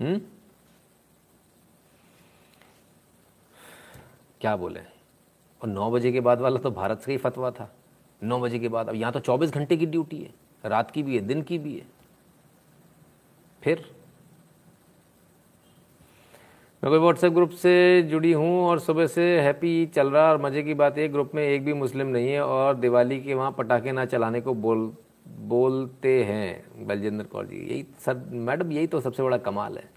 [0.00, 0.20] हम्म?
[4.40, 4.80] क्या बोले?
[5.62, 7.74] और नौ बजे के बाद वाला तो भारत से ही फतवा था।
[8.22, 10.34] नौ बजे के बाद, अब यहाँ तो चौबीस घंटे की ड्यूटी है,
[10.64, 11.86] रात की भी है, दिन की भी है।
[13.62, 13.93] फिर?
[16.84, 20.62] मैं कोई व्हाट्सएप ग्रुप से जुड़ी हूँ और सुबह से हैप्पी चल रहा और मज़े
[20.62, 23.92] की बात है ग्रुप में एक भी मुस्लिम नहीं है और दिवाली के वहाँ पटाखे
[23.92, 24.84] ना चलाने को बोल
[25.48, 29.88] बोलते हैं बलजिंदर कौर जी। यही सर मैडम यही तो सबसे बड़ा कमाल है।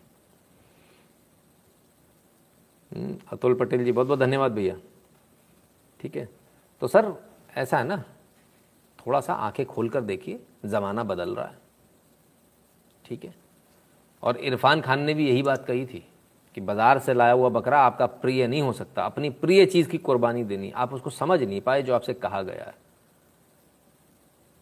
[2.91, 4.75] हम्म, अतुल पटेल जी बहुत बहुत धन्यवाद भैया।
[6.01, 6.29] ठीक है?
[6.81, 7.13] तो सर
[7.55, 8.03] ऐसा है ना
[8.99, 11.57] थोड़ा सा आँखें खोल कर देखिए ज़माना बदल रहा है।
[13.05, 13.35] ठीक है?
[14.23, 16.07] और इरफान खान ने भी यही बात कही थी।
[16.57, 19.97] कि बाज़ार से लाया हुआ बकरा आपका प्रिय नहीं हो सकता, अपनी प्रिय चीज़ की
[19.97, 22.73] कुर्बानी देनी, आप उसको समझ नहीं पाए जो आपसे कहा गया है।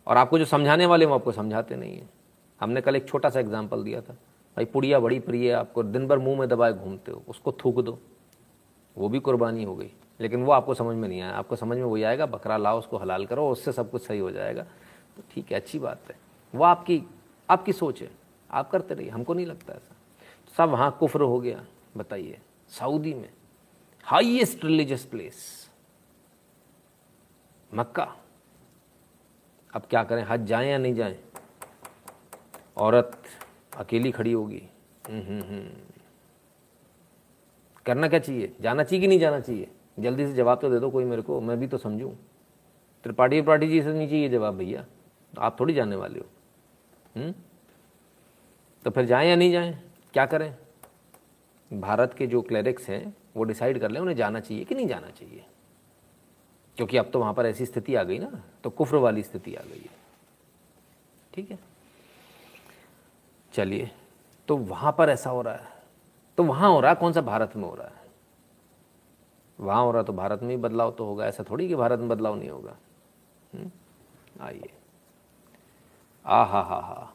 [0.08, 2.10] और आपको जो समझाने वाले वो आपको समझाते नहीं है।
[2.62, 6.08] हमने कल एक छोटा सा एग्ज़ाम्पल दिया था। भाई, पुड़िया बड़ी प्रिय है, आपको दिन
[6.08, 7.98] भर मुँह में दबाए घूमते हो, उसको थूक दो।
[8.98, 11.84] वो भी कुर्बानी हो गई, लेकिन वो आपको समझ में नहीं आया। आपको समझ में
[11.84, 14.64] वही आएगा, बकरा लाओ, उसको हलाल करो, उससे सब कुछ सही हो जाएगा।
[15.18, 16.16] तो ठीक है, अच्छी बात है।
[16.54, 17.02] वो आपकी
[17.50, 18.10] आपकी सोच है,
[18.52, 19.96] आप करते रहिए, हमको नहीं लगता ऐसा।
[20.58, 21.64] सब वहाँ कुफ्र हो गया।
[21.98, 22.40] बताइए,
[22.70, 23.30] सऊदी में
[24.04, 25.70] हाईएस्ट रिलीजियस प्लेस
[27.72, 28.04] मक्का।
[29.74, 31.18] अब क्या करें, हज जाएँ या नहीं जाएँ?
[32.78, 33.22] औरत
[33.78, 34.62] अकेली खड़ी होगी।
[37.86, 38.56] करना क्या चाहिए?
[38.62, 39.72] जाना चाहिए कि नहीं जाना चाहिए?
[40.00, 42.12] जल्दी से जवाब तो दे दो कोई मेरे को, मैं भी तो समझूं।
[43.04, 44.86] त्रिपाठी त्रिपाठी जी से नहीं चाहिए जवाब भैया
[45.40, 46.26] आप थोड़ी जाने वाले हो।
[47.16, 47.34] हम्म?
[48.86, 49.74] तो फिर जाएँ या नहीं जाएँ?
[50.14, 50.58] क्या करें?
[51.74, 55.10] भारत के जो क्लरिक्स हैं, वो डिसाइड कर लें, उन्हें जाना चाहिए कि नहीं जाना
[55.10, 55.46] चाहिए।
[56.78, 59.62] क्योंकि अब तो वहाँ पर ऐसी स्थिति आ गई ना तो कुफ्र वाली स्थिति आ
[59.62, 60.06] गई है।
[61.34, 61.60] ठीक है?
[63.54, 63.92] चलिए
[64.48, 65.68] तो वहाँ पर ऐसा हो रहा है।
[66.38, 68.06] तो वहाँ हो रहा है, कौन सा भारत में हो रहा है?
[69.60, 72.10] वहाँ हो रहा तो भारत में ही बदलाव तो होगा, ऐसा थोड़ी कि भारत में
[72.10, 72.76] बदलाव नहीं होगा।
[73.54, 73.72] हम्म?
[74.42, 74.70] आइए।
[76.26, 77.14] आ हा हा हा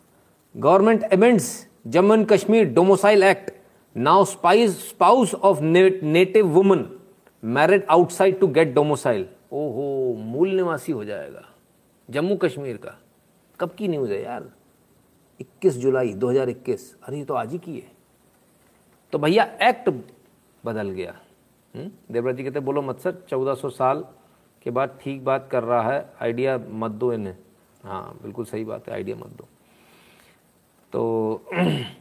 [0.57, 3.60] government amends Jammu and Kashmir domicile act.
[3.97, 7.01] Now spice spouse of native woman
[7.45, 11.45] married outside to get domicile ओहो, मूल निवासी हो जाएगा।
[12.11, 12.99] जम्मू कश्मीर का।
[13.61, 14.51] कब की न्यूज़ है यार?
[15.41, 17.93] 21 जुलाई 2021 अरे, ये तो आज ही की है।
[19.13, 19.91] तो भैया एक्ट
[20.65, 21.15] बदल गया।
[21.77, 21.91] हम्म?
[22.11, 24.05] देवराज जी कहते, बोलो मत सर 1400 साल
[24.63, 27.37] के बाद ठीक बात कर रहा है। आइडिया मत दो इन्हें।
[27.85, 29.45] हाँ बिल्कुल सही बात है आइडिया मत दो।
[30.93, 31.45] तो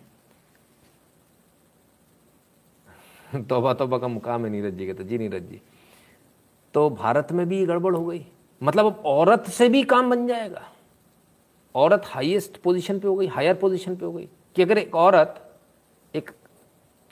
[3.35, 5.61] तोबा तोबा का मुकाम है नीरज जी कहते जी नीरज जी।
[6.73, 8.25] तो भारत में भी गड़बड़ हो गई।
[8.63, 10.61] मतलब अब औरत से भी काम बन जाएगा।
[11.75, 15.57] औरत हाईएस्ट पोजीशन पे हो गई हायर पोजीशन पे हो गई। कि अगर एक औरत
[16.15, 16.31] एक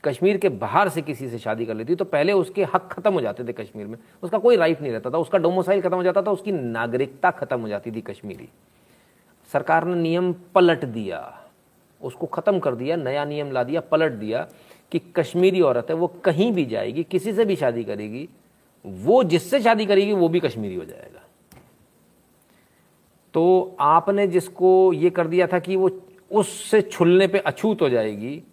[0.04, 3.22] कश्मीर के बाहर से किसी से शादी कर लेती तो पहले उसके हक खत्म हो
[3.22, 6.22] जाते थे कश्मीर में। उसका कोई राइट नहीं रहता था। उसका डोमोसाइल खत्म हो जाता
[6.22, 8.50] था, उसकी नागरिकता खत्म हो जाती थी कश्मीरी।
[9.54, 11.44] सरकार ने नियम पलट दिया।
[12.02, 14.48] उसको खत्म कर दिया, नया नियम ला दिया, पलट दिया।
[14.92, 18.30] कि कश्मीरी औरत है, वो कहीं भी जाएगी, किसी से भी शादी करेगी,
[18.86, 21.24] वो जिससे शादी करेगी, वो भी कश्मीरी हो जाएगा।
[23.34, 28.44] तो आपने जिसको ये कर दिया था कि वो उससे छुलने पे अछूत हो जाएगी,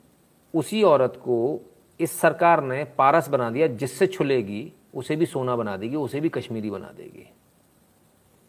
[0.55, 1.61] उसी औरत को
[2.01, 6.29] इस सरकार ने पारस बना दिया, जिससे छुलेगी, उसे भी सोना बना देगी, उसे भी
[6.29, 7.31] कश्मीरी बना देगी।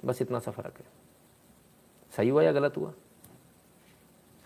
[0.05, 0.85] बस इतना सा फ़र्क है।
[2.17, 2.93] सही हुआ या गलत हुआ?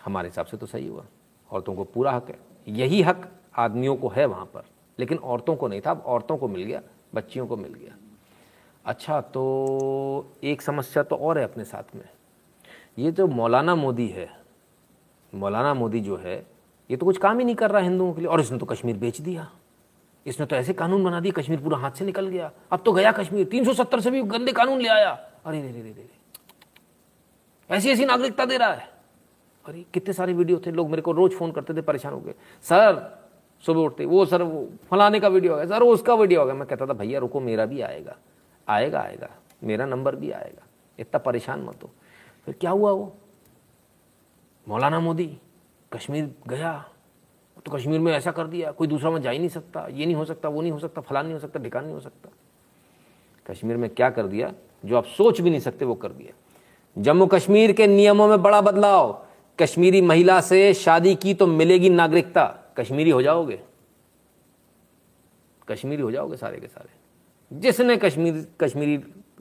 [0.04, 1.06] हमारे हिसाब से तो सही हुआ।
[1.52, 2.38] औरतों को पूरा हक है।
[2.68, 4.62] यही हक आदमियों को है वहाँ पर।
[4.98, 6.82] लेकिन औरतों को नहीं था, अब औरतों को मिल गया,
[7.14, 7.96] बच्चियों को मिल गया।
[8.84, 12.08] अच्छा तो एक समस्या तो और है अपने साथ में।
[12.98, 14.40] ये जो मौलाना मोदी है,
[15.34, 16.46] मौलाना मोदी जो है,
[16.90, 18.96] ये तो कुछ काम ही नहीं कर रहा हिंदुओं के लिए। और इसने तो कश्मीर
[18.96, 19.50] बेच दिया।
[20.26, 23.12] इसने तो ऐसे कानून बना दिए, कश्मीर पूरा हाथ से निकल गया। अब तो गया
[23.12, 26.10] कश्मीर 370 से भी गंदे कानून ले आया। अरे रे रे रे रे
[27.70, 28.99] ऐसी ऐसी नागरिकता दे रहा है।
[29.66, 32.34] अरे, कितने सारे वीडियो थे, लोग मेरे को रोज फ़ोन करते थे, परेशान हो गए।
[32.62, 33.18] सर,
[33.64, 36.86] सुबह उठते वो सर, वो फलाने का वीडियो है सर, उसका वीडियो होगा मैं कहता
[36.86, 38.16] था, भैया, रुको, मेरा भी आएगा
[38.68, 39.28] आएगा आएगा,
[39.64, 40.66] मेरा नंबर भी आएगा,
[40.98, 41.90] इतना परेशान मत हो।
[42.46, 43.12] फिर क्या हुआ वो?
[44.66, 45.36] मौलाना मोदी,
[45.92, 46.72] कश्मीर गया
[47.66, 50.16] तो कश्मीर में ऐसा कर दिया, कोई दूसरा में जा ही नहीं सकता, ये नहीं
[50.16, 52.28] हो सकता, वो नहीं हो सकता, फलान नहीं हो सकता, ढिकान नहीं हो सकता।
[53.46, 54.52] कश्मीर में क्या कर दिया?
[54.84, 56.32] जो आप सोच भी नहीं सकते, वो कर दिया।
[56.98, 59.12] जम्मू कश्मीर के नियमों में बड़ा बदलाव
[59.60, 63.60] कश्मीरी महिला से शादी की तो मिलेगी नागरिकता। कश्मीरी हो जाओगे।
[65.68, 68.96] कश्मीरी हो जाओगे सारे के सारे। जिसने कश्मीर, कश्मीरी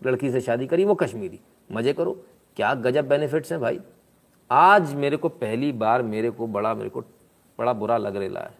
[0.05, 1.39] लड़की से शादी करी, वो कश्मीरी।
[1.71, 3.79] मज़े करो। क्या गजब बेनिफिट्स हैं भाई।
[4.51, 7.01] आज मेरे को पहली बार मेरे को बड़ा, मेरे को
[7.59, 8.57] बड़ा बुरा लग रहा है।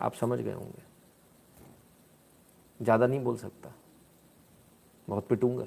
[0.00, 0.82] आप समझ गए होंगे।
[2.80, 3.72] ज़्यादा नहीं बोल सकता।
[5.08, 5.66] बहुत पिटूँगा।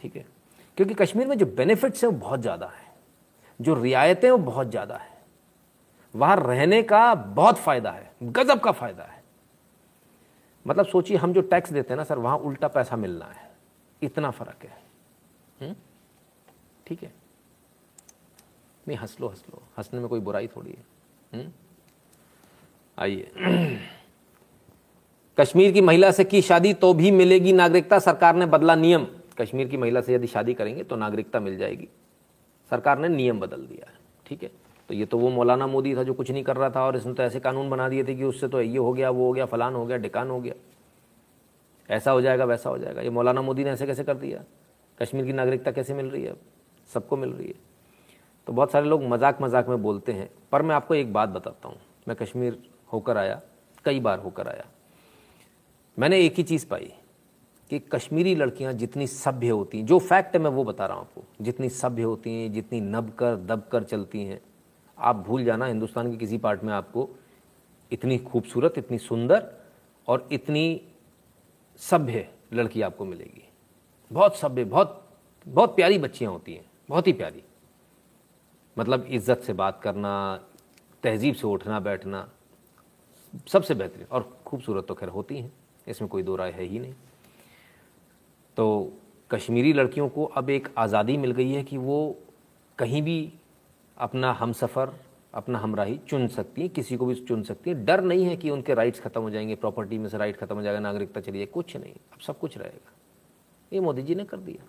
[0.00, 0.37] ठीक है।
[0.78, 2.86] क्योंकि कश्मीर में जो बेनिफिट्स हैं वो बहुत ज़्यादा है।
[3.60, 5.18] जो रियायतें वो बहुत ज़्यादा है।
[6.14, 9.22] वहाँ रहने का बहुत फ़ायदा है, गजब का फ़ायदा है।
[10.66, 13.50] मतलब सोचिए, हम जो टैक्स देते हैं ना सर, वहाँ उल्टा पैसा मिलना है।
[14.02, 14.78] इतना फ़र्क है।
[15.60, 15.74] हम्म?
[16.86, 17.12] ठीक है।
[18.88, 20.84] नहीं हंस लो हंस लो हंसने में कोई बुराई थोड़ी है।
[21.32, 21.52] हम्म?
[22.98, 23.32] आइए।
[25.38, 29.06] कश्मीर की महिला से की शादी तो भी मिलेगी। नागरिकता सरकार ने बदला नियम।
[29.38, 31.88] कश्मीर की महिला से यदि शादी करेंगे तो नागरिकता मिल जाएगी।
[32.70, 34.50] सरकार ने नियम बदल दिया है, ठीक है?
[34.88, 37.12] तो ये तो वो मौलाना मोदी था जो कुछ नहीं कर रहा था और इसने
[37.14, 39.46] तो ऐसे कानून बना दिए थे कि उससे तो ये हो गया, वो हो गया,
[39.46, 40.54] फलान हो गया, डिकान हो गया।
[41.88, 44.42] ऐसा हो जाएगा, वैसा हो जाएगा। ये मौलाना मोदी ने ऐसे कैसे कर दिया?
[44.98, 46.34] कश्मीर की नागरिकता कैसे मिल रही है?
[46.90, 47.54] सबको मिल रही है।
[48.46, 51.68] तो बहुत सारे लोग मज़ाक मज़ाक में बोलते हैं, पर मैं आपको एक बात बताता
[51.68, 51.78] हूँ।
[52.08, 52.58] मैं कश्मीर
[52.92, 53.40] होकर आया,
[53.84, 54.64] कई बार होकर आया।
[55.98, 56.92] मैंने एक ही चीज़ पाई
[57.70, 61.06] कि कश्मीरी लड़कियाँ जितनी सभ्य होती हैं, जो फैक्ट है मैं वो बता रहा हूँ
[61.06, 64.40] आपको, जितनी सभ्य होती हैं, जितनी नब कर दब कर चलती हैं,
[64.98, 67.08] आप भूल जाना, हिंदुस्तान के किसी पार्ट में आपको
[67.92, 69.46] इतनी खूबसूरत, इतनी सुंदर
[70.08, 70.80] और इतनी
[71.80, 73.44] सभ्य लड़की आपको मिलेगी।
[74.10, 75.04] बहुत सभ्य, बहुत
[75.46, 77.42] बहुत प्यारी बच्चियाँ होती हैं, बहुत ही प्यारी।
[78.76, 80.40] मतलब इज़्ज़त से बात करना,
[81.02, 82.28] तहजीब से उठना, बैठना,
[83.46, 85.52] सबसे बेहतरीन और खूबसूरत तो खैर होती हैं,
[85.86, 86.94] इसमें कोई दो राय है ही नहीं।
[88.58, 88.92] तो
[89.30, 91.98] कश्मीरी लड़कियों को अब एक आज़ादी मिल गई है कि वो
[92.78, 93.32] कहीं भी
[93.96, 94.92] अपना हम सफ़र
[95.34, 98.50] अपना हमराही चुन सकती हैं, किसी को भी चुन सकती हैं। डर नहीं है कि
[98.50, 101.76] उनके राइट्स ख़त्म हो जाएँगे प्रॉपर्टी में से राइट ख़त्म हो जाएगा, नागरिकता चलिए कुछ
[101.76, 102.92] नहीं। अब सब कुछ रहेगा।
[103.72, 104.64] ये मोदी जी ने कर दिया।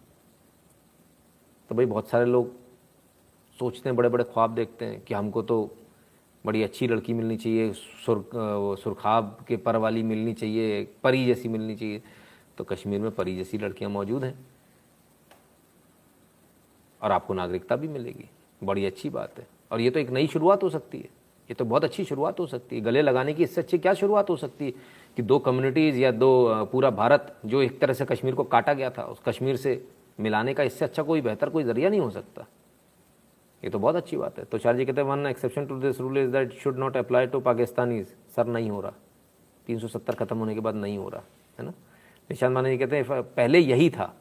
[1.70, 2.54] तो भाई बहुत सारे लोग
[3.60, 5.60] सोचते हैं बड़े बड़े ख्वाब देखते हैं कि हमको तो
[6.46, 8.30] बड़ी अच्छी लड़की मिलनी चाहिए, सुर
[8.84, 12.02] सुरखाब के पर वाली मिलनी चाहिए, परी जैसी मिलनी चाहिए।
[12.60, 14.40] तो कश्मीर में परी जैसी लड़कियाँ मौजूद हैं।
[17.02, 18.30] और आपको नागरिकता भी मिलेगी।
[18.64, 21.04] बड़ी अच्छी बात है। और ये तो एक नई शुरुआत हो सकती है।
[21.50, 24.30] ये तो बहुत अच्छी शुरुआत हो सकती है। गले लगाने की इससे अच्छी क्या शुरुआत
[24.30, 24.72] हो सकती है?
[25.16, 28.90] कि दो कम्युनिटीज़ या दो पूरा भारत जो एक तरह से कश्मीर को काटा गया
[28.90, 29.88] था, उस कश्मीर से
[30.20, 32.46] मिलाने का इससे अच्छा कोई बेहतर कोई ज़रिया नहीं हो सकता।
[33.64, 36.00] ये तो बहुत अच्छी बात है। तो चार जी कहते हैं one exception to this
[36.00, 38.94] rule is that should not apply to Pakistani sir, नहीं हो रहा।
[39.68, 41.22] 370 खत्म होने के बाद नहीं हो रहा,
[41.60, 41.74] है ना?
[42.30, 44.14] निशान माने कहते हैं पहले यही था।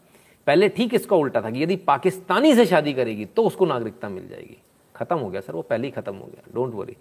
[0.47, 4.29] पहले ठीक इसका उल्टा था कि यदि पाकिस्तानी से शादी करेगी तो उसको नागरिकता मिल
[4.29, 4.57] जाएगी।
[4.95, 6.97] खत्म हो गया सर, वो पहले ही खत्म हो गया डोंट वरी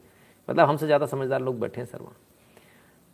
[0.47, 2.15] मतलब हमसे ज़्यादा समझदार लोग बैठे हैं, सर, वहाँ।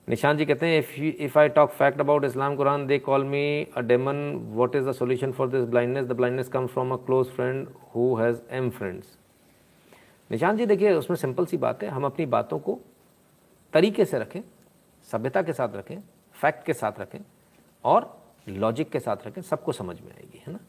[0.07, 3.67] निशान जी कहते हैं if if I talk fact about Islam Quran they call me
[3.77, 4.17] a demon
[4.55, 8.13] what is the solution for this blindness the blindness comes from a close friend who
[8.15, 9.17] has M friends
[10.29, 12.79] Nishan ji, देखिए, उसमें simple सी बात है, हम अपनी बातों को
[13.73, 14.41] तरीके से रखें,
[15.07, 15.97] सभ्यता के साथ रखें
[16.35, 17.19] फैक्ट के साथ रखें
[17.85, 18.11] और
[18.49, 20.59] लॉजिक के साथ रखें सबको समझ में आएगी, है ना?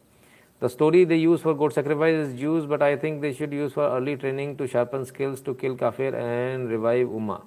[0.62, 3.73] The story they use for god sacrifice is use but I think they should use
[3.73, 7.41] for early training to sharpen skills to kill kafir and revive Ummah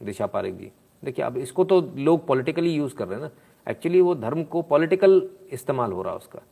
[0.00, 0.70] Disha Pareek ji
[1.02, 4.62] देखिए, अब इसको तो लोग पॉलिटिकली यूज़ कर रहे हैं ना। Actually वो धर्म को
[4.62, 5.22] पॉलिटिकल
[5.52, 6.42] इस्तेमाल हो रहा है उसका।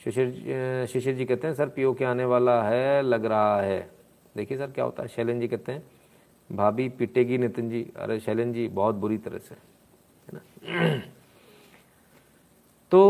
[0.00, 3.90] शिशिर शिशिर जी कहते हैं, सर, पीओ के आने वाला है, लग रहा है।
[4.36, 5.08] देखिए सर, क्या होता है?
[5.08, 5.82] शैलन जी कहते हैं,
[6.50, 11.02] भाभी पिटेगी नितिन जी। अरे, शैलन जी, बहुत बुरी तरह से, है ना?
[12.94, 13.00] तो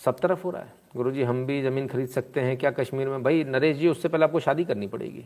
[0.00, 3.08] सब तरफ़ हो रहा है। गुरु जी हम भी ज़मीन खरीद सकते हैं क्या कश्मीर
[3.08, 3.22] में?
[3.22, 5.24] भाई, नरेश जी, उससे पहले आपको शादी करनी पड़ेगी,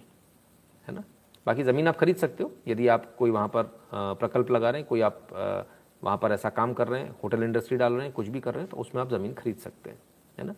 [0.87, 1.03] है ना?
[1.47, 3.63] बाकी ज़मीन आप खरीद सकते हो, यदि आप कोई वहाँ पर
[3.93, 5.21] प्रकल्प लगा रहे हैं, कोई आप
[6.03, 8.55] वहाँ पर ऐसा काम कर रहे हैं, होटल इंडस्ट्री डाल रहे हैं, कुछ भी कर
[8.55, 9.99] रहे हैं तो उसमें आप ज़मीन खरीद सकते हैं,
[10.39, 10.55] है ना?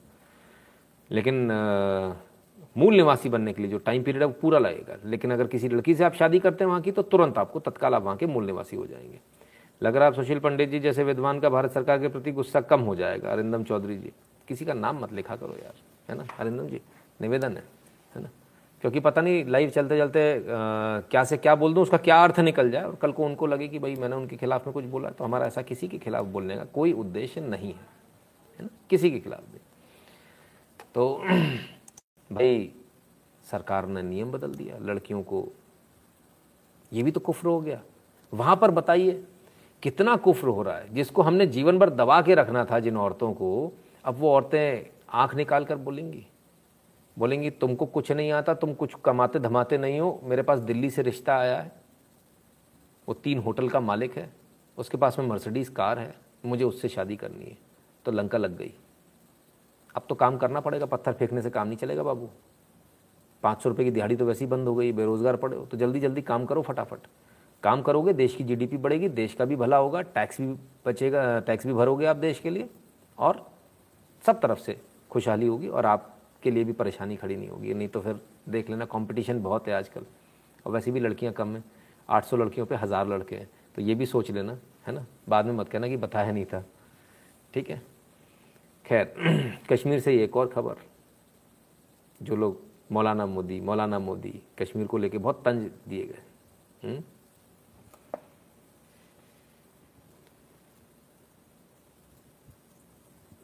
[1.11, 1.47] लेकिन
[2.77, 5.69] मूल निवासी बनने के लिए जो टाइम पीरियड है, वो पूरा लगेगा। लेकिन अगर किसी
[5.69, 8.27] लड़की से आप शादी करते हैं वहाँ की तो तुरंत आपको तत्काल आप वहाँ के
[8.27, 9.21] मूल निवासी हो जाएँगे।
[9.83, 12.81] लग रहा है सुशील पंडित जी जैसे विद्वान का भारत सरकार के प्रति गुस्सा कम
[12.81, 14.13] हो जाएगा। अरिंदम चौधरी जी
[14.49, 15.75] किसी का नाम मत लिखा करो यार
[16.11, 16.27] है ना?
[16.39, 16.81] अरिंदम जी
[17.21, 17.65] निवेदन है
[18.15, 18.29] है ना?
[18.83, 20.43] क्योंकि पता नहीं लाइव चलते चलते अ,
[21.11, 23.69] क्या से क्या बोल दूँ उसका क्या अर्थ निकल जाए और कल को उनको लगे
[23.69, 26.57] कि भाई मैंने उनके खिलाफ में कुछ बोला तो हमारा ऐसा किसी के खिलाफ बोलने
[26.57, 27.87] का कोई उद्देश्य नहीं है
[28.59, 28.69] है ना?
[28.91, 29.59] किसी के खिलाफ भी।
[30.95, 31.17] तो
[32.33, 32.71] भाई
[33.51, 35.47] सरकार ने नियम बदल दिया लड़कियों को
[36.93, 37.81] ये भी तो कुफ्र हो गया।
[38.33, 39.23] वहाँ पर बताइए
[39.83, 43.33] कितना कुफ्र हो रहा है, जिसको हमने जीवन भर दबा के रखना था जिन औरतों
[43.33, 43.73] को,
[44.05, 46.27] अब वो औरतें आँख निकाल कर बोलेंगी।
[47.17, 51.03] बोलेंगी, तुमको कुछ नहीं आता, तुम कुछ कमाते धमाते नहीं हो, मेरे पास दिल्ली से
[51.03, 51.73] रिश्ता आया है।
[53.09, 54.33] वो तीन होटल का मालिक है,
[54.79, 56.15] उसके पास में मर्सिडीज कार है,
[56.45, 57.57] मुझे उससे शादी करनी है।
[58.05, 58.73] तो लंका लग गई।
[59.95, 62.29] अब तो काम करना पड़ेगा, पत्थर फेंकने से काम नहीं चलेगा बाबू।
[63.43, 65.77] पाँच सौ रुपये की दिहाड़ी तो वैसे ही बंद हो गई, बेरोजगार पड़े हो तो
[65.77, 67.07] जल्दी जल्दी काम करो फटाफट।
[67.63, 70.55] काम करोगे, देश की जीडीपी बढ़ेगी, देश का भी भला होगा टैक्स भी
[70.87, 72.69] बचेगा टैक्स भी भरोगे आप देश के लिए,
[73.19, 73.47] और
[74.25, 74.77] सब तरफ़ से
[75.11, 78.85] खुशहाली होगी और आपके लिए भी परेशानी खड़ी नहीं होगी। नहीं तो फिर देख लेना
[78.85, 80.07] कंपटीशन बहुत है आजकल।
[80.67, 81.65] और वैसे भी लड़कियाँ कम हैं,
[82.09, 85.07] आठ सौ लड़कियों पे हज़ार लड़के हैं। तो ये भी सोच लेना, है ना?
[85.29, 86.65] बाद में मत कहना कि बताया नहीं था।
[87.55, 87.81] ठीक है?
[88.87, 89.15] खैर,
[89.73, 90.77] कश्मीर से एक और खबर,
[92.21, 92.61] जो लोग
[92.93, 97.03] मौलाना मोदी मौलाना मोदी कश्मीर को लेके बहुत तंज दिए गए।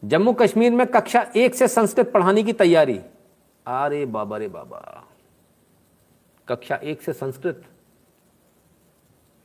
[0.02, 2.98] जम्मू कश्मीर में कक्षा एक से संस्कृत पढ़ाने की तैयारी।
[3.66, 5.04] अरे बाबा, रे बाबा।
[6.48, 7.62] कक्षा एक से संस्कृत?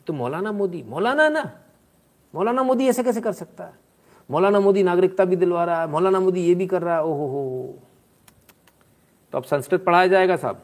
[0.08, 1.44] तो मौलाना मोदी। मौलाना ना?
[2.36, 3.74] मौलाना मोदी ऐसे कैसे कर सकता है?
[4.32, 7.28] मौलाना मोदी नागरिकता भी दिलवा रहा है। मौलाना मोदी ये भी कर रहा है। ओहो
[7.28, 7.80] हो
[9.34, 10.62] तो अब संस्कृत पढ़ाया जाएगा साहब।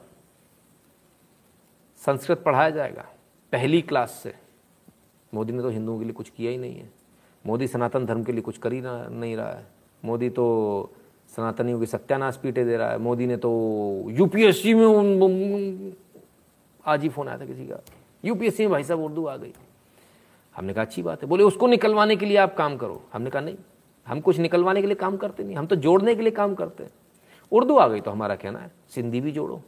[1.97, 3.05] संस्कृत पढ़ाया जाएगा।
[3.51, 4.33] पहली क्लास से।
[5.33, 6.89] मोदी ने तो हिंदुओं के लिए कुछ किया ही नहीं है।
[7.45, 10.45] मोदी सनातन धर्म के लिए कुछ कर ही नहीं रहा है। मोदी तो
[11.35, 13.49] सनातनियों की सत्यानाश पीटे दे रहा है। मोदी ने तो
[14.09, 15.93] यूपीएससी में उन,
[16.85, 17.79] आज ही फ़ोन आया था किसी का।
[18.25, 19.53] यूपीएससी में भाई साहब उर्दू आ गई।
[20.55, 23.41] हमने कहा अच्छी बात है। बोले उसको निकलवाने के लिए आप काम करो। हमने कहा
[23.41, 23.57] नहीं।
[24.07, 26.83] हम कुछ निकलवाने के लिए काम करते नहीं। हम तो जोड़ने के लिए काम करते
[26.83, 26.91] हैं।
[27.51, 28.71] उर्दू आ गई तो हमारा कहना है?
[28.89, 29.61] सिंधी भी जोड़ो।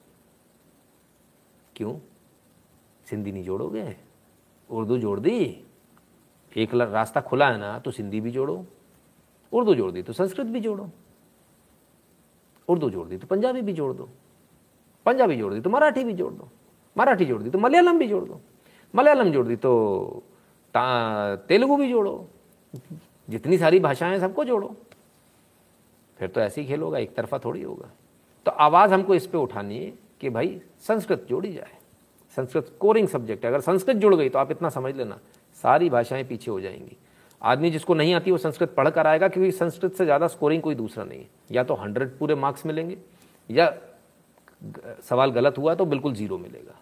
[1.75, 1.95] क्यों?
[3.09, 3.95] सिंधी नहीं जोड़ोगे?
[4.69, 5.63] उर्दू जोड़ दी।
[6.57, 8.65] एक रास्ता खुला है ना तो सिंधी भी जोड़ो।
[9.51, 10.89] उर्दू जोड़ दी तो संस्कृत भी जोड़ो।
[12.67, 14.09] उर्दू जोड़ दी तो पंजाबी भी जोड़ दो।
[15.05, 16.47] पंजाबी जोड़ दी तो मराठी भी जोड़ दो।
[16.95, 18.39] मराठी जोड़ दी तो मलयालम भी जोड़ दो।
[18.93, 20.23] मलयालम जोड़ दी तो
[20.75, 22.27] तेलुगु भी जोड़ो।
[23.29, 24.75] जितनी सारी भाषाएँ सबको जोड़ो।
[26.19, 27.89] फिर तो ऐसे ही खेल होगा, एक तरफा थोड़ी होगा।
[28.45, 31.77] तो आवाज़ हमको इस पे उठानी है कि भाई संस्कृत जोड़ी जाए।
[32.37, 35.19] संस्कृत स्कोरिंग सब्जेक्ट है। अगर संस्कृत जुड़ गई तो आप इतना समझ लेना,
[35.63, 36.97] सारी भाषाएँ पीछे हो जाएँगी।
[37.41, 40.75] आदमी जिसको नहीं आती, वो संस्कृत पढ़ कर आएगा, क्योंकि संस्कृत से ज़्यादा स्कोरिंग कोई
[40.75, 42.97] दूसरा नहीं है। या तो हंड्रेड पूरे मार्क्स मिलेंगे,
[43.49, 43.73] या
[45.01, 46.75] सवाल गलत हुआ तो बिल्कुल ज़ीरो मिलेगा।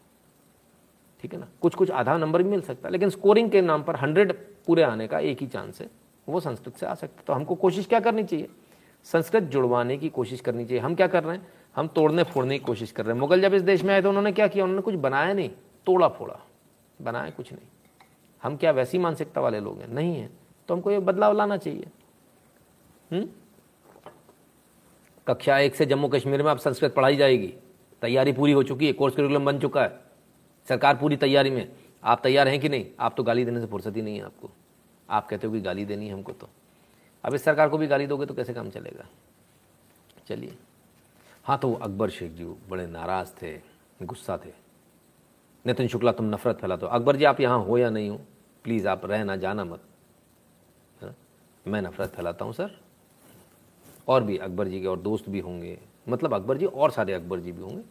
[1.24, 1.48] ठीक है ना?
[1.62, 4.34] कुछ कुछ आधा नंबर भी मिल सकता है, लेकिन स्कोरिंग के नाम पर हंड्रेड
[4.68, 5.90] पूरे आने का एक ही चांस है,
[6.28, 8.50] वो संस्कृत से आ सकता है। तो हमको कोशिश क्या करनी चाहिए?
[9.06, 11.48] संस्कृत जुड़वाने की कोशिश करनी चाहिए। हम क्या कर रहे हैं?
[11.76, 14.10] हम तोड़ने फोड़ने की कोशिश कर रहे हैं। मुगल जब इस देश में आए तो
[14.10, 14.64] उन्होंने क्या किया?
[14.64, 15.50] उन्होंने कुछ बनाया नहीं
[15.88, 16.40] तोड़ा फोड़ा
[17.00, 17.68] बनाया कुछ नहीं।
[18.44, 19.88] हम क्या वैसी मानसिकता वाले लोग हैं?
[19.88, 20.30] नहीं है।
[20.70, 21.88] तो हमको ये बदलाव लाना चाहिए।
[23.12, 23.30] हम्म?
[25.28, 27.54] कक्षा एक से जम्मू कश्मीर में अब संस्कृत पढ़ाई जाएगी।
[28.02, 30.00] तैयारी पूरी हो चुकी है, कोर्स करिकुलम बन चुका है।
[30.70, 31.72] सरकार पूरी तैयारी में।
[32.04, 32.86] आप तैयार हैं कि नहीं?
[33.00, 34.50] आप तो गाली देने से फुर्सत ही नहीं है आपको।
[35.10, 36.50] आप कहते हो कि गाली देनी है हमको तो।
[37.24, 39.06] अब इस सरकार को भी गाली दोगे तो कैसे काम चलेगा?
[40.28, 40.58] चलिए।
[41.44, 43.62] हाँ तो अकबर शेख जी, बड़े नाराज़ थे,
[44.04, 44.52] गुस्सा थे।
[45.66, 48.22] नितिन शुक्ला, तुम नफरत फैलाते हो। अकबर जी, आप यहाँ हो या नहीं हो?
[48.64, 49.89] प्लीज़ आप रहना, जाना मत। हाँ?
[51.70, 52.80] मैं नफरत फैलाता हूँ सर।
[54.08, 55.78] और भी अकबर जी के और दोस्त भी होंगे।
[56.10, 57.84] मतलब अकबर जी और सारे अकबर जी भी होंगे।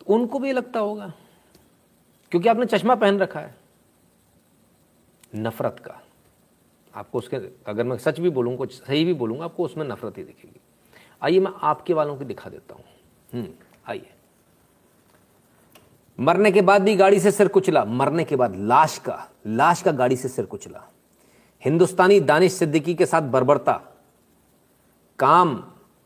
[0.00, 1.12] तो उनको भी लगता होगा
[2.32, 3.54] क्योंकि आपने चश्मा पहन रखा है।
[5.36, 6.00] नफरत का।
[6.94, 7.36] आपको उसके
[7.66, 10.60] अगर मैं सच भी बोलूँगा कुछ सही भी बोलूँगा आपको उसमें नफरत ही दिखेगी।
[11.22, 12.84] आइए मैं आपके वालों की दिखा देता हूँ।
[13.32, 13.48] हम्म,
[13.88, 14.12] आइए।
[16.18, 19.92] मरने के बाद भी गाड़ी से सिर कुचला। मरने के बाद लाश का लाश का
[19.92, 20.84] गाड़ी से सिर कुचला।
[21.66, 23.72] हिंदुस्तानी दानिश सिद्दीकी के साथ बर्बरता।
[25.18, 25.62] काम,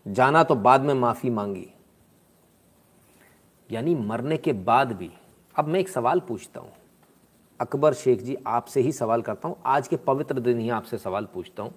[0.07, 1.67] जाना तो बाद में माफ़ी मांगी।
[3.71, 5.11] यानी मरने के बाद भी।
[5.55, 6.73] अब मैं एक सवाल पूछता हूँ।
[7.61, 11.25] अकबर शेख जी, आपसे ही सवाल करता हूँ। आज के पवित्र दिन ही आपसे सवाल
[11.25, 11.75] पूछता हूँ।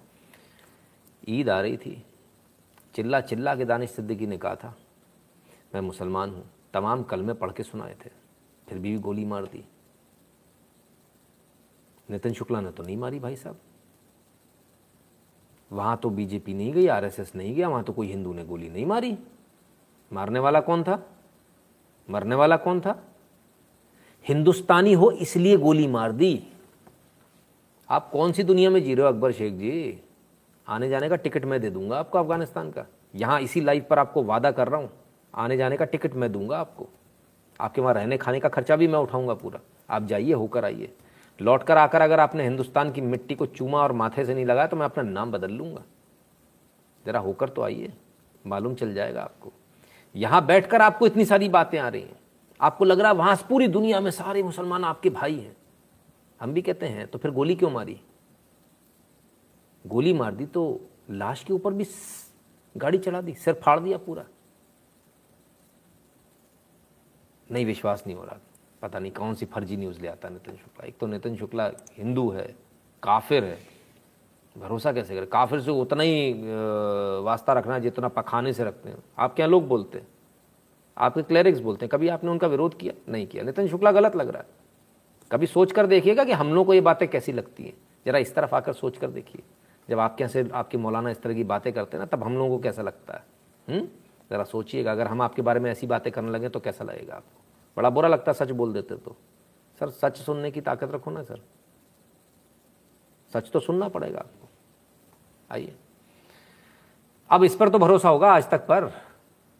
[1.28, 2.02] ईद आ रही थी।
[2.94, 4.74] चिल्ला चिल्ला के दानिश सिद्दीकी ने कहा था,
[5.74, 6.44] मैं मुसलमान हूँ।
[6.74, 8.10] तमाम कलमे पढ़ के सुनाए थे।
[8.68, 9.64] फिर भी गोली मार दी।
[12.08, 13.60] नितिन शुक्ला ने तो नहीं मारी भाई साहब।
[15.72, 18.86] वहाँ तो बीजेपी नहीं गई, आरएसएस नहीं गया, वहाँ तो कोई हिंदू ने गोली नहीं
[18.86, 19.18] मारी।
[20.12, 21.06] मारने वाला कौन था?
[22.10, 23.02] मरने वाला कौन था?
[24.28, 26.46] हिंदुस्तानी हो इसलिए गोली मार दी।
[27.90, 30.00] आप कौन सी दुनिया में जी रहे हो, अकबर शेख जी?
[30.68, 34.22] आने जाने का टिकट मैं दे दूँगा आपको अफ़गानिस्तान का। यहाँ इसी लाइफ पर आपको
[34.22, 34.90] वादा कर रहा हूँ।
[35.34, 36.86] आने जाने का टिकट मैं दूँगा आपको।
[37.60, 39.60] आपके वहाँ रहने खाने का खर्चा भी मैं उठाऊँगा पूरा।
[39.90, 40.92] आप जाइए, होकर आइए।
[41.40, 44.66] लौट कर आकर अगर आपने हिंदुस्तान की मिट्टी को चूमा और माथे से नहीं लगाया
[44.66, 45.82] तो मैं अपना नाम बदल लूँगा।
[47.04, 47.92] जरा होकर तो आइए,
[48.46, 49.52] मालूम चल जाएगा आपको।
[50.14, 52.18] यहाँ बैठकर आपको इतनी सारी बातें आ रही हैं।
[52.60, 55.56] आपको लग रहा है वहाँ पूरी दुनिया में सारे मुसलमान आपके भाई हैं।
[56.40, 58.00] हम भी कहते हैं तो फिर गोली क्यों मारी?
[59.84, 60.80] गोली मार दी तो
[61.10, 61.86] लाश के ऊपर भी
[62.76, 64.24] गाड़ी चढ़ा दी, सिर फाड़ दिया पूरा।
[67.50, 68.38] नहीं, विश्वास नहीं हो रहा।
[68.84, 72.28] पता नहीं कौन सी फर्जी न्यूज़ ले आता नितिन शुक्ला। एक तो नितिन शुक्ला हिंदू
[72.30, 72.54] है,
[73.02, 73.58] काफिर है।
[74.56, 75.26] भरोसा कैसे करे?
[75.26, 76.32] काफिर से उतना ही
[77.24, 80.06] वास्ता रखना जितना पखाने से रखते हैं। आपके यहाँ लोग बोलते हैं?
[80.98, 82.92] आपके क्लैरिक्स बोलते हैं, कभी आपने उनका विरोध किया?
[83.08, 84.48] नहीं किया। नितिन शुक्ला गलत लग रहा है।
[85.32, 87.74] कभी सोच कर देखिएगा कि हम लोग को ये बातें कैसी लगती हैं।
[88.06, 89.42] जरा इस तरफ़ आकर सोच कर देखिए।
[89.90, 92.34] जब आपके यहाँ से आपके मौलाना इस तरह की बातें करते हैं ना, तब हम
[92.34, 93.24] लोगों को कैसा लगता है?
[93.68, 93.88] हम्म?
[94.30, 97.43] ज़रा सोचिएगा। अगर हम आपके बारे में ऐसी बातें करने लगे तो कैसा लगेगा आपको?
[97.76, 99.16] बड़ा बुरा लगता सच बोल देते तो।
[99.80, 101.40] सर, सच सुनने की ताकत रखो ना, सर।
[103.34, 104.48] सच तो सुनना पड़ेगा आपको।
[105.52, 105.76] आइए।
[107.30, 108.92] अब इस पर तो भरोसा होगा आज तक पर।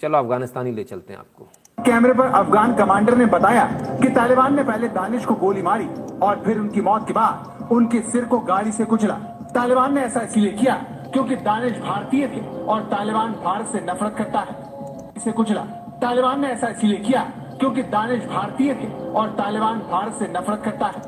[0.01, 1.49] चलो, अफ़गानिस्तान ही ले चलते हैं आपको।
[1.85, 3.65] कैमरे पर अफगान कमांडर ने बताया
[4.03, 5.87] कि तालिबान ने पहले दानिश को गोली मारी
[6.19, 9.15] और फिर उनकी मौत के बाद उनके सिर को गाड़ी से कुचला
[9.55, 10.75] तालिबान ने ऐसा इसलिए किया
[11.13, 15.65] क्योंकि दानिश भारतीय थे और तालिबान भारत से नफरत करता है। इसे कुचला
[16.03, 17.23] तालिबान ने ऐसा इसलिए किया
[17.61, 21.03] क्योंकि दानिश भारतीय थे और तालिबान भारत से नफरत करता है।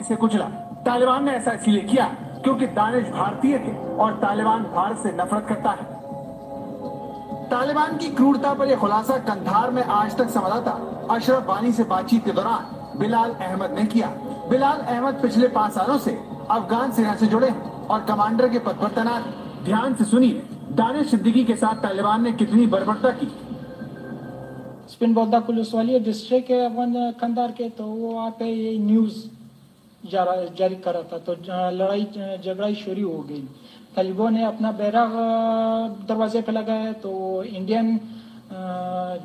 [0.00, 0.44] इसे कुचला
[0.86, 2.04] तालिबान ने ऐसा इसलिए किया
[2.44, 5.84] क्योंकि दानिश भारतीय थे और तालिबान भारत से नफरत करता है।
[7.50, 12.24] तालिबान की क्रूरता पर यह खुलासा कंधार में आज तक संवाददाता अशरफ बानी से बातचीत
[12.24, 14.08] के दौरान बिलाल अहमद ने किया।
[14.50, 16.18] बिलाल अहमद पिछले पाँच सालों से
[16.50, 17.50] अफगान सेना से जुड़े
[17.90, 19.24] और कमांडर के पद पर तैनात
[19.64, 20.42] ध्यान से सुनिए,
[20.72, 23.26] दानिश सिद्दीकी के साथ तालिबान ने कितनी बर्बरता की।
[25.02, 29.14] स्पिन बौद्धा पुलिस वाली डिस्ट्रिक्ट है अफगान कंधार के तो वो वहाँ पे ये न्यूज़
[30.06, 31.32] जारी कर रहा था। तो
[31.74, 32.04] लड़ाई
[32.38, 33.42] झगड़ाई शुरू हो गई।
[33.96, 35.10] तलिबों ने अपना बैरक
[36.06, 37.10] दरवाजे पे लगाया तो
[37.42, 37.98] इंडियन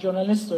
[0.02, 0.54] जर्नलिस्ट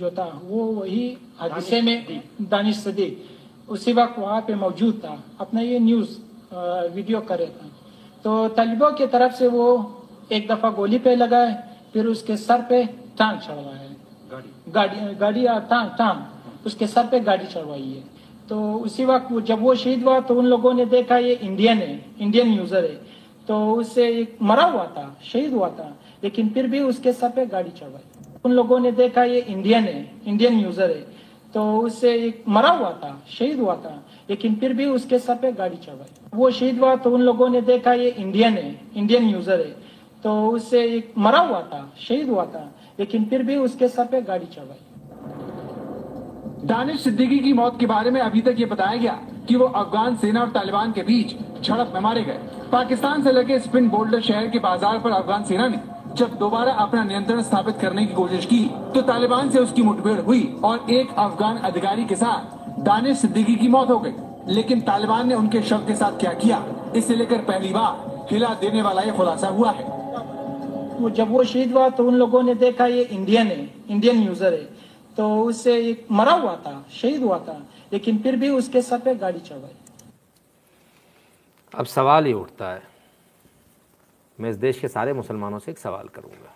[0.00, 1.04] जो था वो वही
[1.38, 6.16] हादसे में दानिश सदीक उसी वक्त वहाँ पे मौजूद था। अपना ये न्यूज़
[6.94, 7.68] वीडियो कर रहा था।
[8.24, 9.68] तो तलिबों की तरफ़ से वो
[10.32, 11.52] एक दफ़ा गोली पे लगाए
[11.92, 12.84] फिर उसके सर पे
[13.18, 13.92] टांग चढ़वाए
[14.70, 18.02] गाड़ी। गाड़ी टांग टांग उसके सर पे गाड़ी चढ़वाई है।
[18.48, 22.04] तो उसी वक्त जब वो शहीद हुआ तो उन लोगों ने देखा ये इंडियन है,
[22.20, 22.96] इंडियन यूज़र है।
[23.48, 27.46] तो उससे एक मरा हुआ था, शहीद हुआ था, लेकिन फिर भी उसके सर पे
[27.46, 28.02] गाड़ी चढ़वाई।
[28.44, 31.02] उन लोगों ने देखा ये इंडियन है, इंडियन यूज़र है।
[31.54, 35.52] तो उससे एक मरा हुआ था, शहीद हुआ था, लेकिन फिर भी उसके सर पे
[35.52, 39.60] गाड़ी चढ़वाई। वो शहीद हुआ तो उन लोगों ने देखा ये इंडियन है, इंडियन यूज़र
[39.60, 39.74] है।
[40.24, 44.20] तो उससे एक मरा हुआ था, शहीद हुआ था। लेकिन फिर भी उसके सर पे
[44.22, 44.78] गाड़ी चढ़वाई
[46.66, 49.18] दानिश सिद्दीकी की मौत के बारे में अभी तक ये बताया गया
[49.48, 52.38] कि वो अफगान सेना और तालिबान के बीच झड़प में मारे गए।
[52.72, 55.80] पाकिस्तान से लगे स्पिन बोल्डर शहर के बाज़ार पर अफगान सेना ने
[56.16, 58.64] जब दोबारा अपना नियंत्रण स्थापित करने की कोशिश की
[58.94, 63.68] तो तालिबान से उसकी मुठभेड़ हुई और एक अफगान अधिकारी के साथ दानिश सिद्दीकी की
[63.68, 64.12] मौत हो गई।
[64.48, 66.62] लेकिन तालिबान ने उनके शव के साथ क्या किया?
[66.96, 69.84] इसे लेकर पहली बार हिला देने वाला ये खुलासा हुआ है।
[71.10, 74.64] जब वो शहीद हुआ तो उन लोगों ने देखा ये इंडियन है इंडियन यूज़र है।
[75.16, 77.54] तो उससे एक मरा हुआ था, शहीद हुआ था,
[77.92, 79.74] लेकिन फिर भी उसके सर पे गाड़ी चढ़वाई
[81.72, 82.82] अब सवाल ये उठता है,
[84.38, 86.54] मैं इस देश के सारे मुसलमानों से एक सवाल करूँगा।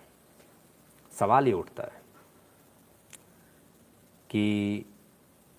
[1.13, 2.01] सवाल ये उठता है
[4.31, 4.85] कि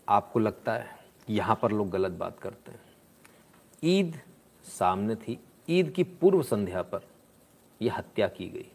[0.08, 0.88] आपको लगता है
[1.30, 2.80] यहाँ पर लोग गलत बात करते हैं।
[3.84, 4.20] ईद
[4.66, 5.40] सामने थी,
[5.70, 7.08] ईद की पूर्व संध्या पर
[7.82, 8.70] यह हत्या की गई।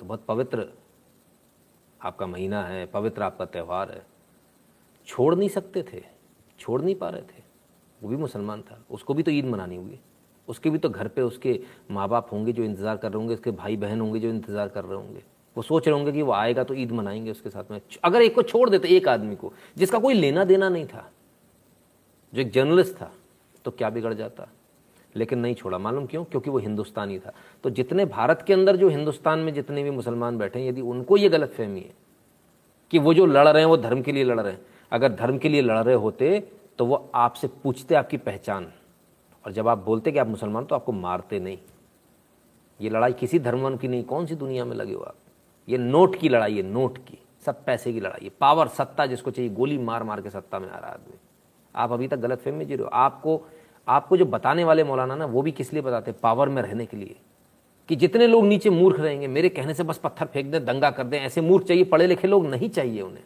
[0.00, 0.66] तो बहुत पवित्र
[2.00, 4.04] आपका महीना है, पवित्र आपका त्यौहार है।
[5.06, 6.02] छोड़ नहीं सकते थे,
[6.58, 7.42] छोड़ नहीं पा रहे थे।
[8.00, 9.98] वो भी मुसलमान था, उसको भी तो ईद मनानी होगी।
[10.48, 11.60] उसके भी तो घर पे उसके
[11.90, 14.84] माँ बाप होंगे जो इंतज़ार कर रहे होंगे, उसके भाई बहन होंगे जो इंतज़ार कर
[14.84, 15.22] रहे होंगे।
[15.56, 18.34] वो सोच रहे होंगे कि वो आएगा तो ईद मनाएँगे उसके साथ में। अगर एक
[18.34, 21.10] को छोड़ देते एक आदमी को, जिसका कोई लेना देना नहीं था,
[22.32, 23.10] जो एक जर्नलिस्ट था
[23.64, 24.48] तो क्या बिगड़ जाता?
[25.16, 26.24] लेकिन नहीं छोड़ा। मालूम क्यों?
[26.24, 27.32] क्योंकि वो हिंदुस्तानी था।
[27.64, 31.16] तो जितने भारत के अंदर जो हिंदुस्तान में जितने भी मुसलमान बैठे हैं, यदि उनको
[31.16, 31.94] ये गलत फहमी है
[32.90, 34.60] कि वो जो लड़ रहे हैं, वो धर्म के लिए लड़ रहे हैं,
[34.92, 36.48] अगर धर्म के लिए लड़ रहे होते
[36.78, 38.66] तो वो आपसे पूछते आपकी पहचान।
[39.44, 41.58] और जब आप बोलते कि आप मुसलमान तो आपको मारते नहीं।
[42.80, 45.14] ये लड़ाई किसी धर्म की नहीं, कौन सी दुनिया में लगे हो आप?
[45.68, 49.30] ये नोट की लड़ाई है, नोट की। सब पैसे की लड़ाई है। पावर सत्ता जिसको
[49.30, 51.18] चाहिए, गोली मार मार के सत्ता में आ रहा आदमी।
[51.74, 53.40] आप अभी तक गलत फहमी जी रहे हो। आपको
[53.88, 56.96] आपको जो बताने वाले मौलाना ना, वो भी किस लिए बताते पावर में रहने के
[56.96, 57.16] लिए।
[57.88, 61.04] कि जितने लोग नीचे मूर्ख रहेंगे, मेरे कहने से बस पत्थर फेंक दें, दंगा कर
[61.04, 63.24] दें, ऐसे मूर्ख चाहिए, पढ़े लिखे लोग नहीं चाहिए उन्हें।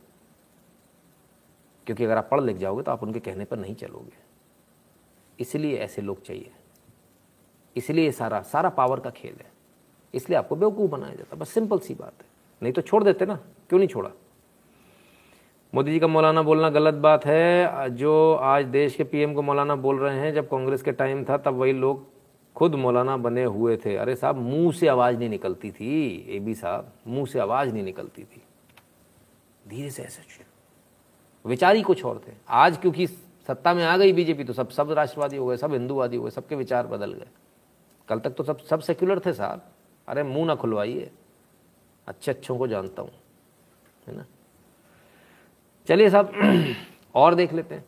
[1.86, 4.30] क्योंकि अगर आप पढ़ लिख जाओगे तो आप उनके कहने पर नहीं चलोगे।
[5.40, 6.50] इसलिए ऐसे लोग चाहिए।
[7.76, 9.50] इसलिए सारा सारा पावर का खेल है।
[10.14, 12.26] इसलिए आपको बेवकूफ़ बनाया जाता है। बस सिंपल सी बात है।
[12.62, 13.34] नहीं तो छोड़ देते ना।
[13.68, 14.10] क्यों नहीं छोड़ा?
[15.74, 19.74] मोदी जी का मौलाना बोलना गलत बात है। जो आज देश के पीएम को मौलाना
[19.76, 22.06] बोल रहे हैं, जब कांग्रेस के टाइम था, तब वही लोग
[22.56, 26.54] खुद मौलाना बने हुए थे। अरे साहब, मुँह से आवाज़ नहीं निकलती थी, ए बी
[26.54, 28.42] साहब, मुँह से आवाज़ नहीं निकलती थी।
[29.68, 30.44] धीरे से ऐसे
[31.44, 34.90] विचार ही कुछ और थे। आज क्योंकि सत्ता में आ गई बीजेपी तो सब सब
[34.90, 37.28] राष्ट्रवादी हो गए, सब हिंदूवादी हो गए, सबके विचार बदल गए।
[38.08, 39.62] कल तक तो सब सब सेक्युलर थे साहब।
[40.08, 41.10] अरे मुँह ना खुलवाइए।
[42.08, 43.10] अच्छे अच्छों को जानता हूँ।
[44.08, 44.24] है ना?
[45.90, 46.32] चलिए साहब
[47.14, 47.84] और देख लेते हैं।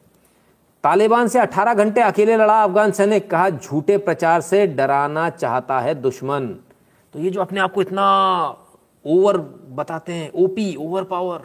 [0.83, 5.95] तालिबान से 18 घंटे अकेले लड़ा अफगान सैनिक, कहा झूठे प्रचार से डराना चाहता है
[5.95, 6.47] दुश्मन।
[7.13, 8.07] तो ये जो अपने आप को इतना
[9.07, 9.37] ओवर
[9.69, 11.41] बताते हैं ओपी ओवर पावर।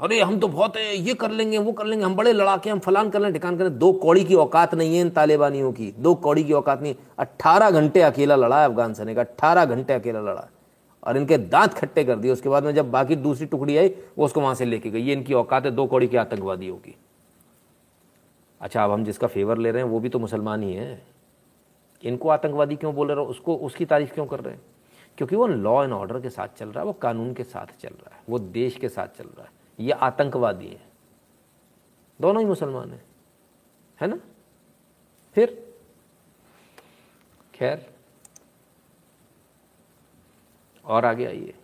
[0.00, 2.78] अरे, हम तो बहुत है, ये कर लेंगे, वो कर लेंगे, हम बड़े लड़ाके, हम
[2.78, 6.14] फलान कर लें, ठिकान करें दो कौड़ी की औकात नहीं है इन तालिबानियों की, दो
[6.14, 10.48] कौड़ी की औकात नहीं। अट्ठारह घंटे अकेला लड़ा है अफगान सैनिक अट्ठारह घंटे अकेला लड़ा
[11.04, 14.24] और इनके दांत खट्टे कर दिए। उसके बाद में जब बाकी दूसरी टुकड़ी आई, वो
[14.24, 16.96] उसको वहाँ से लेके गई। ये इनकी औकात है दो कौड़ी के आतंकवादियों की
[18.60, 21.06] अच्छा अब हम जिसका फेवर ले रहे हैं, वो भी तो मुसलमान ही है।
[22.04, 23.24] इनको आतंकवादी क्यों बोल रहे हो?
[23.24, 24.62] उसको, उसकी तारीफ़ क्यों कर रहे हैं?
[25.16, 27.88] क्योंकि वो लॉ एंड ऑर्डर के साथ चल रहा है, वो कानून के साथ चल
[27.88, 29.50] रहा है, वो देश के साथ चल रहा है।
[29.80, 30.88] ये आतंकवादी हैं।
[32.20, 33.04] दोनों ही मुसलमान हैं।
[34.00, 34.20] है ना?
[35.34, 35.74] फिर?
[37.54, 37.90] खैर
[40.88, 41.54] और आगे आइए।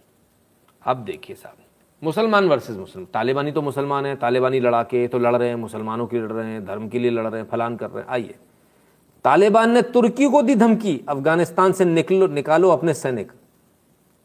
[0.86, 1.56] अब देखिए साहब
[2.02, 6.20] मुसलमान वर्सेस मुसलमान। तालिबानी तो मुसलमान है, तालिबानी लड़ाके तो लड़ रहे हैं, मुसलमानों के
[6.20, 8.34] लड़ रहे हैं, धर्म के लिए लड़ रहे हैं, फलान कर रहे हैं। आइए।
[9.24, 13.32] तालिबान ने तुर्की को दी धमकी। अफ़गानिस्तान से निकलो, निकालो अपने सैनिक।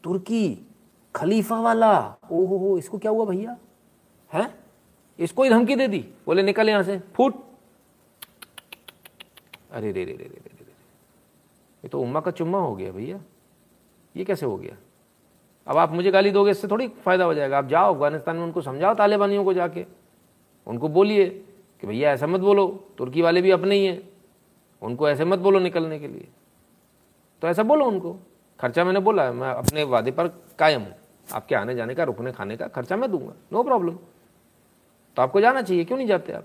[0.04, 0.66] तुर्की,
[1.16, 3.56] खलीफा वाला। ओहो हो इसको क्या हुआ भैया?
[4.32, 4.54] है?
[5.18, 7.34] इसको ही धमकी दे दी। बोले, निकल यहाँ से। फूट।
[9.70, 10.72] अरे रे रे रे रे रे रे।
[11.84, 13.20] ये तो उम्मा का चुम्मा हो गया भैया।
[14.16, 14.76] ये कैसे हो गया?
[15.70, 18.60] अब आप मुझे गाली दोगे, इससे थोड़ी फ़ायदा हो जाएगा। आप जाओ, अफ़गानिस्तान में उनको
[18.60, 19.86] समझाओ तालिबानियों को जाके।
[20.66, 21.28] उनको बोलिए
[21.80, 22.66] कि भैया, ऐसा मत बोलो,
[22.98, 24.08] तुर्की वाले भी अपने ही हैं।
[24.82, 26.28] उनको ऐसे मत बोलो निकलने के लिए।
[27.42, 28.16] तो ऐसा बोलो उनको।
[28.60, 30.28] खर्चा मैंने बोला है मैं अपने वादे पर
[30.58, 30.94] कायम हूँ।
[31.32, 33.96] आपके आने जाने का, रुकने खाने का खर्चा मैं दूँगा। नो प्रॉब्लम
[35.16, 36.44] तो आपको जाना चाहिए, क्यों नहीं जाते आप?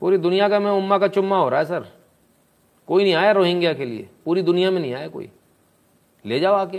[0.00, 1.86] पूरी दुनिया का मैं उम्मा का चुम्मा हो रहा है, सर।
[2.88, 5.30] कोई नहीं आया रोहिंग्या के लिए। पूरी दुनिया में नहीं आया कोई।
[6.24, 6.78] ले जाओ आके।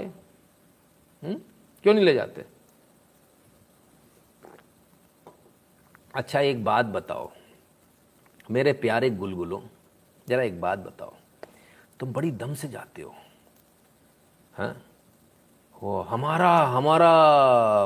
[1.23, 1.33] हुँ?
[1.83, 2.45] क्यों नहीं ले जाते?
[6.15, 7.29] अच्छा एक बात बताओ।
[8.51, 9.61] मेरे प्यारे गुलगुलो,
[10.27, 11.13] जरा एक बात बताओ।
[11.99, 13.13] तुम बड़ी दम से जाते हो
[14.53, 14.75] हाँ?
[15.83, 17.11] वो हमारा हमारा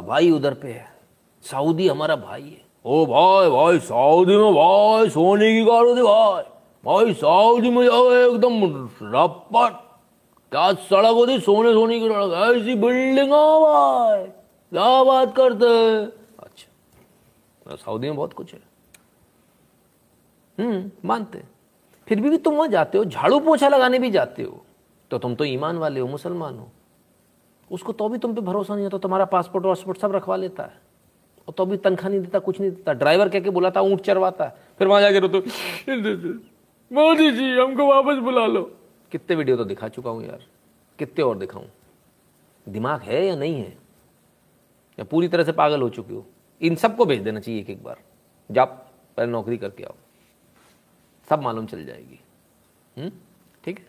[0.01, 0.87] भाई उधर पे है।
[1.43, 6.43] सऊदी हमारा भाई है। ओ भाई भाई सऊदी में भाई, सोने की गाड़ी भाई
[6.83, 8.63] भाई सऊदी में जाओ, एकदम
[9.15, 9.92] रपट
[10.53, 11.39] क्या सड़क होती?
[11.39, 13.31] सोने सोने की सड़क। ऐसी बिल्डिंग
[14.71, 15.65] क्या बात करते
[16.43, 18.59] अच्छा। सऊदी में बहुत कुछ है।
[20.57, 21.41] हम्म मानते
[22.07, 24.63] फिर भी, भी तुम वहाँ जाते हो झाड़ू पोछा लगाने भी जाते हो।
[25.11, 26.69] तो तुम तो ईमान वाले हो मुसलमान हो।
[27.71, 30.63] उसको तो भी तुम पे भरोसा नहीं होता तो तुम्हारा पासपोर्ट वासपोर्ट सब रखवा लेता
[30.63, 30.81] है।
[31.47, 34.47] और तो भी तनख्वाह नहीं देता कुछ नहीं देता। ड्राइवर कह के बुलाता ऊँट चरवाता
[34.79, 35.27] फिर वहाँ जाके तो
[36.91, 38.69] मोदी जी हमको वापस बुला लो।
[39.13, 40.45] कितने वीडियो तो दिखा चुका हूँ यार।
[40.99, 41.69] कितने और दिखाऊँ?
[42.69, 43.77] दिमाग है या नहीं है?
[44.99, 46.25] या पूरी तरह से पागल हो चुकी हो?
[46.61, 48.01] इन सबको भेज देना चाहिए एक एक बार।
[48.51, 49.95] जाप पहले नौकरी करके आओ।
[51.29, 52.19] सब मालूम चल जाएगी।
[52.97, 53.11] हम्म?
[53.63, 53.87] ठीक है?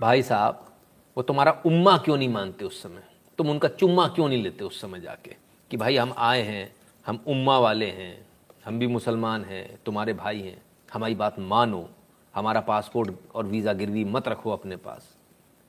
[0.00, 0.72] भाई साहब,
[1.16, 3.02] वो तुम्हारा उम्मा क्यों नहीं मानते उस समय?
[3.38, 5.36] तुम उनका चुम्मा क्यों नहीं लेते उस समय जाके?
[5.70, 8.26] कि भाई हम आए हैं, हम उम्मा वाले हैं,
[8.64, 10.63] हम भी मुसलमान हैं, तुम्हारे भाई हैं।
[10.94, 11.90] हमारी बात मानो,
[12.34, 15.16] हमारा पासपोर्ट और वीज़ा गिरवी मत रखो अपने पास।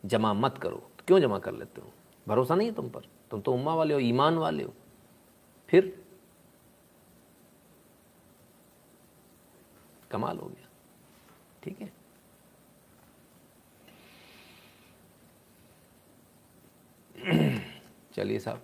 [0.06, 1.91] जमा मत करो। तो क्यों जमा कर लेते हो?
[2.27, 3.02] भरोसा नहीं है तुम पर?
[3.31, 4.73] तुम तो उम्मा वाले हो, ईमान वाले हो।
[5.69, 6.06] फिर?
[10.11, 10.68] कमाल हो गया।
[11.64, 11.93] ठीक है।
[18.14, 18.61] चलिए साहब।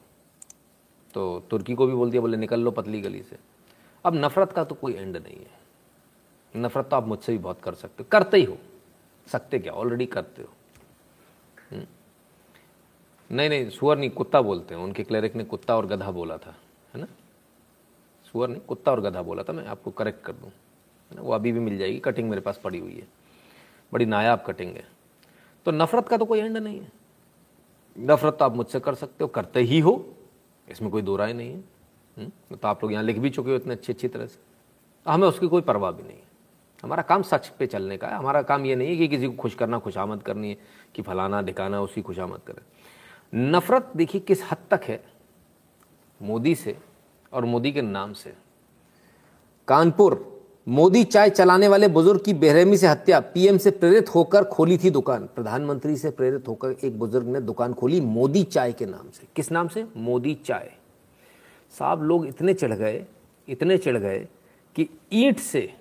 [1.13, 3.39] तो तुर्की को भी बोल दिया, बोले निकल लो पतली गली से।
[4.05, 5.60] अब नफरत का तो कोई एंड नहीं है।
[6.55, 8.57] नफरत तो आप मुझसे भी बहुत कर सकते हो। करते ही हो।
[9.27, 9.73] सकते क्या?
[9.73, 10.49] ऑलरेडी करते हो।
[11.71, 11.85] हम्म?
[13.31, 16.55] नहीं नहीं, सुअर नहीं, कुत्ता बोलते हैं। उनके क्लरिक ने कुत्ता और गधा बोला था,
[16.93, 17.07] है ना?
[18.31, 21.21] सुअर नहीं, कुत्ता और गधा बोला था। मैं आपको करेक्ट कर दूँ, है ना?
[21.21, 23.07] वो अभी भी मिल जाएगी। कटिंग मेरे पास पड़ी हुई है।
[23.93, 24.87] बड़ी नायाब कटिंग है।
[25.65, 26.91] तो नफरत का तो कोई एंड नहीं है।
[27.99, 30.13] नफरत तो आप मुझसे कर सकते हो, करते ही हो।
[30.69, 31.63] इसमें कोई दो राय नहीं है।
[32.17, 32.55] हम्म?
[32.55, 34.39] तो आप लोग यहाँ लिख भी चुके हो इतने अच्छी अच्छी तरह से।
[35.11, 36.30] हमें उसकी कोई परवाह भी नहीं है।
[36.81, 39.33] हमारा काम सच पे चलने का है। हमारा काम ये नहीं है कि किसी को
[39.33, 40.57] खुश करना, खुशामद करनी है
[40.95, 42.63] कि फलाना दिखाना उसकी खुशामद करें।
[43.51, 45.03] नफरत देखिए किस हद तक है?
[46.21, 46.77] मोदी से
[47.33, 48.33] और मोदी के नाम से।
[49.67, 54.77] कानपुर, मोदी चाय चलाने वाले बुज़ुर्ग की बेरहमी से हत्या। पीएम से प्रेरित होकर खोली
[54.77, 59.09] थी दुकान। प्रधानमंत्री से प्रेरित होकर एक बुज़ुर्ग ने दुकान खोली मोदी चाय के नाम
[59.09, 59.85] से। किस नाम से?
[59.97, 60.71] मोदी चाय।
[61.79, 63.05] साहब, लोग इतने चढ़ गए,
[63.49, 64.27] इतने चढ़ गए
[64.75, 65.73] कि ईंट से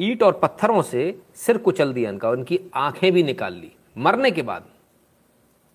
[0.00, 4.42] ईंट और पत्थरों से सिर कुचल दिया इनका उनकी आँखें भी निकाल ली। मरने के
[4.42, 4.66] बाद।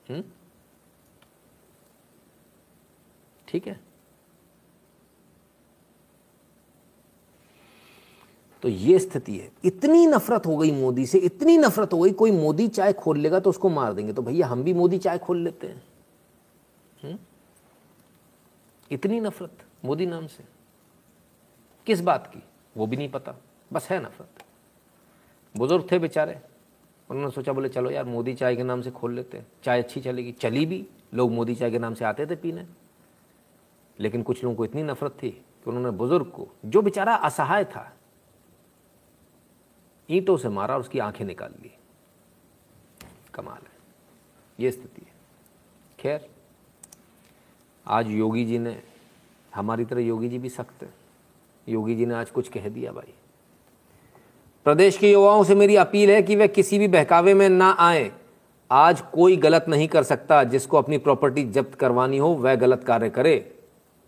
[0.09, 0.23] हम्म?
[3.47, 3.79] ठीक है?
[8.61, 12.31] तो ये स्थिति है। इतनी नफरत हो गई मोदी से, इतनी नफरत हो गई, कोई
[12.31, 15.37] मोदी चाय खोल लेगा तो उसको मार देंगे। तो भैया, हम भी मोदी चाय खोल
[15.37, 15.83] लेते हैं।
[17.03, 17.19] हुँ?
[18.91, 20.43] इतनी नफरत मोदी नाम से।
[21.85, 22.43] किस बात की?
[22.77, 23.33] वो भी नहीं पता।
[23.73, 24.43] बस है नफरत।
[25.57, 26.41] बुज़ुर्ग थे बेचारे।
[27.09, 30.01] उन्होंने सोचा, बोले, चलो यार, मोदी चाय के नाम से खोल लेते हैं। चाय अच्छी
[30.01, 32.67] चलेगी। चली भी। लोग मोदी चाय के नाम से आते थे पीने।
[33.99, 37.97] लेकिन कुछ लोगों को इतनी नफरत थी कि उन्होंने बुज़ुर्ग को, जो बेचारा असहाय था,
[40.09, 41.71] ईंटों से मारा और उसकी आँखें निकाल ली।
[43.33, 43.71] कमाल है।
[44.59, 45.11] ये स्थिति है।
[45.99, 46.29] खैर,
[47.87, 48.83] आज योगी जी ने,
[49.55, 50.93] हमारी तरह योगी जी भी सख्त है।
[51.69, 53.13] योगी जी ने आज कुछ कह दिया भाई।
[54.67, 58.11] प्रदेश के युवाओं से मेरी अपील है कि वे किसी भी बहकावे में ना आए।
[58.71, 63.09] आज कोई गलत नहीं कर सकता जिसको अपनी प्रॉपर्टी जब्त करवानी हो, वह गलत कार्य
[63.09, 63.55] करे।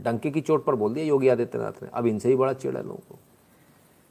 [0.01, 2.95] डंके की चोट पर बोल दिया योगी आदित्यनाथ ने। अब इनसे ही बड़ा चिड़ा लोगों
[2.95, 3.19] को।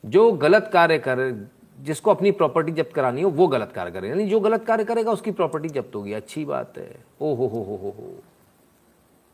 [0.06, 1.44] जो गलत कार्य करे,
[1.80, 5.12] जिसको अपनी प्रॉपर्टी जब्त करानी हो, वो गलत कार्य करे। यानी जो गलत कार्य करेगा,
[5.12, 8.14] उसकी प्रॉपर्टी जब्त होगी। अच्छी बात है। ओ हो हो हो हो हो।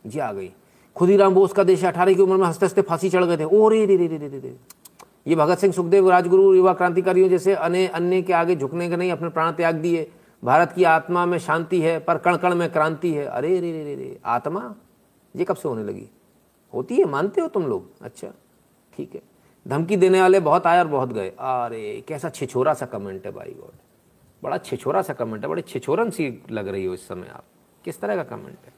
[0.06, 0.52] जी आ गई।
[0.96, 3.68] खुदीराम बोस का देश अठारह की उम्र में हँसते हँसते फांसी चढ़ गए थे। ओ
[3.68, 4.83] रे रे रे रे रे रे।
[5.26, 9.12] ये भगत सिंह सुखदेव राजगुरु युवा क्रांतिकारियों जैसे अन्य अन्य के आगे झुकने के नहीं,
[9.12, 10.10] अपने प्राण त्याग दिए।
[10.44, 13.94] भारत की आत्मा में शांति है, पर कण कण में क्रांति है। अरे, रे रे
[13.94, 14.74] रे आत्मा?
[15.36, 16.08] ये कब से होने लगी?
[16.74, 17.90] होती है, मानते हो तुम लोग?
[18.02, 18.28] अच्छा
[18.96, 19.22] ठीक है।
[19.68, 23.50] धमकी देने वाले बहुत आए और बहुत गए। अरे, कैसा छिछोरा सा कमेंट है भाई
[23.50, 23.72] गॉड।
[24.42, 27.44] बड़ा छिछोरा सा कमेंट है, बड़े छिछोरन सी लग रही हो इस समय आप।
[27.84, 28.72] किस तरह का कमेंट है?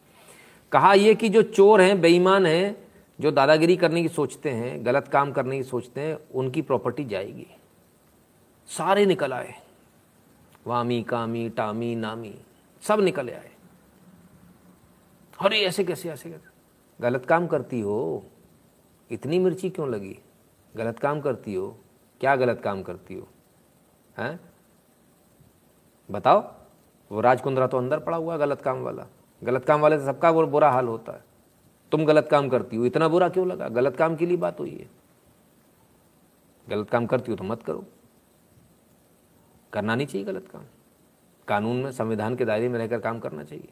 [0.72, 2.85] कहा यह कि जो चोर हैं, बेईमान हैं
[3.20, 7.46] जो दादागिरी करने की सोचते हैं, गलत काम करने की सोचते हैं, उनकी प्रॉपर्टी जाएगी।
[8.66, 9.54] सारे निकल आए।
[10.66, 12.38] वामी, कामी, टामी, नामी,
[12.82, 13.50] सब निकल आए।
[15.40, 16.48] अरे, ऐसे कैसे ऐसे कैसे?
[17.00, 18.26] गलत काम करती हो,
[19.10, 20.18] इतनी मिर्ची क्यों लगी?
[20.76, 21.78] गलत काम करती हो,
[22.20, 23.28] क्या गलत काम करती हो?
[24.18, 24.40] हैं?
[26.10, 26.54] बताओ,
[27.12, 29.06] वो राजकुंद्रा तो अंदर पड़ा हुआ गलत काम वाला।
[29.44, 31.25] गलत काम वाले से सबका वो बुरा हाल होता है।
[31.92, 33.68] तुम गलत काम करती हो, इतना बुरा क्यों लगा?
[33.68, 34.90] गलत काम के लिए बात हुई है।
[36.68, 37.84] गलत काम करती हो तो मत करो।
[39.72, 40.62] करना नहीं चाहिए गलत काम।
[41.48, 43.68] कानून में, संविधान के दायरे में रहकर काम करना चाहिए।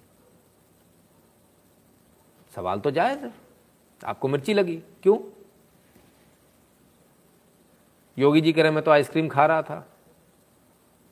[2.57, 3.35] सवाल तो जायज़ है।
[4.05, 5.19] आपको मिर्ची लगी। क्यों?
[8.19, 9.89] योगी जी कह रहे मैं तो आइसक्रीम खा रहा था।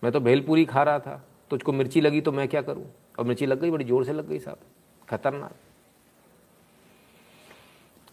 [0.04, 2.86] मैं तो भेलपूरी खा रहा था। तुझको मिर्ची लगी तो मैं क्या करूँ?
[3.18, 4.58] और मिर्ची लग गई, बड़ी ज़ोर से लग गई साहब।
[5.10, 5.54] खतरनाक।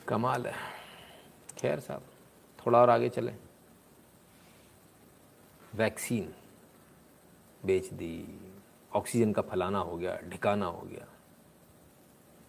[0.10, 0.53] कमाल है।
[1.57, 2.02] खैर साहब,
[2.60, 3.36] थोड़ा और आगे चलें।
[5.76, 6.34] वैक्सीन
[7.64, 8.26] बेच दी,
[8.91, 11.06] ऑक्सीजन का फलाना हो गया, ढिकाना हो गया।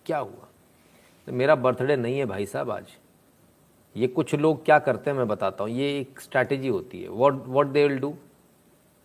[0.07, 0.47] क्या हुआ?
[1.27, 2.97] तो मेरा बर्थडे नहीं है भाई साहब आज।
[3.97, 7.45] ये कुछ लोग क्या करते हैं मैं बताता हूँ। ये एक स्ट्रैटेजी होती है। What
[7.47, 8.15] what they will do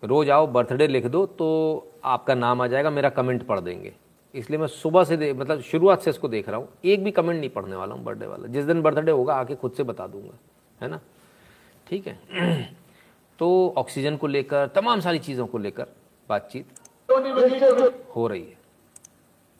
[0.04, 3.94] रोज आओ, बर्थडे लिख दो तो आपका नाम आ जाएगा, मेरा कमेंट पढ़ देंगे।
[4.36, 7.40] इसलिए मैं सुबह से दे मतलब शुरुआत से इसको देख रहा हूँ। एक भी कमेंट
[7.40, 10.38] नहीं पढ़ने वाला हूँ बर्थडे वाला। जिस दिन बर्थडे होगा, आके खुद से बता दूँगा।
[10.82, 11.00] है ना?
[11.88, 12.20] ठीक है?
[13.40, 15.88] तो ऑक्सीजन को लेकर, तमाम सारी चीज़ों को लेकर
[16.30, 16.68] बातचीत
[18.16, 18.58] हो रही है।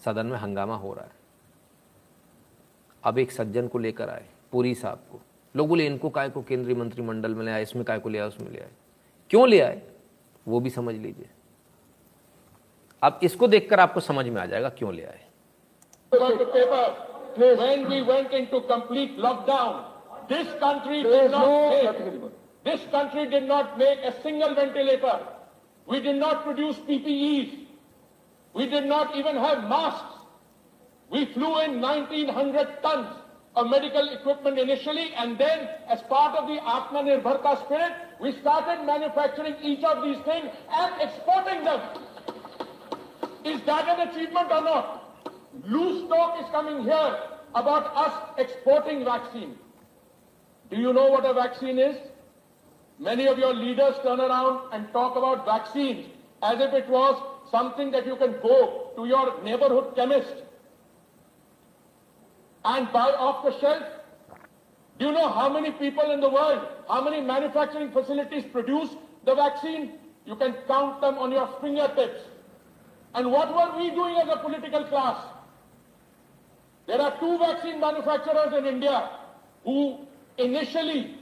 [0.06, 1.12] सदन में हंगामा हो रहा है।
[3.04, 5.22] अब एक सज्जन को लेकर आए, पुरी साहब को।
[5.56, 7.62] लोग बोले, इनको काय को केंद्रीय मंत्रिमंडल में ले आए?
[7.62, 8.28] इसमें काय को ले आए?
[8.28, 8.72] उसमें ले आए।
[9.30, 9.82] क्यों ले आए?
[10.48, 11.30] वो भी समझ लीजिए।
[13.06, 15.22] अब इसको देखकर आपको समझ में आ जाएगा क्यों ले आए.
[17.38, 19.84] When we went into complete lockdown,
[20.30, 22.22] this country did not make,
[22.64, 25.18] this country did not make a single ventilator.
[25.88, 27.52] We did not produce PPEs.
[28.54, 30.16] We did not even have masks.
[31.10, 33.08] We flew in 1900 tons
[33.56, 39.56] of medical equipment initially and then as part of the Atmanirbharta spirit, we started manufacturing
[39.62, 40.50] each of these things
[40.84, 41.82] and exporting them.
[43.46, 45.30] Is that an achievement or not?
[45.68, 47.20] Loose talk is coming here
[47.54, 49.56] about us exporting vaccine.
[50.72, 51.96] Do you know what a vaccine is?
[52.98, 56.08] Many of your leaders turn around and talk about vaccines
[56.42, 60.34] as if it was something that you can go to your neighborhood chemist
[62.64, 63.84] and buy off the shelf.
[64.98, 68.90] Do you know how many people in the world, how many manufacturing facilities produce
[69.24, 70.00] the vaccine?
[70.26, 72.22] You can count them on your fingertips.
[73.16, 75.26] And what were we doing as a political class?
[76.88, 79.10] There are two vaccine manufacturers in India
[79.64, 80.00] who
[80.38, 81.16] initially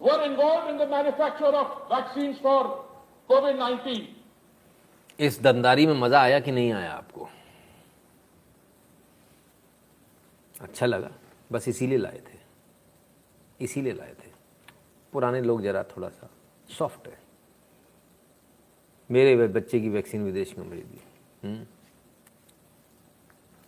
[0.00, 2.84] were involved in the manufacture of vaccines for
[3.28, 4.06] COVID-19.
[5.20, 7.28] इस दंदारी में मज़ा आया कि नहीं आया आपको
[10.60, 11.10] अच्छा लगा
[11.52, 12.38] बस इसीलिए लाए थे
[13.64, 14.30] इसीलिए लाए थे
[15.12, 16.30] पुराने लोग जरा थोड़ा सा
[16.78, 17.19] सॉफ्ट है
[19.10, 21.00] मेरे बच्चे की वैक्सीन विदेश में मिल गई
[21.48, 21.66] हम्म।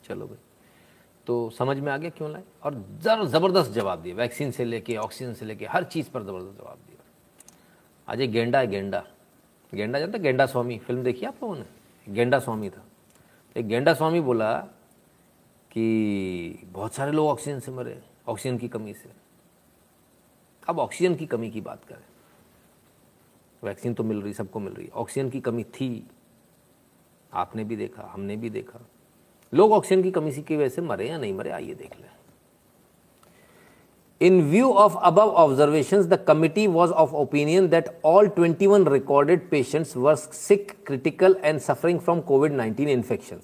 [0.04, 0.38] चलो भाई।
[1.26, 2.42] तो समझ में आ गया क्यों लाए?
[2.62, 6.58] और जर ज़बरदस्त जवाब दिया वैक्सीन से लेके, ऑक्सीजन से लेके, हर चीज़ पर ज़बरदस्त
[6.58, 7.04] जवाब दिया
[8.08, 9.04] आज एक गेंडा है, गेंडा।
[9.74, 10.18] गेंडा जानता?
[10.18, 11.64] गेंडा स्वामी। फ़िल्म देखी आप लोगों ने?
[12.08, 12.84] गेंडा स्वामी था।
[13.56, 14.58] एक गेंडा स्वामी बोला
[15.70, 19.10] कि बहुत सारे लोग ऑक्सीजन से मरे ऑक्सीजन की कमी से।
[20.68, 22.04] अब ऑक्सीजन की कमी की बात करें।
[23.62, 26.06] वैक्सीन तो मिल रही, सबको मिल रही। ऑक्सीजन की कमी थी।
[27.32, 28.86] आपने भी देखा, हमने भी देखा।
[29.52, 32.08] लोग ऑक्सीजन की कमी की वजह से मरे या नहीं मरे, आइए देख लें।
[34.20, 39.48] In view of above observation the committee was of opinion that all twenty one recorded
[39.50, 43.40] patient were sick critical and suffering from COVID nineteen infection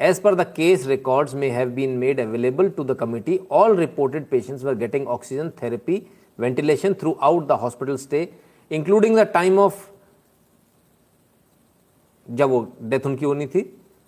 [0.00, 4.26] as per the case record में have been made available to the committee all reported
[4.30, 6.02] patient were getting oxygen therapy
[6.38, 8.28] ventilation throughout the hospital stay
[8.70, 9.84] including the time of
[12.28, 13.60] जब वो death उनकी होनी थी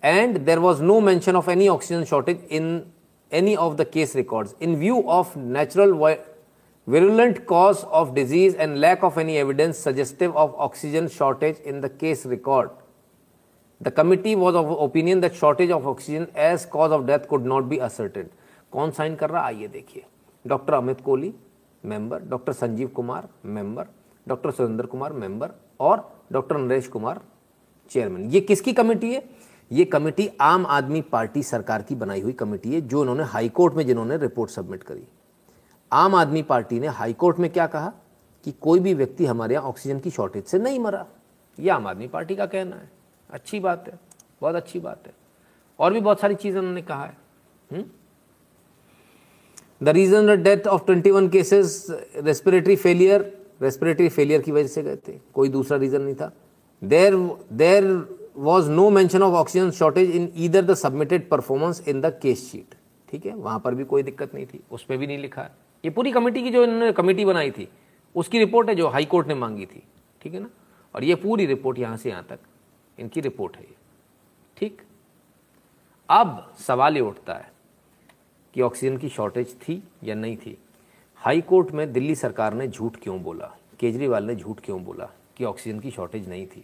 [0.03, 2.81] and there was no mention of any oxygen shortage in
[3.31, 5.93] any of the case record in view of natural
[6.87, 11.89] virulent cause of disease and lack of any evidence suggestive of oxygen shortage in the
[11.99, 12.69] case record
[13.81, 17.63] the committee was of opinion that shortage of oxygen as cause of death could not
[17.63, 18.29] be asserted
[18.73, 19.43] कौन sign कर रहा?
[19.43, 20.03] आइए देखिए।
[20.45, 21.33] Doctor Amit Kohli
[21.83, 23.87] member doctor Sanjeev Kumar member
[24.29, 27.21] doctor Surendra Kumar, member, और doctor Naresh Kumar,
[27.91, 29.23] chairman. ये किसकी committee है?
[29.71, 33.85] ये कमेटी आम आदमी पार्टी सरकार की बनाई हुई कमेटी है, जो उन्होंने हाईकोर्ट में,
[33.87, 35.07] जिन्होंने रिपोर्ट सबमिट करी।
[35.91, 37.93] आम आदमी पार्टी ने हाईकोर्ट में क्या कहा?
[38.45, 41.05] कि कोई भी व्यक्ति हमारे यहाँ ऑक्सीजन की शॉर्टेज से नहीं मरा।
[41.57, 42.89] यह आम आदमी पार्टी का कहना है।
[43.29, 43.99] अच्छी बात है,
[44.41, 45.13] बहुत अच्छी बात है।
[45.79, 47.17] और भी बहुत सारी चीज़ें उन्होंने कहा है।
[49.83, 51.85] The reason death of twenty one cases
[52.15, 56.31] respiratory failure respiratory failure की वजह से गए थे। कोई दूसरा रीजन नहीं था।
[56.81, 57.15] There
[57.53, 57.85] there
[58.37, 62.75] was no mention of oxygen shortage in either the submitted performance in the case sheet
[63.09, 63.35] ठीक है?
[63.35, 65.51] वहाँ पर भी कोई दिक्कत नहीं थी। उसमें भी नहीं लिखा। है
[65.85, 67.67] ये पूरी कमेटी की जो इन्होंने कमेटी बनाई थी,
[68.15, 69.83] उसकी रिपोर्ट है जो हाई कोर्ट ने मांगी थी।
[70.21, 70.49] ठीक है ना?
[70.95, 72.39] और ये पूरी रिपोर्ट यहाँ से यहाँ तक।
[72.99, 73.75] इनकी रिपोर्ट है ये।
[74.57, 74.81] ठीक?
[76.09, 77.51] अब सवाल ये उठता है
[78.53, 80.57] कि ऑक्सीजन की शॉर्टेज थी या नहीं थी।
[81.21, 83.45] हाई कोर्ट में दिल्ली सरकार ने झूठ क्यों बोला?
[83.79, 86.63] केजरीवाल ने झूठ क्यों बोला कि ऑक्सीजन की शॉर्टेज नहीं थी?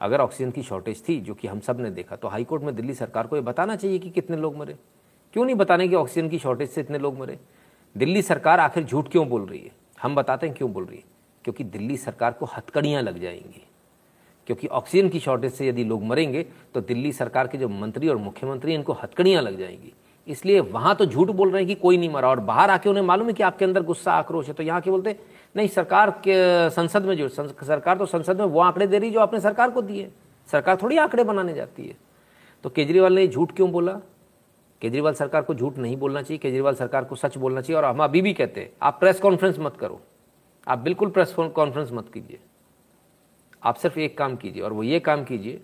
[0.00, 2.94] अगर ऑक्सीजन की शॉर्टेज थी, जो कि हम सबने देखा तो हाई कोर्ट में दिल्ली
[2.94, 4.76] सरकार को ये बताना चाहिए कि कितने लोग मरे।
[5.34, 7.38] क्यों नहीं बताने कि ऑक्सीजन की शॉर्टेज से इतने लोग मरे?
[7.96, 9.70] दिल्ली सरकार आखिर झूठ क्यों बोल रही है?
[10.02, 11.04] हम बताते हैं क्यों बोल रही है?
[11.44, 13.66] क्योंकि दिल्ली सरकार को हथकड़ियाँ लग जाएँगी।
[14.46, 18.16] क्योंकि ऑक्सीजन की शॉर्टेज से यदि लोग मरेंगे तो दिल्ली सरकार के जो मंत्री और
[18.16, 19.92] मुख्यमंत्री इनको हथकड़ियाँ लग जाएँगी।
[20.28, 23.04] इसलिए वहाँ तो झूठ बोल रहे हैं कि कोई नहीं मरा, और बाहर आके उन्हें
[23.04, 25.16] मालूम है कि आपके अंदर गुस्सा, आक्रोश है। तो यहाँ के बोलते,
[25.54, 29.20] नहीं, सरकार के, संसद में जो सरकार तो संसद में वो आंकड़े दे रही जो
[29.20, 30.10] आपने सरकार को दिए।
[30.48, 31.96] सरकार थोड़ी आंकड़े बनाने जाती है।
[32.64, 33.92] तो केजरीवाल ने झूठ क्यों बोला?
[34.82, 38.02] केजरीवाल सरकार को झूठ नहीं बोलना चाहिए, केजरीवाल सरकार को सच बोलना चाहिए, और हम
[38.04, 40.00] अभी भी कहते हैं, आप प्रेस कॉन्फ्रेंस मत करो।
[40.66, 42.38] आप बिल्कुल प्रेस कॉन्फ्रेंस मत कीजिए।
[43.62, 45.60] आप सिर्फ़ एक काम कीजिए, और वो ये काम कीजिए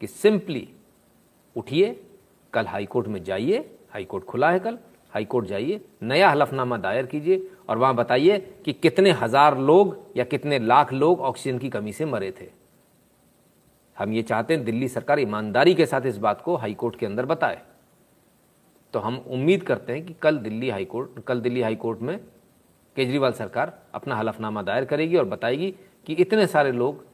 [0.00, 0.68] कि सिंपली
[1.56, 2.00] उठिए,
[2.52, 4.78] कल हाईकोर्ट में जाइए हाईकोर्ट खुला है कल।
[5.12, 10.58] हाईकोर्ट जाइए, नया हलफनामा दायर कीजिए और वहाँ बताइए कि कितने हज़ार लोग या कितने
[10.58, 12.48] लाख लोग ऑक्सीजन की कमी से मरे थे।
[13.96, 17.26] हम ये चाहते हैं दिल्ली सरकार ईमानदारी के साथ इस बात को हाईकोर्ट के अंदर
[17.26, 17.60] बताए।
[18.94, 22.18] तो हम उम्मीद करते हैं कि कल दिल्ली हाईकोर्ट, कल दिल्ली हाईकोर्ट में
[22.96, 25.70] केजरीवाल सरकार अपना हलफनामा दायर करेगी और बताएगी
[26.06, 27.04] कि इतने सारे लोग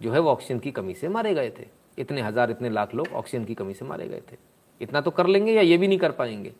[0.00, 1.66] जो है वो ऑक्सीजन की कमी से मारे गए थे।
[1.98, 4.36] इतने हज़ार, इतने लाख लोग ऑक्सीजन की कमी से मारे गए थे।
[4.82, 6.52] इतना तो कर लेंगे या ये भी नहीं कर पाएँगे?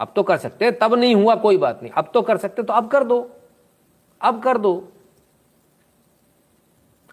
[0.00, 2.62] अब तो कर सकते हैं, तब नहीं हुआ, कोई बात नहीं। अब तो कर सकते
[2.62, 3.30] तो अब कर दो।
[4.20, 4.92] अब कर दो।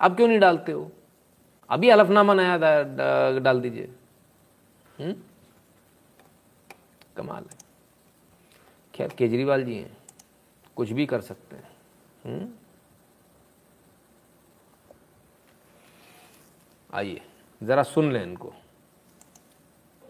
[0.02, 0.92] अब क्यों नहीं डालते हो?
[1.70, 2.58] अभी हलफनामा नया
[3.40, 3.90] डाल दीजिए।
[5.00, 5.16] हम्म?
[7.18, 7.58] कमाल है।
[8.96, 9.98] खैर, केजरीवाल जी हैं,
[10.76, 11.70] कुछ भी कर सकते हैं।
[12.26, 12.50] हम्म?
[16.94, 17.22] आइए,
[17.64, 18.54] जरा सुन लें इनको।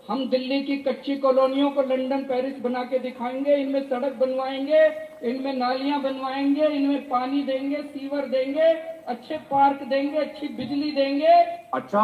[0.07, 4.83] हम दिल्ली की कच्ची कॉलोनियों को लंदन पेरिस बना के दिखाएँगे इनमें सड़क बनवाएँगे
[5.29, 8.69] इनमें नालियाँ बनवाएँगे इनमें पानी देंगे सीवर देंगे
[9.07, 11.33] अच्छे पार्क देंगे अच्छी बिजली देंगे।
[11.73, 12.03] अच्छा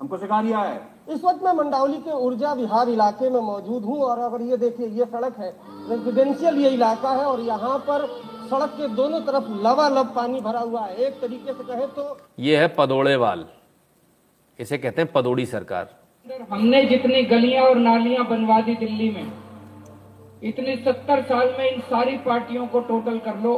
[0.00, 4.00] हमको सिखा दिया है। इस वक्त मैं मंडावली के ऊर्जा विहार इलाके में मौजूद हूँ
[4.02, 5.52] और अगर ये देखिए ये सड़क है
[5.90, 8.06] रेजिडेंशियल ये इलाका है और यहाँ पर
[8.50, 12.56] सड़क के दोनों तरफ़ लबालब पानी भरा हुआ है। एक तरीके से कहे तो ये
[12.56, 13.46] है पदोड़ेवाल।
[14.58, 19.32] इसे कहते हैं पदोड़ी सरकार। हमने जितनी गलियाँ और नालियाँ बनवा दी दिल्ली में,
[20.42, 23.54] इतनी सत्तर साल में इन सारी पार्टियों को टोटल कर लो,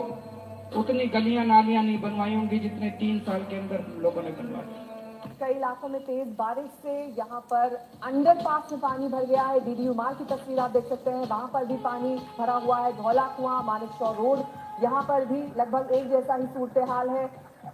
[0.76, 5.36] उतनी गलियाँ नालियाँ नहीं बनवाई होंगी जितने तीन साल के अंदर लोगों ने बनवा दी।
[5.40, 7.74] कई इलाकों में तेज बारिश से यहाँ पर
[8.04, 11.50] अंडरपास में पानी भर गया है। डीडी उमार की तस्वीर आप देख सकते हैं। वहाँ
[11.54, 14.42] पर भी पानी भरा हुआ है धौला कुआँ मानिक रोड,
[14.82, 17.26] यहाँ पर भी लगभग एक जैसा ही सूरत हाल है।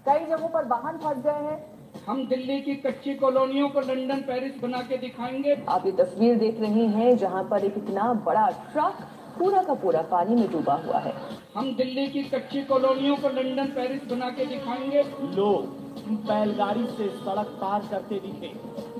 [0.06, 1.58] कई जगहों पर वाहन फंस गए हैं।
[2.08, 6.60] हम दिल्ली की कच्ची कॉलोनियों को लंदन पेरिस बना के दिखाएँगे। आप ये तस्वीर देख
[6.60, 9.02] रहे हैं जहाँ पर एक इतना बड़ा ट्रक
[9.38, 11.12] पूरा का पूरा पानी में डूबा हुआ है।
[11.56, 15.02] हम दिल्ली की कच्ची कॉलोनियों को लंदन पेरिस बना के दिखाएँगे।
[15.36, 15.76] लोग
[16.26, 18.52] बैलगाड़ी से सड़क पार करते दिखे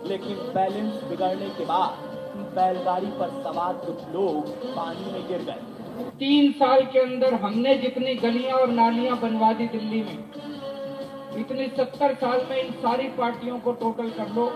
[0.09, 2.06] लेकिन बैलेंस बिगड़ने के बाद
[2.55, 8.14] बैलगाड़ी पर सवार कुछ लोग पानी में गिर गए। तीन साल के अंदर हमने जितनी
[8.18, 10.16] गलियाँ और नालियाँ बनवा दी दिल्ली में
[11.39, 14.47] इतनी सत्तर साल में इन सारी पार्टियों को टोटल कर लो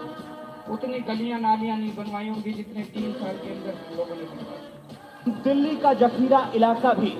[0.70, 5.76] उतनी गलियाँ नालियाँ नहीं बनवाई होंगी जितने तीन साल के अंदर लोगों ने बनवाई। दिल्ली
[5.76, 7.10] का जखीरा इलाका भी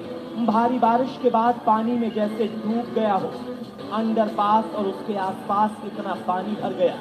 [0.47, 3.31] भारी बारिश के बाद पानी में जैसे डूब गया हो
[3.93, 6.99] अंडरपास और उसके आसपास इतना पानी भर गया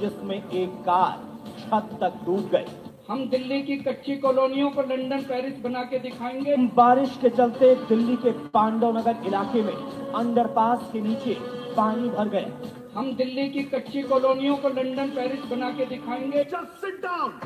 [0.00, 1.22] जिसमें एक कार
[1.58, 2.66] छत तक डूब गई।
[3.08, 8.16] हम दिल्ली की कच्ची कॉलोनियों को लंदन पेरिस बना के दिखाएँगे। बारिश के चलते दिल्ली
[8.16, 9.74] के पांडव नगर इलाके में
[10.14, 11.36] अंडरपास के नीचे
[11.76, 17.00] पानी भर गया हम दिल्ली की कच्ची कॉलोनियों को लंदन पेरिस बना के दिखाएँगे। सिट
[17.02, 17.38] डाउन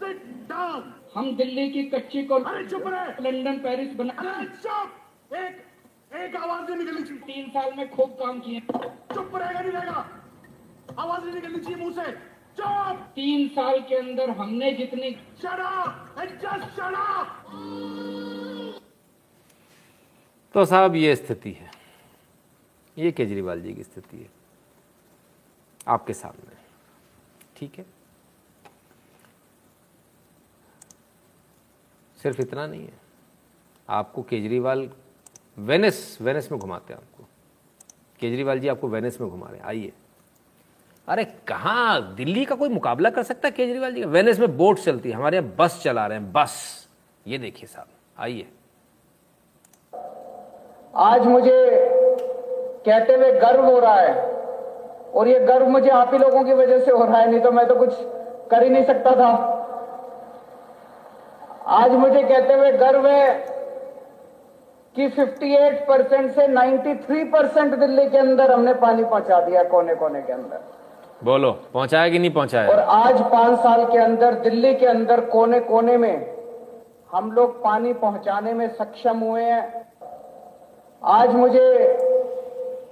[0.00, 5.66] सिट डाउन हम दिल्ली की कच्ची अरे चुप रहे। लंदन पेरिस बना चुप। एक
[6.16, 10.08] एक आवाज़ नहीं निकलनी चाहिए। तीन साल में खूब काम किए। चुप रहेगा नहीं रहेगा।
[10.98, 12.12] आवाज़ नहीं निकलनी चाहिए मुँह से।
[12.56, 16.98] चुप। तीन साल के अंदर हमने जितनी जस्ट शट
[20.54, 21.69] तो साहब ये स्थिति है।
[23.00, 24.30] ये केजरीवाल जी की स्थिति है।
[25.88, 26.56] आपके सामने।
[27.56, 27.86] ठीक है?
[32.22, 32.98] सिर्फ़ इतना नहीं है।
[33.88, 34.90] आपको केजरीवाल
[35.58, 37.24] वेनिस वेनिस में घुमाते हैं आपको।
[38.20, 39.92] केजरीवाल जी आपको वेनिस में घुमा रहे हैं। आइए।
[41.08, 42.14] अरे कहाँ?
[42.14, 44.00] दिल्ली का कोई मुकाबला कर सकता है केजरीवाल जी?
[44.00, 46.88] का वेनिस में बोट चलती है। हमारे यहाँ बस चला रहे हैं, बस।
[47.26, 48.52] ये देखिए साहब। आइए।
[50.94, 51.99] आज मुझे
[52.86, 54.14] कहते हुए गर्व हो रहा है।
[55.14, 57.50] और ये गर्व मुझे आप ही लोगों की वजह से हो रहा है नहीं तो
[57.52, 57.94] मैं तो कुछ
[58.50, 59.30] कर ही नहीं सकता था।
[61.78, 63.32] आज मुझे कहते हुए गर्व है
[64.96, 70.22] कि 58 परसेंट से 93 परसेंट दिल्ली के अंदर हमने पानी पहुँचा दिया कोने कोने
[70.22, 70.60] के अंदर।
[71.24, 72.68] बोलो पहुँचाया कि नहीं पहुँचाया?
[72.68, 76.14] और आज पाँच साल के अंदर दिल्ली के अंदर कोने कोने में
[77.10, 79.86] हम लोग पानी पहुँचाने में सक्षम हुए हैं।
[81.02, 81.66] आज मुझे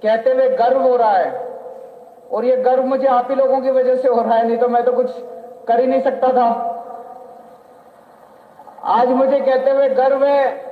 [0.03, 1.49] कहते हुए गर्व हो रहा है।
[2.31, 4.69] और ये गर्व मुझे आप ही लोगों की वजह से हो रहा है, नहीं तो
[4.69, 5.11] मैं तो कुछ
[5.67, 6.65] कर ही नहीं सकता था।
[8.83, 10.69] आज मुझे कहते हुए गर्व है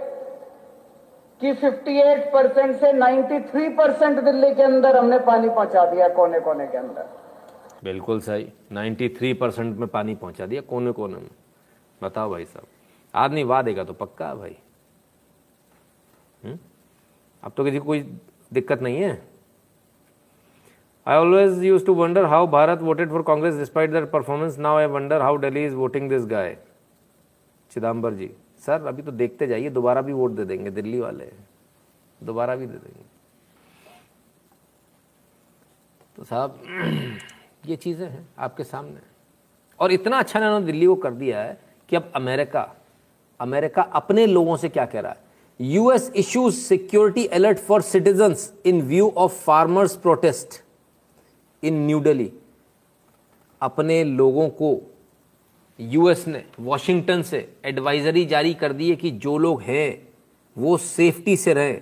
[1.41, 6.67] कि 58 परसेंट से 93 परसेंट दिल्ली के अंदर हमने पानी पहुँचा दिया कोने कोने
[6.67, 7.09] के अंदर।
[7.83, 11.29] बिल्कुल सही। 93 परसेंट में पानी पहुँचा दिया कोने कोने में।
[12.03, 12.65] बताओ भाई साहब।
[13.15, 14.57] आदमी वादेगा तो पक्का भाई।
[16.45, 16.59] हुँ?
[17.43, 18.19] अब तो किसी कोई
[18.53, 19.21] दिक्कत नहीं है।
[21.07, 24.85] I always use to wonder how Bharat voted for Congress despite their performance now I
[24.85, 26.57] wonder how Delhi is voting this guy
[27.71, 31.31] Chidambar ji sir अभी तो देखते जाइए, दोबारा भी वोट दे देंगे, दिल्ली वाले।
[32.23, 33.03] दोबारा भी दे देंगे।
[36.17, 36.59] तो साहब,
[37.65, 38.99] ये चीज़ें हैं आपके सामने।
[39.79, 41.57] और इतना अच्छा इन्होंने दिल्ली को कर दिया है
[41.89, 42.67] कि अब अमेरिका
[43.39, 45.17] अमेरिका अपने लोगों से क्या कह रहा है?
[45.59, 48.35] US issues security alert for citizen
[48.65, 50.61] in view of farmers protest
[51.63, 52.31] in new Delhi
[53.61, 54.77] अपने लोगों को
[55.79, 60.07] यूएस ने वॉशिंगटन से एडवाइजरी जारी कर दी है कि जो लोग हैं,
[60.55, 61.81] वो सेफ्टी से रहें।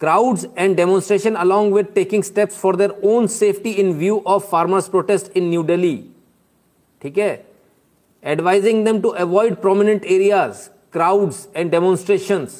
[0.00, 4.88] Crowds and demonstration along with taking steps for their own safety in view of farmers
[4.88, 5.96] protest in new Delhi
[7.02, 7.46] ठीक है?
[8.22, 12.50] Advising them to avoid prominent areas crowds and demonstrations.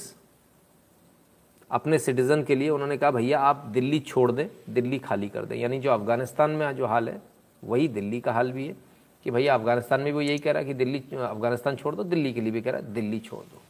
[1.70, 5.56] अपने सिटीजन के लिए उन्होंने कहा, भैया, आप दिल्ली छोड़ दें, दिल्ली खाली कर दें।
[5.56, 7.22] यानी जो अफ़गानिस्तान में जो हाल है,
[7.64, 8.76] वही दिल्ली का हाल भी है
[9.24, 12.32] कि भैया, अफ़गानिस्तान में भी यही कह रहा है कि दिल्ली, अफ़गानिस्तान छोड़ दो, दिल्ली
[12.32, 13.62] के लिए भी कह रहा है, दिल्ली छोड़ दो।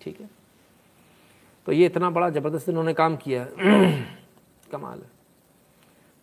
[0.00, 0.30] ठीक है?
[1.66, 3.48] तो ये इतना बड़ा ज़बरदस्त इन्होंने काम किया है।
[4.72, 5.10] कमाल है।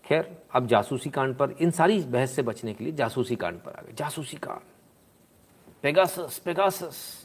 [0.05, 3.72] खैर, अब जासूसी कांड पर, इन सारी बहस से बचने के लिए जासूसी कांड पर
[3.72, 4.60] आ गए। जासूसी कांड।
[5.84, 7.22] पेगासस पेगासस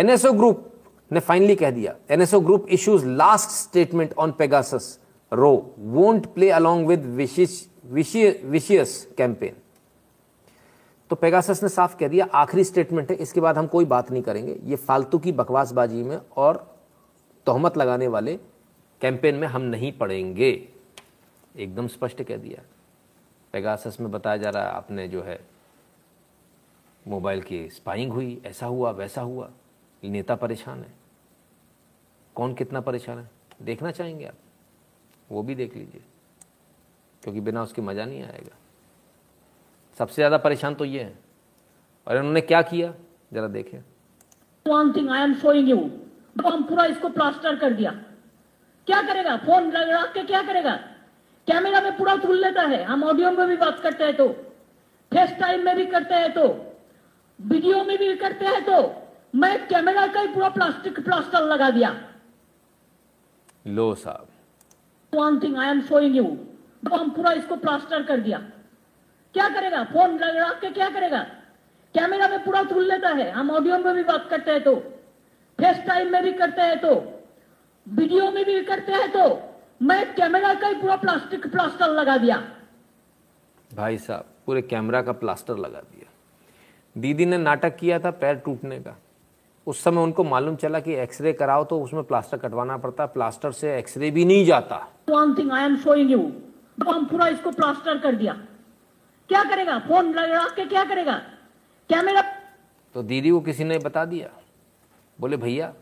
[0.00, 0.66] एनएसओ ग्रुप
[1.10, 4.98] ने फाइनली कह दिया NSO group issues last statement on Pegasus
[5.32, 7.04] row won't play along with
[7.86, 9.56] vicious campaign
[11.10, 14.22] तो पेगासस ने साफ़ कह दिया, आखिरी स्टेटमेंट है, इसके बाद हम कोई बात नहीं
[14.22, 16.56] करेंगे। ये फालतू की बकवासबाजी में और
[17.46, 18.34] तोहमत लगाने वाले
[19.00, 20.50] कैंपेन में हम नहीं पड़ेंगे।
[21.56, 22.62] एकदम स्पष्ट कह दिया।
[23.54, 25.40] पेगासस में बताया जा रहा है, आपने जो है
[27.06, 29.50] मोबाइल की स्पाइंग हुई, ऐसा हुआ, वैसा हुआ।
[30.04, 30.92] नेता परेशान है।
[32.36, 33.30] कौन कितना परेशान है?
[33.62, 34.34] देखना चाहेंगे आप।
[35.32, 36.02] वो भी देख लीजिए।
[37.22, 38.56] क्योंकि बिना उसके मज़ा नहीं आएगा।
[39.98, 41.18] सबसे ज़्यादा परेशान तो ये है।
[42.06, 42.94] और इन्होंने क्या किया?
[43.32, 43.78] जरा देखें।
[44.68, 45.88] I am showing you.
[46.42, 47.90] तो हम पूरा इसको प्लास्टर कर दिया।
[48.86, 49.36] क्या करेगा?
[49.36, 50.76] फ़ोन लगा के क्या करेगा?
[51.46, 54.28] कैमरा में पूरा धुल लेता है। हम ऑडियो में भी बात करते हैं तो।
[55.12, 56.48] फेस टाइम में भी करते हैं तो।
[57.40, 59.02] वीडियो में भी करते हैं तो।
[59.34, 61.90] मैं कैमरा का ही पूरा प्लास्टिक प्लास्टर लगा दिया।
[63.66, 64.26] लो साहब।
[65.12, 66.24] One thing I am showing you
[66.84, 68.38] तो हम पूरा इसको प्लास्टर कर दिया।
[69.34, 69.82] क्या करेगा?
[69.84, 71.22] फ़ोन लगा के क्या करेगा?
[71.94, 74.74] कैमरा में पूरा धुल लेता है। हम ऑडियो में भी बात करते हैं तो।
[75.58, 76.94] फेस टाइम में भी करते हैं तो।
[77.86, 79.24] वीडियो में भी करते हैं तो।
[79.82, 82.42] मैं कैमरा का ही पूरा प्लास्टिक प्लास्टर लगा दिया।
[83.74, 86.10] भाई साहब पूरे कैमरा का प्लास्टर लगा दिया।
[86.96, 88.96] दीदी ने नाटक किया था पैर टूटने का।
[89.66, 93.76] उस समय उनको मालूम चला कि एक्सरे कराओ तो उसमें प्लास्टर कटवाना पड़ता प्लास्टर से
[93.78, 94.76] एक्सरे भी नहीं जाता।
[95.10, 96.20] One thing I am showing you
[96.88, 98.32] हम पूरा इसको प्लास्टर कर दिया।
[99.30, 99.78] क्या करेगा?
[99.78, 101.16] फ़ोन लगा के क्या करेगा?
[101.90, 102.22] कैमरा
[102.94, 104.28] तो दीदी को किसी ने बता दिया।
[105.18, 105.72] बोले भैया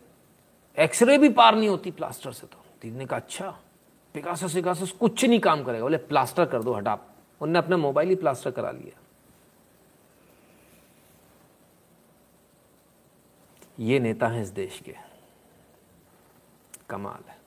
[0.79, 3.55] एक्सरे भी पार नहीं होती प्लास्टर से तो। दीदी ने कहा अच्छा
[4.15, 6.99] पिकासस विकासस कुछ नहीं काम करेगा। बोले प्लास्टर कर दो हटा
[7.41, 9.01] उनने अपना मोबाइल ही प्लास्टर करा लिया।
[13.81, 14.95] ये नेता हैं इस देश के।
[16.91, 17.39] कमाल है।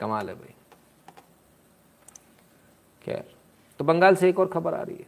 [0.00, 0.54] कमाल है भाई।
[3.02, 3.34] खैर
[3.78, 5.06] तो बंगाल से एक और खबर आ रही है।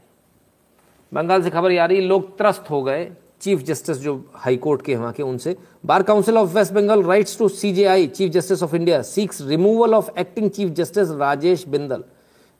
[1.14, 4.82] बंगाल से खबर आ रही है, लोग त्रस्त हो गए। चीफ जस्टिस जो हाई कोर्ट
[4.82, 5.56] के वहाँ के, उनसे।
[5.86, 10.18] Bar council of west Bengal writes to CJI, chief justice of India, seeks removal of
[10.18, 12.04] acting chief justice Rajesh Bindal.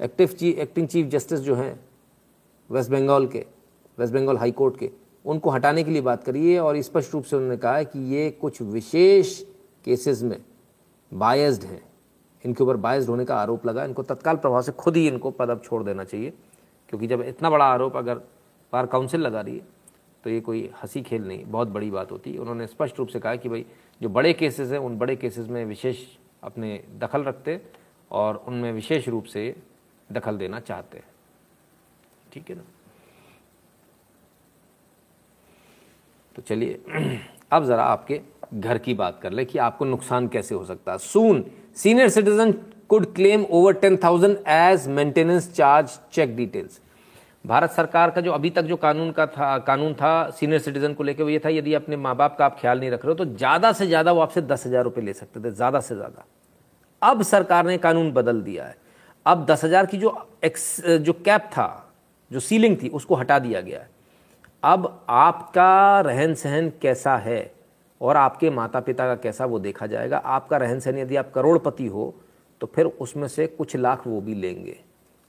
[0.00, 1.80] Active acting chief justice जो हैं,
[2.70, 3.46] वेस्ट बंगाल के,
[3.98, 7.24] वेस्ट बंगाल हाई कोर्ट के। उनको हटाने के लिए बात करी है और स्पष्ट रूप
[7.24, 9.40] से उन्होंने कहा है कि ये कुछ विशेष
[9.84, 10.38] केसेस में
[11.12, 11.80] बायस्ड हैं।
[12.44, 15.50] इनके ऊपर बायस्ड होने का आरोप लगा। इनको तत्काल प्रभाव से खुद ही इनको पद
[15.50, 16.32] अब छोड़ देना चाहिए,
[16.88, 18.20] क्योंकि जब इतना बड़ा आरोप अगर
[18.72, 19.66] बार काउंसिल लगा रही है
[20.24, 23.20] तो ये कोई हँसी खेल नहीं, बहुत बड़ी बात होती है। उन्होंने स्पष्ट रूप से
[23.20, 23.64] कहा कि भाई,
[24.00, 26.04] जो बड़े केसेस हैं, उन बड़े केसेस में विशेष
[26.42, 27.60] अपने दखल रखते
[28.10, 29.54] और उनमें विशेष रूप से
[30.12, 31.06] दखल देना चाहते हैं।
[32.32, 32.62] ठीक है ना?
[36.38, 36.78] तो चलिए,
[37.52, 38.20] अब ज़रा आपके
[38.54, 41.44] घर की बात कर ले कि आपको नुकसान कैसे हो सकता है। Soon
[41.76, 42.52] senior citizen
[42.88, 46.80] could claim over ten thousand as maintenance charge check details
[47.44, 51.02] Bharat सरकार का जो अभी तक जो कानून का था, कानून था सीनियर सिटीजन को
[51.02, 53.24] लेकर वो ये था, यदि अपने माँ बाप का आप ख्याल नहीं रख रहे हो
[53.24, 56.24] तो ज़्यादा से ज़्यादा वो आपसे दस हज़ार रुपये ले सकते थे, ज़्यादा से ज़्यादा।
[57.02, 58.76] अब सरकार ने कानून बदल दिया है।
[59.26, 61.70] अब दस हज़ार की जो एक्स जो कैप था,
[62.30, 63.97] जो सीलिंग थी, उसको हटा दिया गया है।
[64.62, 67.40] अब आपका रहन सहन कैसा है
[68.00, 70.18] और आपके माता पिता का कैसा वो देखा जाएगा?
[70.18, 72.14] आपका रहन सहन यदि आप करोड़पति हो
[72.60, 74.76] तो फिर उसमें से कुछ लाख वो भी लेंगे।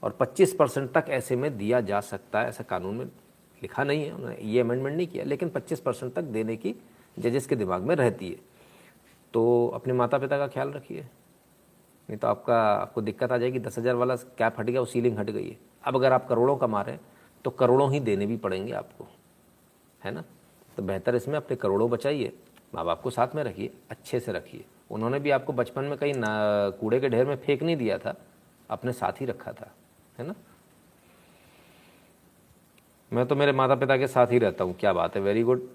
[0.02, 3.04] और 25 परसेंट तक ऐसे में दिया जा सकता है, ऐसा कानून में
[3.62, 6.74] लिखा नहीं है, उन्होंने ये अमेंडमेंट नहीं किया, लेकिन 25 परसेंट तक देने की
[7.16, 8.36] जजेस के दिमाग में रहती है।
[9.34, 13.78] तो अपने माता पिता का ख्याल रखिए। नहीं तो आपका, आपको दिक्कत आ जाएगी, दस
[13.78, 16.82] हज़ार वाला कैप हट गया, वो सीलिंग हट गई है। अब अगर आप करोड़ों कमा
[16.82, 17.00] रहे हैं
[17.44, 19.06] तो करोड़ों ही देने भी पड़ेंगे आपको।
[20.02, 20.24] है ना?
[20.76, 22.32] तो बेहतर इसमें अपने करोड़ों बचाइए।
[22.74, 26.14] माँ बाप को साथ में रखिए, अच्छे से रखिए। उन्होंने भी आपको बचपन में कहीं
[26.80, 28.14] कूड़े के ढेर में फेंक नहीं दिया था,
[28.70, 29.70] अपने साथ ही रखा था,
[30.18, 30.34] है ना?
[33.12, 35.68] मैं तो मेरे माता पिता के साथ ही रहता हूँ, क्या बात है वेरी गुड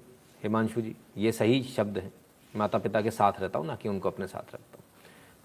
[0.43, 2.11] हिमांशु जी, ये सही शब्द है।
[2.53, 4.83] माता पिता के साथ रहता हूँ, ना कि उनको अपने साथ रखता हूँ।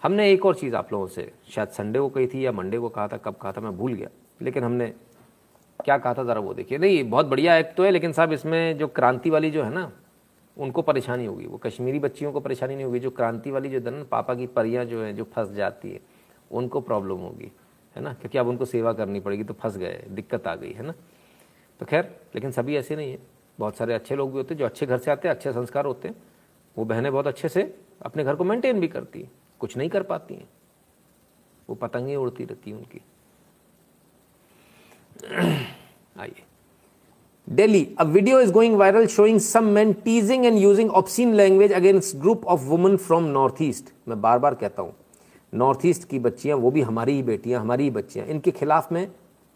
[0.03, 2.89] हमने एक और चीज़ आप लोगों से, शायद संडे को कही थी या मंडे को
[2.89, 4.09] कहा था, कब कहा था, मैं भूल गया,
[4.43, 4.93] लेकिन हमने
[5.85, 8.79] क्या कहा था ज़रा वो देखिए। नहीं, बहुत बढ़िया एक्ट तो है, लेकिन साहब इसमें
[8.79, 9.93] जो क्रांति वाली जो है ना,
[10.57, 14.07] उनको परेशानी होगी। वो कश्मीरी बच्चियों को परेशानी नहीं होगी, जो क्रांति वाली जो धन
[14.11, 16.01] पापा की परियाँ जो है, जो फंस जाती है,
[16.51, 17.53] उनको प्रॉब्लम होगी,
[17.97, 18.13] है ना?
[18.13, 20.95] क्योंकि अब उनको सेवा करनी पड़ेगी तो फंस गए, दिक्कत आ गई, है ना?
[21.81, 22.05] तो खैर,
[22.35, 23.19] लेकिन सभी ऐसे नहीं है।
[23.59, 25.85] बहुत सारे अच्छे लोग भी होते हैं, जो अच्छे घर से आते हैं, अच्छे संस्कार
[25.85, 26.17] होते हैं।
[26.79, 30.03] वो बहनें बहुत अच्छे से अपने घर को मेंटेन भी करती हैं, कुछ नहीं कर
[30.03, 30.49] पाती हैं।
[31.69, 33.01] वो पतंगें उड़ती रहती हैं उनकी।
[35.25, 36.43] आइए।
[37.49, 42.19] Delhi, a video is going viral showing some men teasing and using obscene language against
[42.21, 43.93] group of women from northeast.
[44.09, 44.95] मैं बार बार कहता हूँ
[45.53, 49.07] नॉर्थ ईस्ट की बच्चियाँ वो भी हमारी ही बेटियाँ हमारी ही बच्चियाँ। इनके खिलाफ में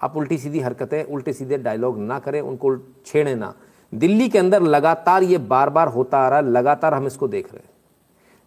[0.00, 2.76] आप उल्टी सीधी हरकतें उल्टे सीधे डायलॉग ना करें उनको
[3.06, 3.54] छेड़े ना।
[3.92, 7.52] दिल्ली के अंदर लगातार ये बार बार होता आ रहा है लगातार हम इसको देख
[7.52, 7.70] रहे हैं।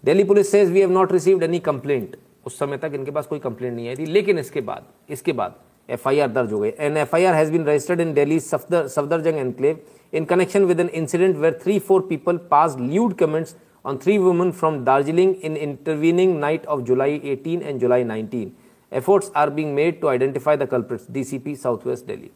[0.03, 3.39] Delhi police says we have not received any complaint उस समय तक इनके पास कोई
[3.39, 5.55] कंप्लेंट नहीं आई थी लेकिन इसके बाद इसके बाद
[5.89, 8.39] एफ़ आई आर दर्ज हो गई। An F I R has been registered in Delhi
[8.39, 9.79] Safdar Safdarjung enclave
[10.13, 13.55] in connection with an incident where three four people pass lewd comments
[13.85, 18.51] on three women from Darjeeling in intervening night of July eighteen and July nineteen
[18.91, 22.31] efforts are being made to identify the culprit D C P south west Delhi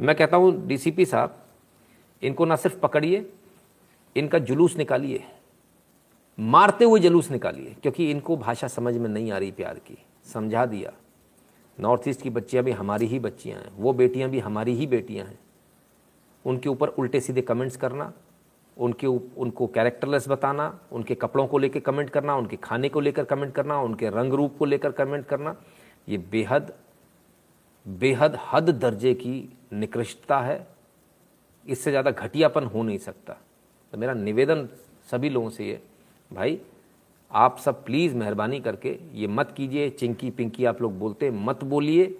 [0.00, 1.34] मैं कहता हूँ D C P साहब,
[2.22, 3.24] इनको ना सिर्फ़ पकड़िए,
[4.16, 5.22] इनका जुलूस निकालिए।
[6.38, 9.98] मारते हुए जुलूस निकालिए, क्योंकि इनको भाषा समझ में नहीं आ रही प्यार की।
[10.32, 10.92] समझा दिया।
[11.80, 15.26] नॉर्थ ईस्ट की बच्चियाँ भी हमारी ही बच्चियाँ हैं। वो बेटियाँ भी हमारी ही बेटियाँ
[15.26, 15.38] हैं।
[16.44, 18.12] उनके ऊपर उल्टे सीधे कमेंट्स करना,
[18.76, 23.54] उनके उनको कैरेक्टरलेस बताना, उनके कपड़ों को लेकर कमेंट करना, उनके खाने को लेकर कमेंट
[23.54, 25.56] करना, उनके रंग रूप को लेकर कमेंट करना,
[26.08, 26.72] ये बेहद
[27.86, 30.66] बेहद हद दर्जे की निकृष्टता है।
[31.66, 33.36] इससे ज़्यादा घटियापन हो नहीं सकता।
[33.92, 34.68] तो मेरा निवेदन
[35.10, 35.80] सभी लोगों से ये,
[36.30, 36.60] भाई
[37.32, 42.18] आप सब प्लीज़ मेहरबानी करके ये मत कीजिए, चिंकी पिंकी आप लोग बोलते मत बोलिए।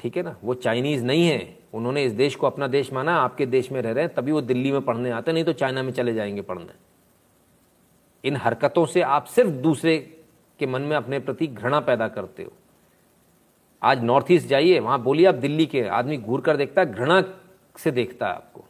[0.00, 0.36] ठीक है ना?
[0.44, 3.92] वो चाइनीज़ नहीं है। उन्होंने इस देश को अपना देश माना, आपके देश में रह
[3.92, 6.94] रहे हैं, तभी वो दिल्ली में पढ़ने आते नहीं तो चाइना में चले जाएँगे पढ़ने।
[8.24, 10.16] इन हरकतों से आप सिर्फ़ दूसरे
[10.58, 12.52] के मन में अपने प्रति घृणा पैदा करते हो।
[13.82, 17.24] आज नॉर्थ ईस्ट जाइए, वहाँ बोलिए आप दिल्ली के आदमी घूर कर देखता है, घृणा
[17.76, 18.64] से देखता है आपको।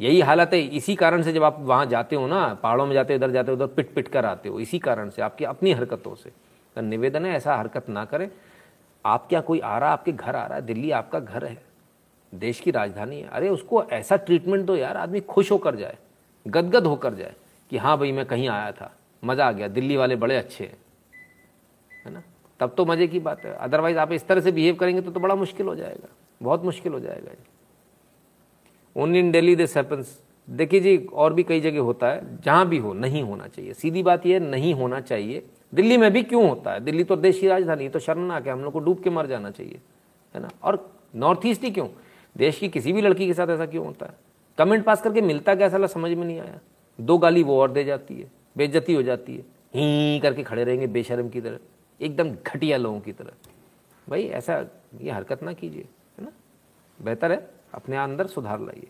[0.00, 3.12] यही हालत है। इसी कारण से जब आप वहाँ जाते हो ना पहाड़ों में जाते
[3.12, 5.72] हो इधर जाते हो उधर पिट पिट कर आते हो इसी कारण से आपकी अपनी
[5.72, 6.30] हरकतों से।
[6.76, 8.28] तो निवेदन है ऐसा हरकत ना करें।
[9.04, 11.56] आप क्या कोई आ रहा आपके घर आ रहा है दिल्ली आपका घर है
[12.32, 15.96] देश की राजधानी है अरे उसको ऐसा ट्रीटमेंट दो यार आदमी खुश होकर जाए
[16.46, 17.34] गदगद होकर जाए
[17.70, 18.90] कि हाँ भाई मैं कहीं आया था
[19.22, 20.76] मज़ा आ गया दिल्ली वाले बड़े अच्छे हैं।
[22.06, 22.22] है ना?
[22.60, 25.20] तब तो मज़े की बात है। अदरवाइज़ आप इस तरह से बिहेव करेंगे तो, तो
[25.20, 26.08] बड़ा मुश्किल हो जाएगा
[26.40, 27.32] बहुत मुश्किल हो जाएगा
[28.98, 30.18] only in Delhi this happens
[30.48, 34.02] देखिए जी, और भी कई जगह होता है, जहाँ भी हो, नहीं होना चाहिए। सीधी
[34.02, 35.42] बात यह, नहीं होना चाहिए।
[35.74, 36.80] दिल्ली में भी क्यों होता है?
[36.80, 39.50] दिल्ली तो देश की राजधानी तो शर्मनाक है, हम लोग को डूब के मर जाना
[39.50, 39.80] चाहिए,
[40.34, 40.50] है ना?
[40.62, 41.88] और नॉर्थ ईस्ट ही क्यों?
[42.36, 44.14] देश की किसी भी लड़की के साथ ऐसा क्यों होता है?
[44.58, 45.68] कमेंट पास करके मिलता क्या?
[45.68, 46.58] साला समझ में नहीं आया।
[46.98, 49.42] दो गाली वो और दे जाती है, बेइज्जती हो जाती है।
[49.74, 51.58] ही करके खड़े रहेंगे बेशरम की तरह,
[52.00, 53.32] एकदम घटिया लोगों की तरह।
[54.08, 54.64] भाई, ऐसा
[55.00, 55.84] ये हरकत ना कीजिए,
[56.18, 56.32] है ना?
[57.00, 58.88] बेहतर है। अपने अंदर सुधार लाइए।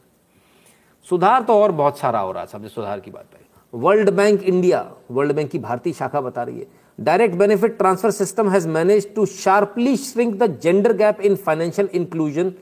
[1.08, 4.42] सुधार तो और बहुत सारा हो रहा है सबसे सुधार की बात है world bank
[4.42, 6.66] India, world bank की भारतीय शाखा बता रही है
[7.00, 12.52] direct benefit transfer system has manage to sharply shrink the gender gap in financial inclusion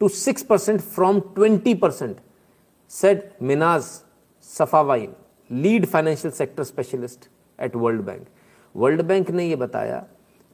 [0.00, 2.16] to six percent from twenty percent
[2.90, 3.82] said Minaz
[4.42, 5.14] Safavian
[5.50, 7.28] lead financial sector specialist
[7.60, 8.26] at world bank
[8.76, 10.04] world bank ने यह बताया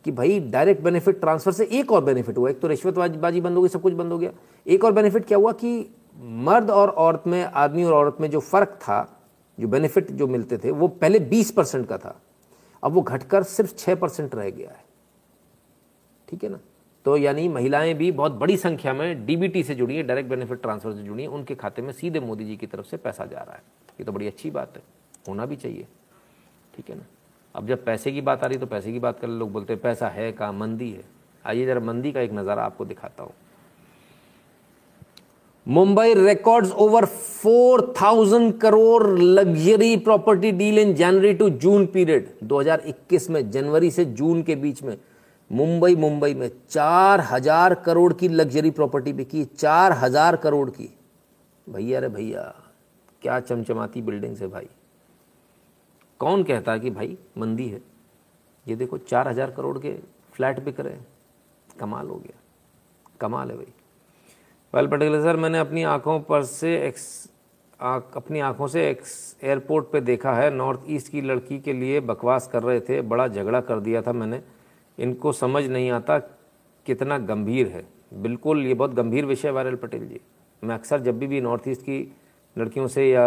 [0.05, 3.63] कि भाई direct benefit transfer से एक और benefit हुआ। एक तो रिश्वतबाजी बंद हो
[3.63, 4.33] गई, सब कुछ बंद हो गया।
[4.67, 8.41] एक और बेनिफिट क्या हुआ कि मर्द और औरत में, आदमी और औरत में जो
[8.41, 9.25] फ़र्क था,
[9.61, 12.21] जो बेनिफिट जो मिलते थे, वो पहले 20 परसेंट का था।
[12.83, 14.85] अब वो घटकर सिर्फ़ 6 परसेंट रह गया है।
[16.29, 16.59] ठीक है ना?
[17.05, 20.93] तो यानी महिलाएँ भी बहुत बड़ी संख्या में डीबीटी से जुड़ी है डायरेक्ट बेनिफिट ट्रांसफ़र
[20.93, 23.55] से जुड़ी है। उनके खाते में सीधे मोदी जी की तरफ़ से पैसा जा रहा
[23.55, 23.63] है।
[24.01, 24.83] ये तो बड़ी अच्छी बात है।
[25.29, 25.87] होना भी चाहिए।
[26.77, 27.03] ठीक है ना?
[27.55, 29.83] अब जब पैसे की बात आ रही तो पैसे की बात कर लोग बोलते हैं,
[29.83, 31.05] पैसा है कहाँ, मंदी है।
[31.45, 33.33] आइए जरा मंदी का एक नज़ारा आपको दिखाता हूँ।
[35.67, 43.51] Mumbai records over 4000 crore luxury property deal in January to June period 2021 में,
[43.51, 44.97] जनवरी से जून के बीच में,
[45.51, 50.89] मुंबई मुंबई में चार हज़ार करोड़ की लग्जरी प्रॉपर्टी बिकी, चार हज़ार करोड़ की।
[51.67, 52.53] भैया अरे भैया,
[53.23, 54.69] क्या चमचमाती बिल्डिंग्स है भाई।
[56.23, 57.81] कौन कहता है कि भाई मंदी है?
[58.67, 59.95] ये देखो चार हज़ार करोड़ के
[60.33, 61.07] फ्लैट बिक रहे हैं।
[61.81, 62.39] कमाल हो गया।
[63.21, 63.73] कमाल है भाई।
[64.75, 67.29] वेल पटेल सर मैंने अपनी आँखों पर से एक्स
[67.81, 72.01] आ, अपनी आँखों से एक्स एयरपोर्ट पे देखा है। नॉर्थ ईस्ट की लड़की के लिए
[72.01, 74.41] बकवास कर रहे थे। बड़ा झगड़ा कर दिया था मैंने।
[74.99, 76.19] इनको समझ नहीं आता
[76.87, 77.85] कितना गंभीर है।
[78.23, 80.21] बिल्कुल ये बहुत गंभीर विषय है वायरल पटेल जी।
[80.63, 82.01] मैं अक्सर जब भी भी नॉर्थ ईस्ट की
[82.57, 83.27] लड़कियों से या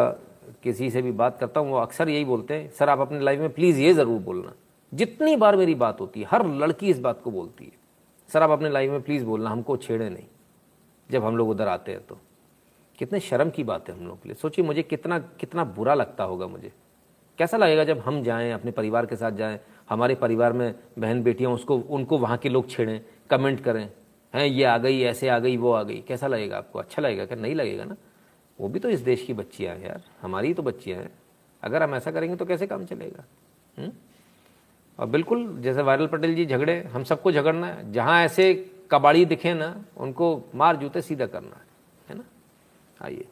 [0.63, 3.39] किसी से भी बात करता हूँ, वो अक्सर यही बोलते हैं, सर, आप अपने लाइफ
[3.39, 4.53] में प्लीज़ ये ज़रूर बोलना।
[4.93, 7.72] जितनी बार मेरी बात होती है, हर लड़की इस बात को बोलती है,
[8.30, 10.26] सर, आप अपने लाइफ में प्लीज़ बोलना, हमको छेड़े नहीं,
[11.09, 12.17] जब हम लोग उधर आते हैं तो।
[12.99, 16.23] कितने शर्म की बात है हम लोग के लिए। सोचिए, मुझे कितना कितना बुरा लगता
[16.23, 16.72] होगा मुझे।
[17.39, 19.59] कैसा लगेगा जब हम जाएँ, अपने परिवार के साथ जाएँ,
[19.89, 23.89] हमारे परिवार में बहन बेटियाँ, उसको, उनको वहाँ के लोग छेड़ें कमेंट करें,
[24.34, 26.80] हैं, ये आ गई, ऐसे आ गई, वो आ गई। कैसा लगेगा आपको?
[26.80, 27.38] अच्छा लगेगा क्या?
[27.38, 27.95] नहीं लगेगा ना?
[28.60, 31.11] वो भी तो इस देश की बच्चियाँ हैं यार। हमारी तो बच्चियाँ हैं।
[31.64, 33.23] अगर हम ऐसा करेंगे तो कैसे काम चलेगा?
[33.80, 33.91] हुँ?
[34.99, 39.53] और बिल्कुल, जैसे वायरल पटेल जी झगड़े, हम सबको झगड़ना है। जहाँ ऐसे कबाड़ी दिखे
[39.53, 41.64] ना, उनको मार जूते सीधा करना है
[42.10, 42.23] है ना?
[43.02, 43.27] आइए,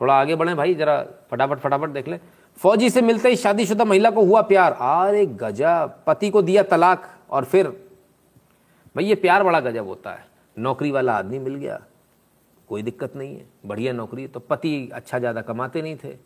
[0.00, 2.18] थोड़ा आगे बढ़े भाई, जरा फटाफट फटाफट देख ले।
[2.56, 7.18] फौजी से मिलते ही शादीशुदा महिला को हुआ प्यार। अरे गजब पति को दिया तलाक,
[7.30, 10.26] और फिर, भाई ये प्यार बड़ा गजब होता है।
[10.58, 11.82] नौकरी वाला आदमी मिल गया।
[12.72, 16.16] कोई दिक्कत नहीं है। बढ़िया नौकरी तो पति अच्छा ज़्यादा कमाते नहीं थे।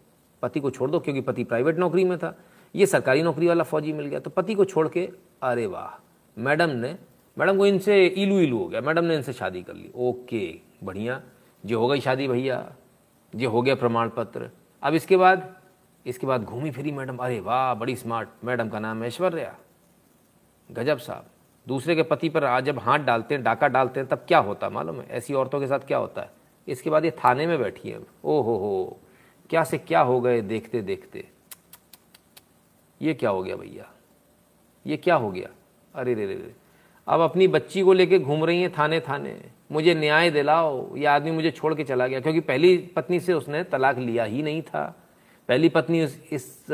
[0.43, 2.35] पति को छोड़ दो, क्योंकि पति प्राइवेट नौकरी में था।
[2.75, 5.09] ये सरकारी नौकरी वाला फौजी मिल गया। तो पति को छोड़ के,
[5.43, 5.99] अरे वाह,
[6.37, 6.97] मैडम ने,
[7.37, 10.43] मैडम को इनसे इलू इलू हो गया। मैडम ने इनसे शादी कर ली। ओके,
[10.85, 11.21] बढ़िया।
[11.65, 12.65] जो हो गई शादी भैया।
[13.33, 14.51] जो हो गया प्रमाण पत्र।
[14.83, 15.55] अब इसके बाद
[16.07, 19.55] इसके बाद घूमी फिरी मैडम। अरे वाह, बड़ी स्मार्ट। मैडम का नाम ऐश्वर्या।
[20.71, 21.31] गजब साहब।
[21.67, 24.67] दूसरे के पति पर आज जब हाथ डालते हैं, डाका डालते हैं, तब क्या होता
[24.67, 25.07] है मालूम है?
[25.09, 26.31] ऐसी औरतों के साथ क्या होता है?
[26.69, 28.99] इसके बाद ये थाने में बैठी है। ओ हो हो
[29.51, 31.25] क्या से क्या हो गए देखते देखते?
[33.01, 33.91] ये क्या हो गया भैया?
[34.87, 35.49] ये क्या हो गया?
[35.95, 36.55] अरे रे रे रे।
[37.09, 39.37] अब अपनी बच्ची को लेके घूम रही हैं थाने थाने।
[39.73, 43.63] मुझे न्याय दिलाओ। ये आदमी मुझे छोड़ के चला गया क्योंकि पहली पत्नी से उसने
[43.65, 44.85] तलाक लिया ही नहीं था।
[45.49, 46.67] पहली पत्नी इस, इस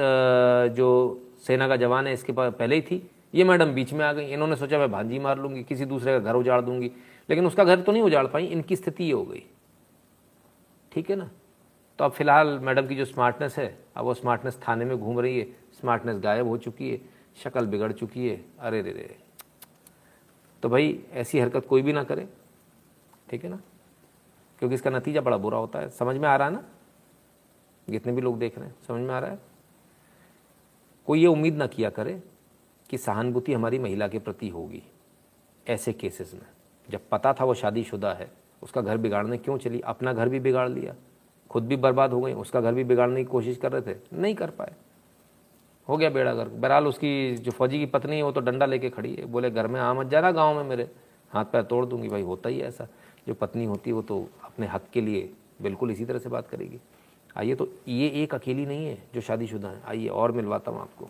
[0.76, 3.02] जो सेना का जवान है इसके पास पहले ही थी।
[3.34, 6.18] ये मैडम बीच में आ गई। इन्होंने सोचा मैं भांजी मार लूँगी किसी दूसरे का
[6.18, 6.90] घर उजाड़ दूँगी।
[7.28, 9.42] लेकिन उसका घर तो नहीं उजाड़ पाई इनकी स्थिति ये हो गई।
[10.92, 11.30] ठीक है ना?
[11.98, 15.38] तो अब फ़िलहाल मैडम की जो स्मार्टनेस है, अब वो स्मार्टनेस थाने में घूम रही
[15.38, 15.44] है
[15.80, 17.00] स्मार्टनेस गायब हो चुकी है,
[17.36, 19.16] शक्ल बिगड़ चुकी है। अरे रे रे।
[20.62, 22.28] तो भाई, ऐसी हरकत कोई भी ना करे,
[23.30, 23.60] ठीक है ना?
[24.58, 26.64] क्योंकि इसका नतीजा बड़ा बुरा होता है। समझ में आ रहा है ना?
[27.90, 29.38] जितने भी लोग देख रहे हैं, समझ में आ रहा है?
[31.06, 32.22] कोई ये उम्मीद ना किया करे
[32.90, 34.82] कि सहानुभूति हमारी महिला के प्रति होगी,
[35.68, 36.46] ऐसे केसेस में।
[36.90, 39.80] जब पता था वो शादीशुदा है उसका घर बिगाड़ने क्यों चली?
[39.80, 40.94] अपना घर भी बिगाड़ लिया।
[41.50, 44.34] खुद भी बर्बाद हो गई, उसका घर भी बिगाड़ने की कोशिश कर रहे थे। नहीं
[44.34, 44.72] कर पाए।
[45.88, 48.90] हो गया बेड़ा घर। बहरहाल उसकी जो फौजी की पत्नी है, वो तो डंडा लेके
[48.90, 50.90] खड़ी है। बोले, घर में आ मत जाना गाँव में मेरे।
[51.30, 52.88] हाथ पैर तोड़ दूँगी। भाई, होता ही है ऐसा।
[53.28, 55.32] जो पत्नी होती है, वो तो अपने हक के लिए
[55.62, 56.80] बिल्कुल इसी तरह से बात करेगी।
[57.36, 61.08] आइए तो ये एक अकेली नहीं है जो शादीशुदा है। आइए और मिलवाता हूँ आपको।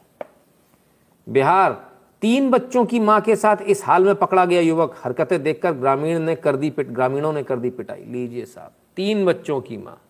[1.29, 1.92] बिहार
[2.23, 6.19] तीन बच्चों की माँ के साथ इस हाल में पकड़ा गया युवक। हरकतें देखकर ग्रामीण
[6.19, 10.01] ने कर दी पिट, ग्रामीणों ने कर दी पिटाई। लीजिए साहब तीन बच्चों की माँ।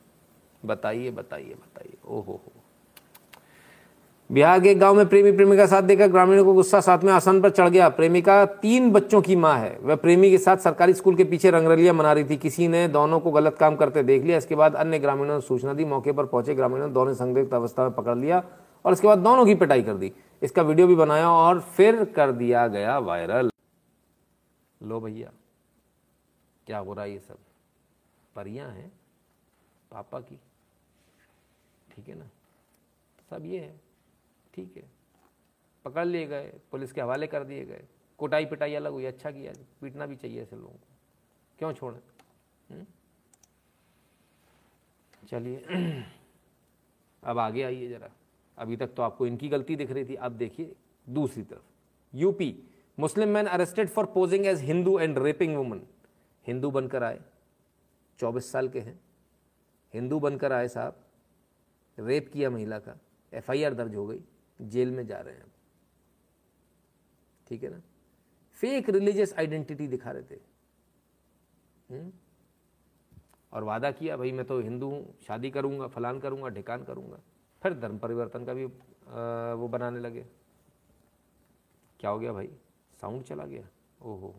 [0.66, 2.52] बताइए बताइए बताइए। ओहो हो।
[4.30, 7.50] बिहार के गाँव में प्रेमी प्रेमिका साथ देकर ग्रामीणों को गुस्सा साथ में आसन पर
[7.50, 11.24] चढ़ गया। प्रेमिका तीन बच्चों की माँ है। वह प्रेमी के साथ सरकारी स्कूल के
[11.24, 14.54] पीछे रंगरलिया मना रही थी। किसी ने दोनों को गलत काम करते देख लिया। इसके
[14.54, 17.92] बाद अन्य ग्रामीणों ने सूचना दी। मौके पर पहुँचे। ग्रामीणों ने दोनों संदिग्ध अवस्था में
[17.92, 18.42] पकड़ लिया
[18.84, 22.32] और इसके बाद दोनों की पिटाई कर दी। इसका वीडियो भी बनाया और फिर कर
[22.32, 23.50] दिया गया वायरल।
[24.82, 25.32] लो भैया,
[26.66, 27.38] क्या हो रहा है ये सब?
[28.34, 28.92] परियाँ हैं,
[29.90, 30.40] पापा की।
[31.94, 32.30] ठीक है ना?
[33.30, 33.80] सब ये है।
[34.54, 34.90] ठीक है।
[35.84, 37.84] पकड़ लिए गए, पुलिस के हवाले कर दिए गए।
[38.18, 40.86] कुटाई पिटाई अलग हुई अच्छा किया। पीटना भी चाहिए ऐसे लोगों को।
[41.58, 42.00] क्यों छोड़ें?
[45.30, 45.64] चलिए।
[47.24, 48.10] अब आगे आइए ज़रा।
[48.62, 50.76] अभी तक तो आपको इनकी गलती दिख रही थी। अब देखिए,
[51.08, 51.62] दूसरी तरफ़।
[52.14, 52.64] UP,
[52.98, 55.80] Muslim man arrested for posing as Hindu and raping woman
[56.46, 57.20] Hindu बनकर आए।
[58.18, 59.00] 24 साल के हैं।
[59.94, 61.04] हिंदू बनकर आए साहब।
[61.98, 63.00] रेप किया महिला का।
[63.32, 64.20] एफआईआर दर्ज हो गई।
[64.62, 65.52] जेल में जा रहे हैं
[67.48, 67.82] ठीक है ना?
[68.54, 70.40] फेक रिलीजियस आइडेंटिटी दिखा रहे थे।
[71.90, 72.12] हुँ?
[73.52, 77.20] और वादा किया, भाई, मैं तो हिंदू हूँ। शादी करूँगा, फलान करूँगा, ढिकान करूँगा।
[77.62, 80.26] फिर धर्म परिवर्तन का भी वो बनाने लगे।
[82.00, 82.50] क्या हो गया भाई?
[83.00, 83.62] साउंड चला गया?
[84.02, 84.34] ओहो।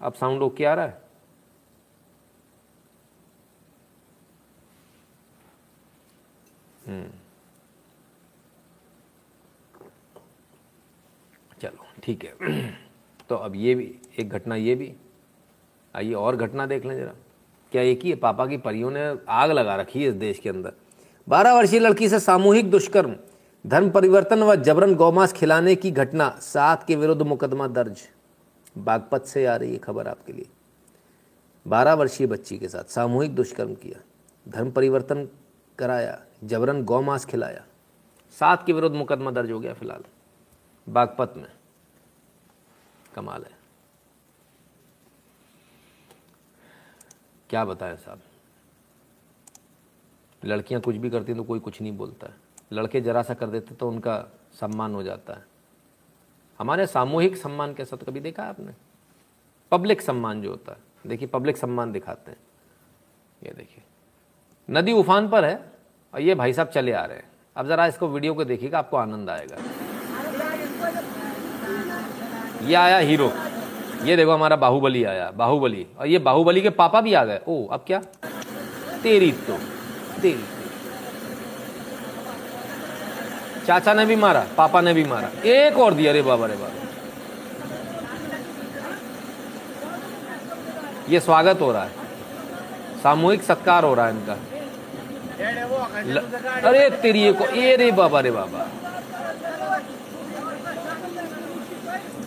[0.00, 1.02] अब साउंड ओके आ रहा है?
[6.86, 7.10] हम्म।
[11.60, 12.34] चलो, ठीक है।
[13.28, 14.94] तो अब ये भी, एक घटना ये भी।
[15.94, 17.14] आइए और घटना देख लें जरा।
[17.72, 20.72] क्या एक ही पापा की परियों ने आग लगा रखी है इस देश के अंदर।
[21.28, 23.16] बारह वर्षीय लड़की से सामूहिक दुष्कर्म,
[23.66, 28.08] धर्म परिवर्तन व जबरन गौमांस खिलाने की घटना सात के विरुद्ध मुकदमा दर्ज।
[28.78, 30.46] बागपत से आ रही है खबर आपके लिए।
[31.66, 34.00] बारह वर्षीय बच्ची के साथ सामूहिक दुष्कर्म किया,
[34.48, 35.28] धर्म परिवर्तन
[35.78, 37.64] कराया, जबरन गौमांस खिलाया।
[38.40, 40.02] सात के विरुद्ध मुकदमा दर्ज हो गया फ़िलहाल।
[40.88, 41.48] बागपत में।
[43.14, 43.59] कमाल है।
[47.50, 48.20] क्या बताएँ साहब?
[50.42, 52.34] लड़कियाँ कुछ भी करती हैं तो कोई कुछ नहीं बोलता। है
[52.72, 54.16] लड़के जरा सा कर देते तो उनका
[54.60, 55.44] सम्मान हो जाता। है
[56.60, 58.72] हमारे सामूहिक सम्मान कैसा तो कभी देखा आपने?
[59.72, 62.38] पब्लिक सम्मान जो होता। है देखिए, पब्लिक सम्मान दिखाते हैं।
[63.42, 63.82] ये देखिए,
[64.68, 65.54] नदी उफान पर है
[66.14, 68.96] और ये भाई साहब चले आ रहे हैं। अब ज़रा इसको वीडियो को देखिएगा, आपको
[68.96, 69.56] आनंद आएगा।
[72.62, 73.32] ये आया हीरो।
[74.04, 77.66] ये देखो हमारा बाहुबली आया, बाहुबली। और ये बाहुबली के पापा भी आ गए। ओ,
[77.66, 77.98] अब क्या?
[79.02, 79.58] तेरी तो
[80.22, 80.44] तेरी
[83.66, 86.88] चाचा ने भी मारा, पापा ने भी मारा। एक और दिया रे बाबा रे बाबा।
[91.08, 91.90] ये स्वागत हो रहा है।
[93.02, 94.36] सामूहिक सत्कार हो रहा है इनका।
[95.96, 96.18] ल...
[96.64, 98.68] अरे तेरी को ए रे बाबा रे बाबा।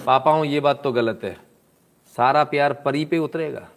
[0.06, 1.53] पापाओं, ये बात तो गलत है।
[2.16, 3.68] सारा प्यार परी पे उतरेगा।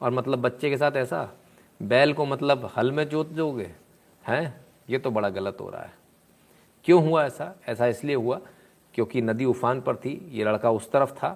[0.00, 1.28] और मतलब बच्चे के साथ ऐसा,
[1.80, 3.70] बैल को मतलब हल में जोत दोगे,
[4.24, 4.60] हैं?
[4.90, 5.92] ये तो बड़ा गलत हो रहा है।
[6.84, 7.54] क्यों हुआ ऐसा?
[7.68, 8.40] ऐसा इसलिए हुआ
[8.94, 11.28] क्योंकि नदी उफान पर थी, ये लड़का उस तरफ़ था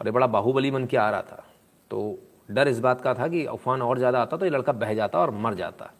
[0.00, 1.44] और ये बड़ा बाहुबली बन के आ रहा था।
[1.90, 2.18] तो
[2.50, 5.18] डर इस बात का था कि उफान और ज़्यादा आता तो ये लड़का बह जाता
[5.18, 5.90] और मर जाता।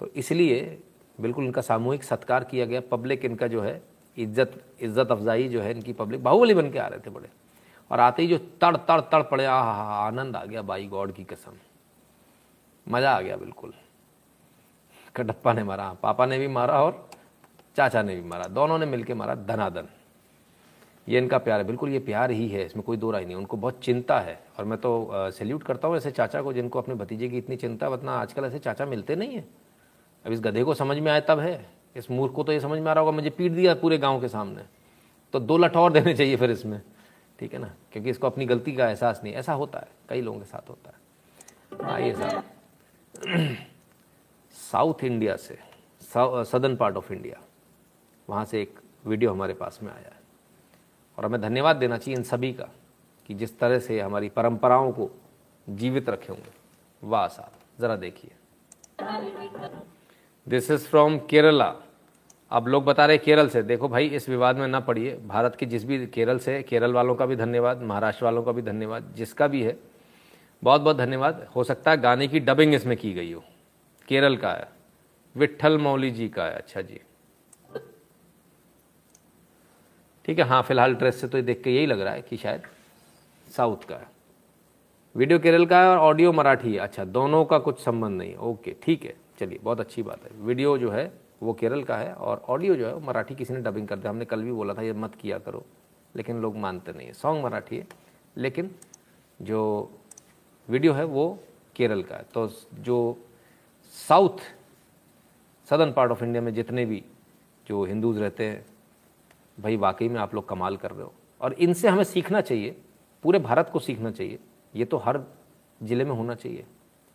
[0.00, 0.78] तो इसलिए
[1.18, 3.80] बिल्कुल इनका सामूहिक सत्कार किया गया। पब्लिक इनका जो है,
[4.16, 7.28] इज़्ज़त इज़्ज़त अफजाई जो है इनकी पब्लिक बाहुबली बन के आ रहे थे बड़े।
[7.90, 9.54] और आते ही जो तड़ तड़ तड़ पड़े आ
[10.06, 11.52] आनंद आ गया बाई गॉड की कसम।
[12.86, 13.72] मज़ा आ गया बिल्कुल।
[15.14, 17.08] कटप्पा ने मारा, पापा ने भी मारा और
[17.76, 19.88] चाचा ने भी मारा। दोनों ने मिलके मारा धनाधन।
[21.06, 23.56] ये इनका प्यार है, बिल्कुल ये प्यार ही है, इसमें कोई दो राय नहीं उनको
[23.56, 27.28] बहुत चिंता है और मैं तो सैल्यूट करता हूँ ऐसे चाचा को, जिनको अपने भतीजे
[27.28, 29.44] की इतनी चिंता, वरना आजकल ऐसे चाचा मिलते नहीं है।
[30.24, 31.54] अब इस गधे को समझ में आए तब है।
[31.96, 34.20] इस मूर्ख को तो ये समझ में आ रहा होगा, मुझे पीट दिया पूरे गाँव
[34.20, 34.62] के सामने।
[35.34, 36.80] तो दो लठ और देने चाहिए फिर इसमें।
[37.38, 37.70] ठीक है ना?
[37.92, 40.90] क्योंकि इसको अपनी गलती का एहसास नहीं ऐसा होता है। कई लोगों के साथ होता
[40.90, 40.96] है।
[41.92, 42.44] आइए साहब।
[44.52, 45.58] साउथ इंडिया से
[46.44, 47.40] सदर्न पार्ट ऑफ़ इंडिया,
[48.28, 50.20] वहाँ से एक वीडियो हमारे पास में आया है।
[51.18, 52.68] और हमें धन्यवाद देना चाहिए इन सभी का
[53.26, 55.10] कि जिस तरह से हमारी परंपराओं को
[55.68, 56.50] जीवित रखे होंगे।
[57.02, 58.32] वाह साहब, ज़रा देखिए।
[60.46, 61.74] दिस इज़ फ्रॉम केरला
[62.50, 65.66] अब लोग बता रहे केरल से। देखो भाई, इस विवाद में ना पड़िए। भारत के
[65.66, 69.46] जिस भी केरल से, केरल वालों का भी धन्यवाद, महाराष्ट्र वालों का भी धन्यवाद, जिसका
[69.46, 69.76] भी है
[70.62, 73.42] बहुत बहुत धन्यवाद। हो सकता है गाने की डबिंग इसमें की गई हो।
[74.08, 74.68] केरल का है।
[75.36, 77.00] विट्ठल मौली जी का है। अच्छा जी।
[80.24, 82.62] ठीक है हाँ फ़िलहाल ड्रेस से तो देख के यही लग रहा है कि शायद
[83.46, 84.08] साउथ का है।
[85.14, 88.74] वीडियो केरल का है और ऑडियो मराठी है। अच्छा दोनों का कुछ संबंध नहीं ओके,
[88.82, 91.06] ठीक है। चलिए, बहुत अच्छी बात है। वीडियो जो है
[91.40, 94.24] वो केरल का है और ऑडियो जो है मराठी किसी ने डबिंग कर दिया। हमने
[94.24, 95.64] कल भी बोला था, ये मत किया करो,
[96.14, 97.86] लेकिन लोग मानते नहीं है। सॉन्ग मराठी है,
[98.36, 98.70] लेकिन
[99.40, 99.90] जो
[100.68, 101.28] वीडियो है वो
[101.76, 103.16] केरल का है। तो जो
[103.94, 104.38] south
[105.68, 107.02] southern part of India में जितने भी
[107.66, 108.64] जो हिंदूज रहते हैं,
[109.58, 112.76] भाई वाकई में आप लोग कमाल कर रहे हो। और इनसे हमें सीखना चाहिए,
[113.24, 114.38] पूरे भारत को सीखना चाहिए।
[114.74, 115.20] ये तो हर
[115.80, 116.64] ज़िले में होना चाहिए,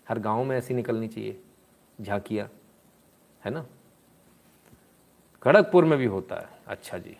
[0.08, 1.40] हर गाँव में ऐसी निकलनी चाहिए,
[2.00, 2.50] झांकियाँ,
[3.44, 3.66] है ना?
[5.44, 7.18] खड़गपुर में भी होता है। अच्छा जी।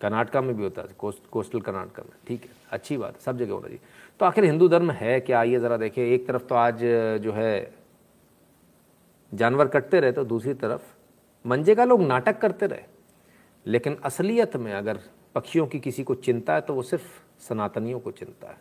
[0.00, 3.38] कर्नाटका में भी होता है, कोस्ट, कोस्टल कर्नाटका में। ठीक है, अच्छी बात है सब
[3.38, 3.80] जगह होना चाहिए।
[4.20, 5.40] तो आखिर हिंदू धर्म है क्या?
[5.40, 6.80] आइए ज़रा देखें, एक तरफ़ तो आज,
[7.20, 7.74] जो है,
[9.34, 10.94] जानवर कटते रहे तो दूसरी तरफ़
[11.46, 12.82] मंजे का लोग नाटक करते रहे।
[13.66, 15.00] लेकिन असलियत में अगर
[15.34, 18.58] पक्षियों की किसी को चिंता है तो वो सिर्फ़ सनातनियों को चिंता है।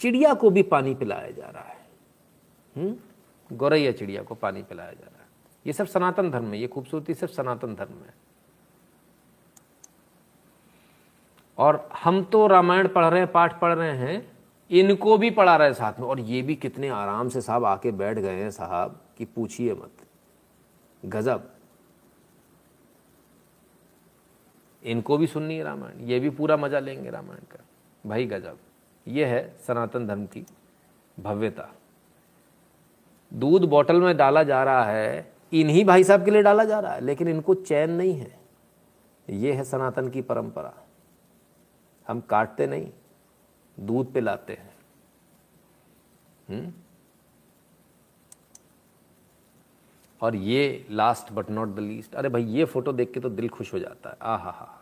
[0.00, 1.76] चिड़िया को भी पानी पिलाया जा रहा है।
[2.76, 2.96] हम्म।
[3.52, 5.28] गौरैया चिड़िया को पानी पिलाया जा रहा है।
[5.66, 8.14] ये सब सनातन धर्म है, ये खूबसूरती सिर्फ़ सनातन धर्म है।
[11.58, 14.32] और हम तो रामायण पढ़ रहे हैं, पाठ पढ़ रहे हैं,
[14.70, 17.90] इनको भी पढ़ा रहे हैं साथ में। और ये भी कितने आराम से साहब आके
[17.90, 20.06] बैठ गए हैं साहब कि पूछिए मत।
[21.04, 21.50] गजब।
[24.82, 27.64] इनको भी सुननी है रामायण, ये भी पूरा मज़ा लेंगे रामायण का।
[28.06, 28.58] भाई गजब।
[29.06, 30.46] ये है सनातन धर्म की
[31.20, 31.68] भव्यता।
[33.32, 36.92] दूध बोतल में डाला जा रहा है, इन्हीं भाई साहब के लिए डाला जा रहा
[36.92, 38.38] है, लेकिन इनको चैन नहीं है।
[39.28, 40.72] ये है सनातन की परंपरा।
[42.08, 42.90] हम काटते नहीं,
[43.80, 44.74] दूध पिलाते हैं।
[46.50, 46.72] हुँ?
[50.20, 53.48] और ये last but not the least अरे भाई, ये फ़ोटो देख के तो दिल
[53.48, 54.76] खुश हो जाता है। आ हा हा।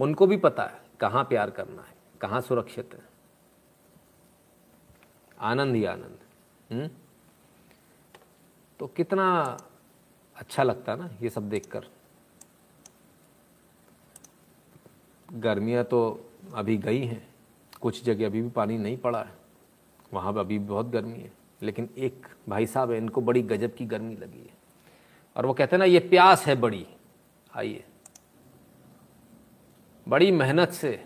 [0.00, 3.00] उनको भी पता है कहाँ प्यार करना है, कहाँ सुरक्षित है।
[5.40, 6.18] आनंद ही आनंद।
[6.72, 6.88] हुँ?
[8.80, 9.58] तो कितना
[10.36, 11.86] अच्छा लगता ना ये सब देखकर।
[15.28, 16.00] गर्मियाँ तो
[16.54, 17.22] अभी गई हैं,
[17.80, 19.32] कुछ जगह अभी भी पानी नहीं पड़ा है,
[20.12, 21.30] वहाँ पर अभी भी बहुत गर्मी है,
[21.62, 24.54] लेकिन एक भाई साहब है, इनको बड़ी गजब की गर्मी लगी है।
[25.36, 26.86] और वो कहते हैं ना, ये प्यास है बड़ी,
[27.50, 27.84] आइए।
[30.06, 31.04] बड़ी मेहनत से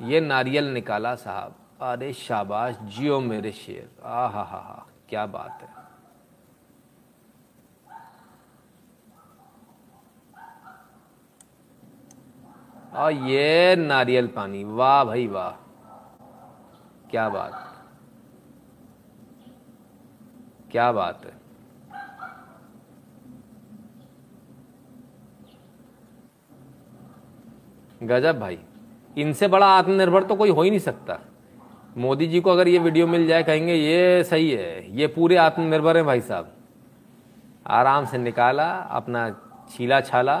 [0.00, 5.62] ये नारियल निकाला साहब अरे शाबाश, जियो मेरे शेर। आ हा हा हा, क्या बात
[5.62, 5.86] है।
[12.92, 15.50] और ये नारियल पानी, वाह भाई वाह।
[17.10, 17.52] क्या बात।
[20.70, 21.34] क्या बात है।
[28.02, 28.58] गजब भाई,
[29.18, 31.18] इनसे बड़ा आत्मनिर्भर तो कोई हो ही नहीं सकता।
[31.96, 35.96] मोदी जी को अगर ये वीडियो मिल जाए, कहेंगे ये सही है, ये पूरे आत्मनिर्भर
[35.96, 36.52] हैं भाई साहब।
[37.66, 39.28] आराम से निकाला, अपना
[39.70, 40.36] छीला छाला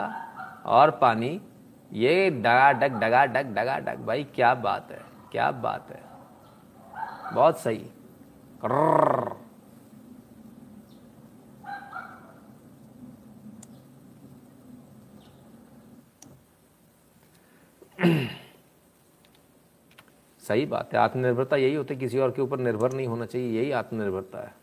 [0.66, 1.40] और पानी।
[1.90, 5.00] ये डगा डग डगा डग डगा डग भाई क्या बात है,
[5.32, 6.04] क्या बात है।
[7.34, 7.84] बहुत सही।
[20.46, 23.50] सही बात है। आत्मनिर्भरता यही होती है, किसी और के ऊपर निर्भर नहीं होना चाहिए,
[23.52, 24.54] यही आत्मनिर्भरता है।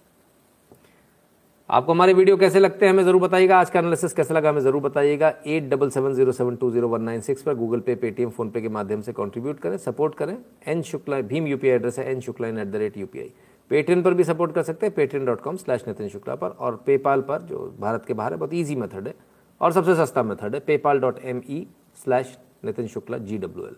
[1.69, 4.61] आपको हमारे वीडियो कैसे लगते हैं हमें ज़रूर बताइएगा। आज का एनालिसिस कैसा लगा हमें
[4.61, 7.95] ज़रूर बताइएगा। At double seven zero seven two zero one nine six पर गूगल पे,
[7.95, 10.37] पेटीएम फ़ोन पे के माध्यम से कंट्रीब्यूट करें सपोर्ट करें।
[10.67, 13.31] N Shukla, Bhim UPI address है, N Shukla in at the rate UPI
[13.71, 16.75] Paytm पर भी सपोर्ट कर सकते हैं Paytm dot com slash Nitin Shukla पर और
[16.85, 19.13] पेपाल पर, जो भारत के बाहर है, बहुत ईजी मेथड है।
[19.61, 21.65] और सबसे सस्ता मेथड है PayPal dot M E
[22.03, 23.75] slash Nitin Shukla ji W L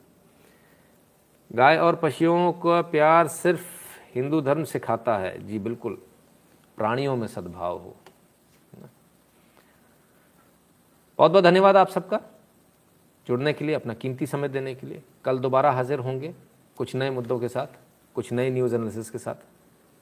[1.52, 3.64] गाय और पशुओं का प्यार सिर्फ़
[4.16, 5.98] हिंदू धर्म सिखाता है। जी बिल्कुल,
[6.78, 7.96] प्राणियों में सद्भाव हो।
[11.20, 12.20] बहुत बहुत धन्यवाद आप सबका
[13.28, 16.34] जुड़ने के लिए, अपना कीमती समय देने के लिए। कल दोबारा हाजिर होंगे
[16.78, 17.68] कुछ नए मुद्दों के साथ,
[18.16, 19.36] कुछ नए न्यूज़ एनालिसिस के साथ।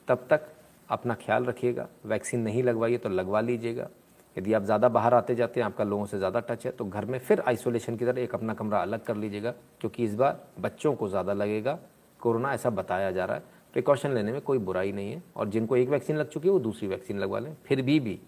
[0.07, 0.47] तब तक
[0.89, 3.89] अपना ख्याल रखिएगा, वैक्सीन नहीं लगवाइए तो लगवा लीजिएगा।
[4.35, 7.05] यदि आप ज़्यादा बाहर आते जाते हैं, आपका लोगों से ज़्यादा टच है तो घर
[7.05, 9.51] में फिर आइसोलेशन की तरह एक अपना कमरा अलग कर लीजिएगा,
[9.81, 11.77] क्योंकि इस बार बच्चों को ज़्यादा लगेगा।
[12.19, 13.43] कोरोना ऐसा बताया जा रहा है।
[13.73, 16.59] प्रिकॉशन लेने में कोई बुराई नहीं है, और जिनको एक वैक्सीन लग चुकी है, वो
[16.59, 18.19] दूसरी वैक्सीन लगवा लें। फिर भी भी,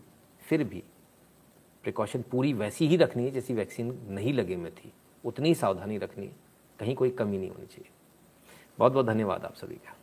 [0.42, 0.84] फिर भी
[1.84, 4.92] प्रिकॉशन पूरी वैसी ही रखनी है जैसी वैक्सीन नहीं लगे में थी।
[5.24, 6.36] उतनी सावधानी रखनी है।
[6.80, 7.90] कहीं कोई कमी नहीं होनी चाहिए।
[8.80, 9.95] बहुत बहुत धन्यवाद आप सभी का।